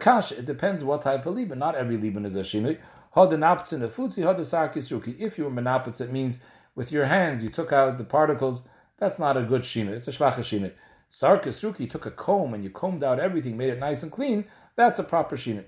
Kash. 0.00 0.32
It 0.32 0.46
depends 0.46 0.82
what 0.82 1.02
type 1.02 1.26
of 1.26 1.34
libun. 1.34 1.58
Not 1.58 1.74
every 1.74 1.98
libun 1.98 2.24
is 2.24 2.34
a 2.34 2.40
shinui. 2.40 2.78
The 3.14 3.26
futzi, 3.26 4.26
had 4.26 4.38
the 4.38 4.44
sarkis 4.44 4.90
ruki. 4.90 5.18
If 5.18 5.36
you 5.36 5.44
were 5.44 5.50
menapitz, 5.50 6.00
it 6.00 6.10
means 6.10 6.38
with 6.74 6.90
your 6.90 7.04
hands 7.04 7.42
you 7.42 7.50
took 7.50 7.72
out 7.72 7.98
the 7.98 8.04
particles. 8.04 8.62
That's 8.98 9.18
not 9.18 9.36
a 9.36 9.42
good 9.42 9.62
shinui. 9.62 9.90
It's 9.90 10.08
a 10.08 10.12
shvacha 10.12 10.38
shinui. 10.38 10.72
Sarkis 11.10 11.60
ruki, 11.60 11.90
took 11.90 12.06
a 12.06 12.10
comb 12.10 12.54
and 12.54 12.64
you 12.64 12.70
combed 12.70 13.04
out 13.04 13.20
everything, 13.20 13.56
made 13.58 13.68
it 13.70 13.78
nice 13.78 14.02
and 14.02 14.10
clean. 14.10 14.46
That's 14.76 14.98
a 14.98 15.04
proper 15.04 15.36
shinui. 15.36 15.64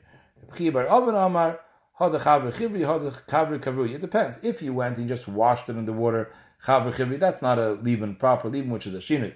Chibar 0.53 0.87
Avon 0.87 1.15
Amar. 1.15 1.61
It 2.03 4.01
depends. 4.01 4.39
If 4.43 4.63
you 4.63 4.73
went 4.73 4.97
and 4.97 5.07
just 5.07 5.29
washed 5.29 5.69
it 5.69 5.77
in 5.77 5.85
the 5.85 5.93
water, 5.93 6.33
that's 6.67 7.43
not 7.43 7.59
a 7.59 7.73
liban, 7.83 8.17
proper 8.17 8.49
liban, 8.49 8.71
which 8.71 8.87
is 8.87 8.95
a 8.95 8.99
shinui. 8.99 9.33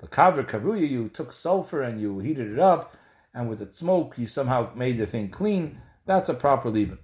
The 0.00 0.06
kavri 0.06 0.48
kavuya, 0.48 0.88
you 0.88 1.08
took 1.08 1.32
sulfur 1.32 1.82
and 1.82 2.00
you 2.00 2.18
heated 2.20 2.52
it 2.52 2.58
up, 2.58 2.96
and 3.34 3.48
with 3.48 3.58
the 3.58 3.72
smoke 3.72 4.14
you 4.16 4.26
somehow 4.26 4.70
made 4.74 4.96
the 4.96 5.06
thing 5.06 5.28
clean. 5.30 5.80
That's 6.06 6.28
a 6.28 6.34
proper 6.34 6.70
liban. 6.70 6.98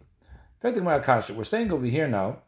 We're 0.63 1.45
saying 1.45 1.73
over 1.73 1.87
here 1.87 2.09
now 2.09 2.39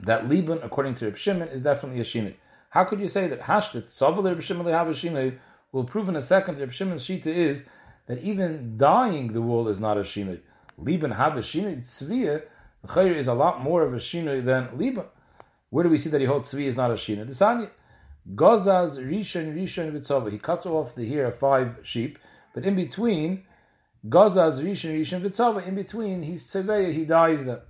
that 0.00 0.28
liban, 0.28 0.60
according 0.62 0.96
to 0.96 1.06
Reb 1.06 1.16
Shimon, 1.16 1.48
is 1.48 1.62
definitely 1.62 2.00
a 2.00 2.04
shinui. 2.04 2.34
How 2.70 2.84
could 2.84 3.00
you 3.00 3.08
say 3.08 3.28
that 3.28 3.40
hashtet 3.40 3.86
saval 3.86 4.24
Reb 4.24 4.42
Shimon 4.42 4.66
lehav 4.66 5.38
will 5.72 5.84
prove 5.84 6.08
in 6.08 6.16
a 6.16 6.22
second 6.22 6.58
Reb 6.58 6.72
Shimon's 6.72 7.04
shita 7.04 7.26
is 7.26 7.62
that 8.06 8.18
even 8.18 8.76
dyeing 8.76 9.32
the 9.32 9.40
wool 9.40 9.68
is 9.68 9.80
not 9.80 9.96
a 9.96 10.02
shinui. 10.02 10.40
Liban 10.76 11.10
have 11.12 11.36
a 11.36 11.40
shinui 11.40 11.78
tzviya, 11.78 12.42
Chayr 12.86 13.16
is 13.16 13.28
a 13.28 13.34
lot 13.34 13.62
more 13.62 13.82
of 13.82 13.94
a 13.94 13.96
shinui 13.96 14.44
than 14.44 14.68
Liban. 14.78 15.06
Where 15.70 15.84
do 15.84 15.90
we 15.90 15.98
see 15.98 16.10
that 16.10 16.20
he 16.20 16.26
holds 16.26 16.52
tzvi 16.52 16.66
is 16.66 16.76
not 16.76 16.90
a 16.90 16.94
the 16.94 17.24
Desanya. 17.24 17.70
Gozaz 18.34 18.98
rishon 18.98 19.54
rishon 19.54 19.92
vitzova. 19.92 20.30
He 20.30 20.38
cuts 20.38 20.66
off 20.66 20.94
the 20.94 21.08
hair 21.08 21.26
of 21.26 21.38
five 21.38 21.78
sheep, 21.82 22.18
but 22.54 22.64
in 22.64 22.74
between, 22.74 23.44
Gozaz 24.08 24.62
rishon 24.62 24.98
rishon 24.98 25.22
vitzova. 25.22 25.66
In 25.66 25.74
between, 25.74 26.22
he's 26.22 26.46
tzeveya, 26.46 26.92
he 26.92 27.04
dyes 27.04 27.44
them. 27.44 27.60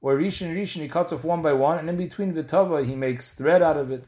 Or 0.00 0.16
rishon 0.16 0.54
rishon, 0.54 0.82
he 0.82 0.88
cuts 0.88 1.12
off 1.12 1.24
one 1.24 1.42
by 1.42 1.52
one, 1.52 1.78
and 1.78 1.88
in 1.88 1.96
between 1.96 2.32
vitova, 2.32 2.86
he 2.86 2.94
makes 2.94 3.32
thread 3.32 3.62
out 3.62 3.76
of 3.76 3.90
it. 3.90 4.04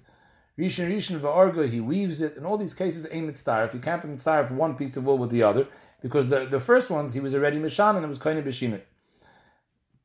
Rishon 0.59 0.91
rishon 0.93 1.21
va'arga, 1.21 1.69
he 1.71 1.81
weaves 1.81 2.21
it. 2.21 2.37
In 2.37 2.45
all 2.45 2.59
these 2.59 2.75
cases, 2.75 3.07
aim 3.11 3.27
mitzvah. 3.27 3.71
You 3.73 3.81
can't 3.81 4.03
be 4.03 4.09
mitzvah 4.09 4.49
one 4.51 4.77
piece 4.77 4.97
of 4.97 5.05
wool 5.05 5.19
with 5.19 5.31
the 5.31 5.43
other 5.43 5.67
because 6.03 6.29
the, 6.29 6.47
the 6.47 6.61
first 6.61 6.91
ones 6.91 7.13
he 7.13 7.21
was 7.21 7.35
already 7.35 7.59
mishan 7.59 7.97
and 7.97 8.05
it 8.05 8.09
was 8.09 8.19
kind 8.19 8.39
of. 8.39 8.47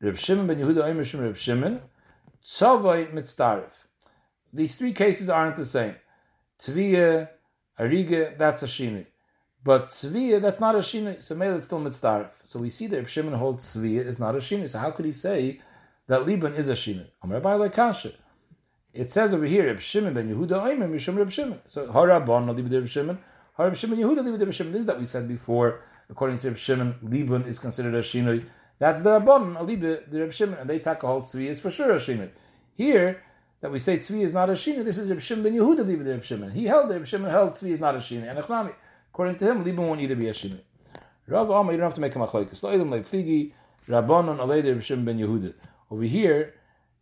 Reb 0.02 0.18
Shimon 0.18 0.48
ben 0.48 0.58
Yehuda 0.60 0.84
Omer 0.84 1.06
Shimon 1.06 1.28
Reb 1.28 1.38
Shimon 1.38 1.82
Tzavay 2.46 3.12
mitzdarif. 3.12 3.72
These 4.54 4.76
three 4.76 4.94
cases 4.94 5.30
aren't 5.30 5.56
the 5.56 5.66
same. 5.66 5.96
Tviyah, 6.62 7.28
Ariga, 7.80 8.38
that's 8.38 8.64
a 8.64 8.68
shinui. 8.68 9.06
But 9.64 9.88
Tzviya, 9.88 10.42
that's 10.42 10.60
not 10.60 10.76
a 10.76 10.80
shinui. 10.80 11.24
So 11.24 11.34
maybe 11.34 11.56
it's 11.56 11.66
still 11.66 11.80
mitzdarif. 11.80 12.30
So 12.46 12.60
we 12.60 12.70
see 12.70 12.86
that 12.88 12.98
Reb 12.98 13.10
Shimon 13.10 13.34
holds 13.34 13.76
Tzviya 13.76 14.06
is 14.06 14.20
not 14.20 14.36
a 14.36 14.38
shinui. 14.38 14.70
So 14.70 14.78
how 14.78 14.92
could 14.92 15.06
he 15.06 15.12
say 15.12 15.60
that 16.08 16.28
Liban 16.28 16.54
is 16.54 16.70
a 16.70 16.74
shinui? 16.74 17.08
Amar 17.24 17.58
like 17.58 17.74
Kasha. 17.74 18.14
It 18.94 19.12
says 19.12 19.34
over 19.34 19.46
here, 19.46 19.66
Reb 19.66 19.82
Shimon 19.82 20.14
ben 20.14 20.30
Yehuda 20.30 20.72
Omer 20.72 20.88
Mishum 20.88 21.18
Reb 21.18 21.32
Shimon. 21.32 21.60
So 21.68 21.88
Harabon 21.88 22.48
Libid 22.56 22.72
Reb 22.72 22.88
Shimon. 22.88 23.18
Harab 23.58 23.76
Shimon 23.76 23.98
Yehuda 23.98 24.24
Libid 24.24 24.40
Reb 24.40 24.54
Shimon. 24.54 24.72
This 24.72 24.82
is 24.82 24.86
that 24.86 25.00
we 25.00 25.06
said 25.06 25.28
before. 25.28 25.82
According 26.12 26.38
to 26.40 26.50
Reb 26.50 26.58
Shimon, 26.58 26.96
Liban 27.02 27.44
is 27.46 27.58
considered 27.58 27.96
a 27.96 28.02
shinui. 28.02 28.46
That's 28.80 29.02
the 29.02 29.20
Rabban, 29.20 29.58
Aliba, 29.58 30.10
the 30.10 30.22
Reb 30.22 30.34
Shimon, 30.34 30.60
and 30.60 30.70
they 30.70 30.80
take 30.80 31.04
a 31.04 31.08
whole 31.08 31.22
tzvi 31.22 31.48
is 31.48 31.60
for 31.60 31.70
sure 31.70 31.92
a 31.92 31.96
shinui. 31.96 32.30
Here, 32.76 33.22
that 33.62 33.72
we 33.72 33.80
say 33.80 33.98
tzvi 33.98 34.22
is 34.22 34.34
not 34.34 34.50
a 34.50 34.54
shinui, 34.54 34.84
this 34.84 34.98
is 34.98 35.10
Reb 35.10 35.22
Shimon 35.22 35.44
ben 35.44 35.54
Yehuda, 35.54 35.86
Liba, 35.86 36.04
the 36.04 36.12
Reb 36.12 36.24
Shimon. 36.24 36.52
He 36.52 36.66
held, 36.66 36.90
the 36.90 36.96
Reb 36.96 37.08
Shimon 37.08 37.32
held 37.32 37.52
tzvi 37.52 37.72
is 37.72 37.80
not 37.80 37.96
a 37.96 38.00
shinui. 38.00 38.30
And 38.30 38.38
Achnami, 38.40 38.74
according 39.14 39.38
to 39.38 39.50
him, 39.50 39.64
Liba 39.64 39.82
won't 39.82 40.02
either 40.02 40.16
be 40.16 40.28
a 40.28 40.34
shinui. 40.34 40.60
Rav 41.28 41.50
Amma, 41.50 41.72
you 41.72 41.78
don't 41.78 41.86
have 41.86 41.96
to 41.96 42.02
make 42.02 42.16
a 42.16 42.20
machlaikas. 42.20 42.62
Lo 42.64 42.78
ilim 42.78 42.90
le'pligi, 42.90 43.52
Rabbanon 43.88 44.64
the 44.64 44.74
Reb 44.74 44.84
Shimon 44.84 45.06
ben 45.06 45.20
Yehuda. 45.20 45.54
Over 45.90 46.04
here, 46.04 46.54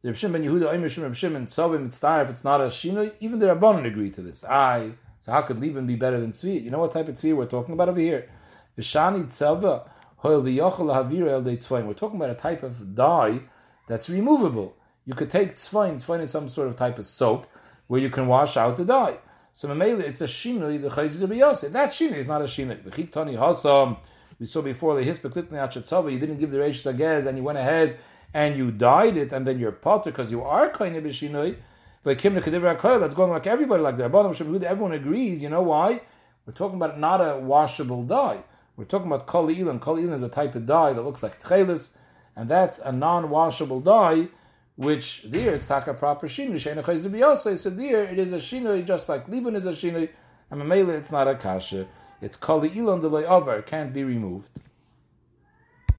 the 0.03 0.09
Reb 0.09 0.17
Shimon 0.17 0.41
ben 0.41 0.49
Yehuda, 0.49 0.73
Omer 0.73 0.89
Shimon 0.89 1.09
Reb 1.09 1.17
Shimon, 1.17 1.47
Tzavim, 1.47 2.23
if 2.23 2.29
it's 2.29 2.43
not 2.43 2.61
a 2.61 2.65
shinui, 2.65 3.13
even 3.19 3.39
the 3.39 3.47
Rabbanon 3.47 3.87
agree 3.87 4.11
to 4.11 4.21
this. 4.21 4.43
I, 4.43 4.91
so 5.23 5.31
how 5.31 5.41
could 5.41 5.59
Liban 5.59 5.87
be 5.87 5.95
better 5.95 6.19
than 6.19 6.33
tzvi? 6.33 6.61
You 6.61 6.69
know 6.69 6.79
what 6.79 6.91
type 6.91 7.07
of 7.07 7.15
tzvi 7.15 7.33
we're 7.33 7.45
talking 7.45 7.73
about 7.73 7.87
over 7.87 7.99
here? 7.99 8.29
Vishani 8.77 9.25
tzava, 9.27 9.87
we're 10.23 11.93
talking 11.93 12.15
about 12.15 12.29
a 12.29 12.35
type 12.35 12.63
of 12.63 12.95
dye 12.95 13.41
that's 13.89 14.09
removable. 14.09 14.75
You 15.05 15.15
could 15.15 15.29
take 15.29 15.55
tzvain, 15.57 15.95
tzvain 15.95 16.21
is 16.21 16.31
some 16.31 16.47
sort 16.47 16.69
of 16.69 16.77
type 16.77 16.97
of 16.97 17.05
soap 17.05 17.45
where 17.87 17.99
you 17.99 18.09
can 18.09 18.27
wash 18.27 18.55
out 18.55 18.77
the 18.77 18.85
dye. 18.85 19.17
So 19.53 19.69
it's 19.71 20.21
a 20.21 20.25
shinui, 20.25 20.81
the 20.81 20.89
chayz 20.89 21.19
to 21.19 21.27
be 21.27 21.39
That 21.39 21.91
shinui 21.91 22.15
is 22.15 22.27
not 22.27 22.41
a 22.41 22.45
shinui. 22.45 23.97
We 24.39 24.47
saw 24.47 24.61
before 24.61 24.95
the 24.95 25.05
achatzava, 25.09 26.11
you 26.11 26.19
didn't 26.19 26.39
give 26.39 26.51
the 26.51 26.57
reishis 26.57 26.91
hagez, 26.91 27.25
and 27.27 27.37
you 27.37 27.43
went 27.43 27.57
ahead 27.57 27.99
and 28.33 28.55
you 28.57 28.71
dyed 28.71 29.17
it, 29.17 29.33
and 29.33 29.45
then 29.45 29.59
you're 29.59 29.73
potter 29.73 30.09
because 30.09 30.31
you 30.31 30.41
are 30.41 30.69
kind 30.69 30.95
of 30.95 31.05
a 31.05 31.09
shinui. 31.09 31.57
But 32.03 32.17
kedivra 32.17 32.99
that's 32.99 33.13
going 33.13 33.29
like 33.29 33.45
everybody 33.45 33.83
like 33.83 33.97
that. 33.97 34.05
Everyone 34.05 34.93
agrees. 34.93 35.41
You 35.41 35.49
know 35.49 35.61
why? 35.61 36.01
We're 36.45 36.53
talking 36.53 36.77
about 36.77 36.97
not 36.99 37.19
a 37.19 37.37
washable 37.39 38.03
dye. 38.03 38.43
We're 38.75 38.85
talking 38.85 39.07
about 39.07 39.27
kol 39.27 39.47
ilan. 39.47 39.79
Kol 39.79 39.97
ilan 39.97 40.13
is 40.13 40.23
a 40.23 40.29
type 40.29 40.55
of 40.55 40.65
dye 40.65 40.93
that 40.93 41.01
looks 41.01 41.21
like 41.21 41.41
tchelis, 41.43 41.89
and 42.35 42.49
that's 42.49 42.79
a 42.79 42.91
non-washable 42.91 43.81
dye, 43.81 44.29
which 44.77 45.21
there 45.25 45.53
it's 45.53 45.67
taka 45.67 45.93
proper 45.93 46.27
shinui. 46.27 46.59
So 47.59 47.69
there 47.69 48.03
it 48.03 48.17
is 48.17 48.33
a 48.33 48.37
shinui, 48.37 48.85
just 48.85 49.09
like 49.09 49.27
liban 49.27 49.55
is 49.55 49.65
a 49.67 49.73
shinui, 49.73 50.09
and 50.49 50.61
mamela 50.61 50.97
it's 50.97 51.11
not 51.11 51.27
a 51.27 51.35
kasha. 51.35 51.87
It's 52.21 52.35
kol 52.35 52.61
ilan 52.61 53.01
delay 53.01 53.25
over. 53.25 53.61
Can't 53.61 53.93
be 53.93 54.03
removed. 54.03 54.49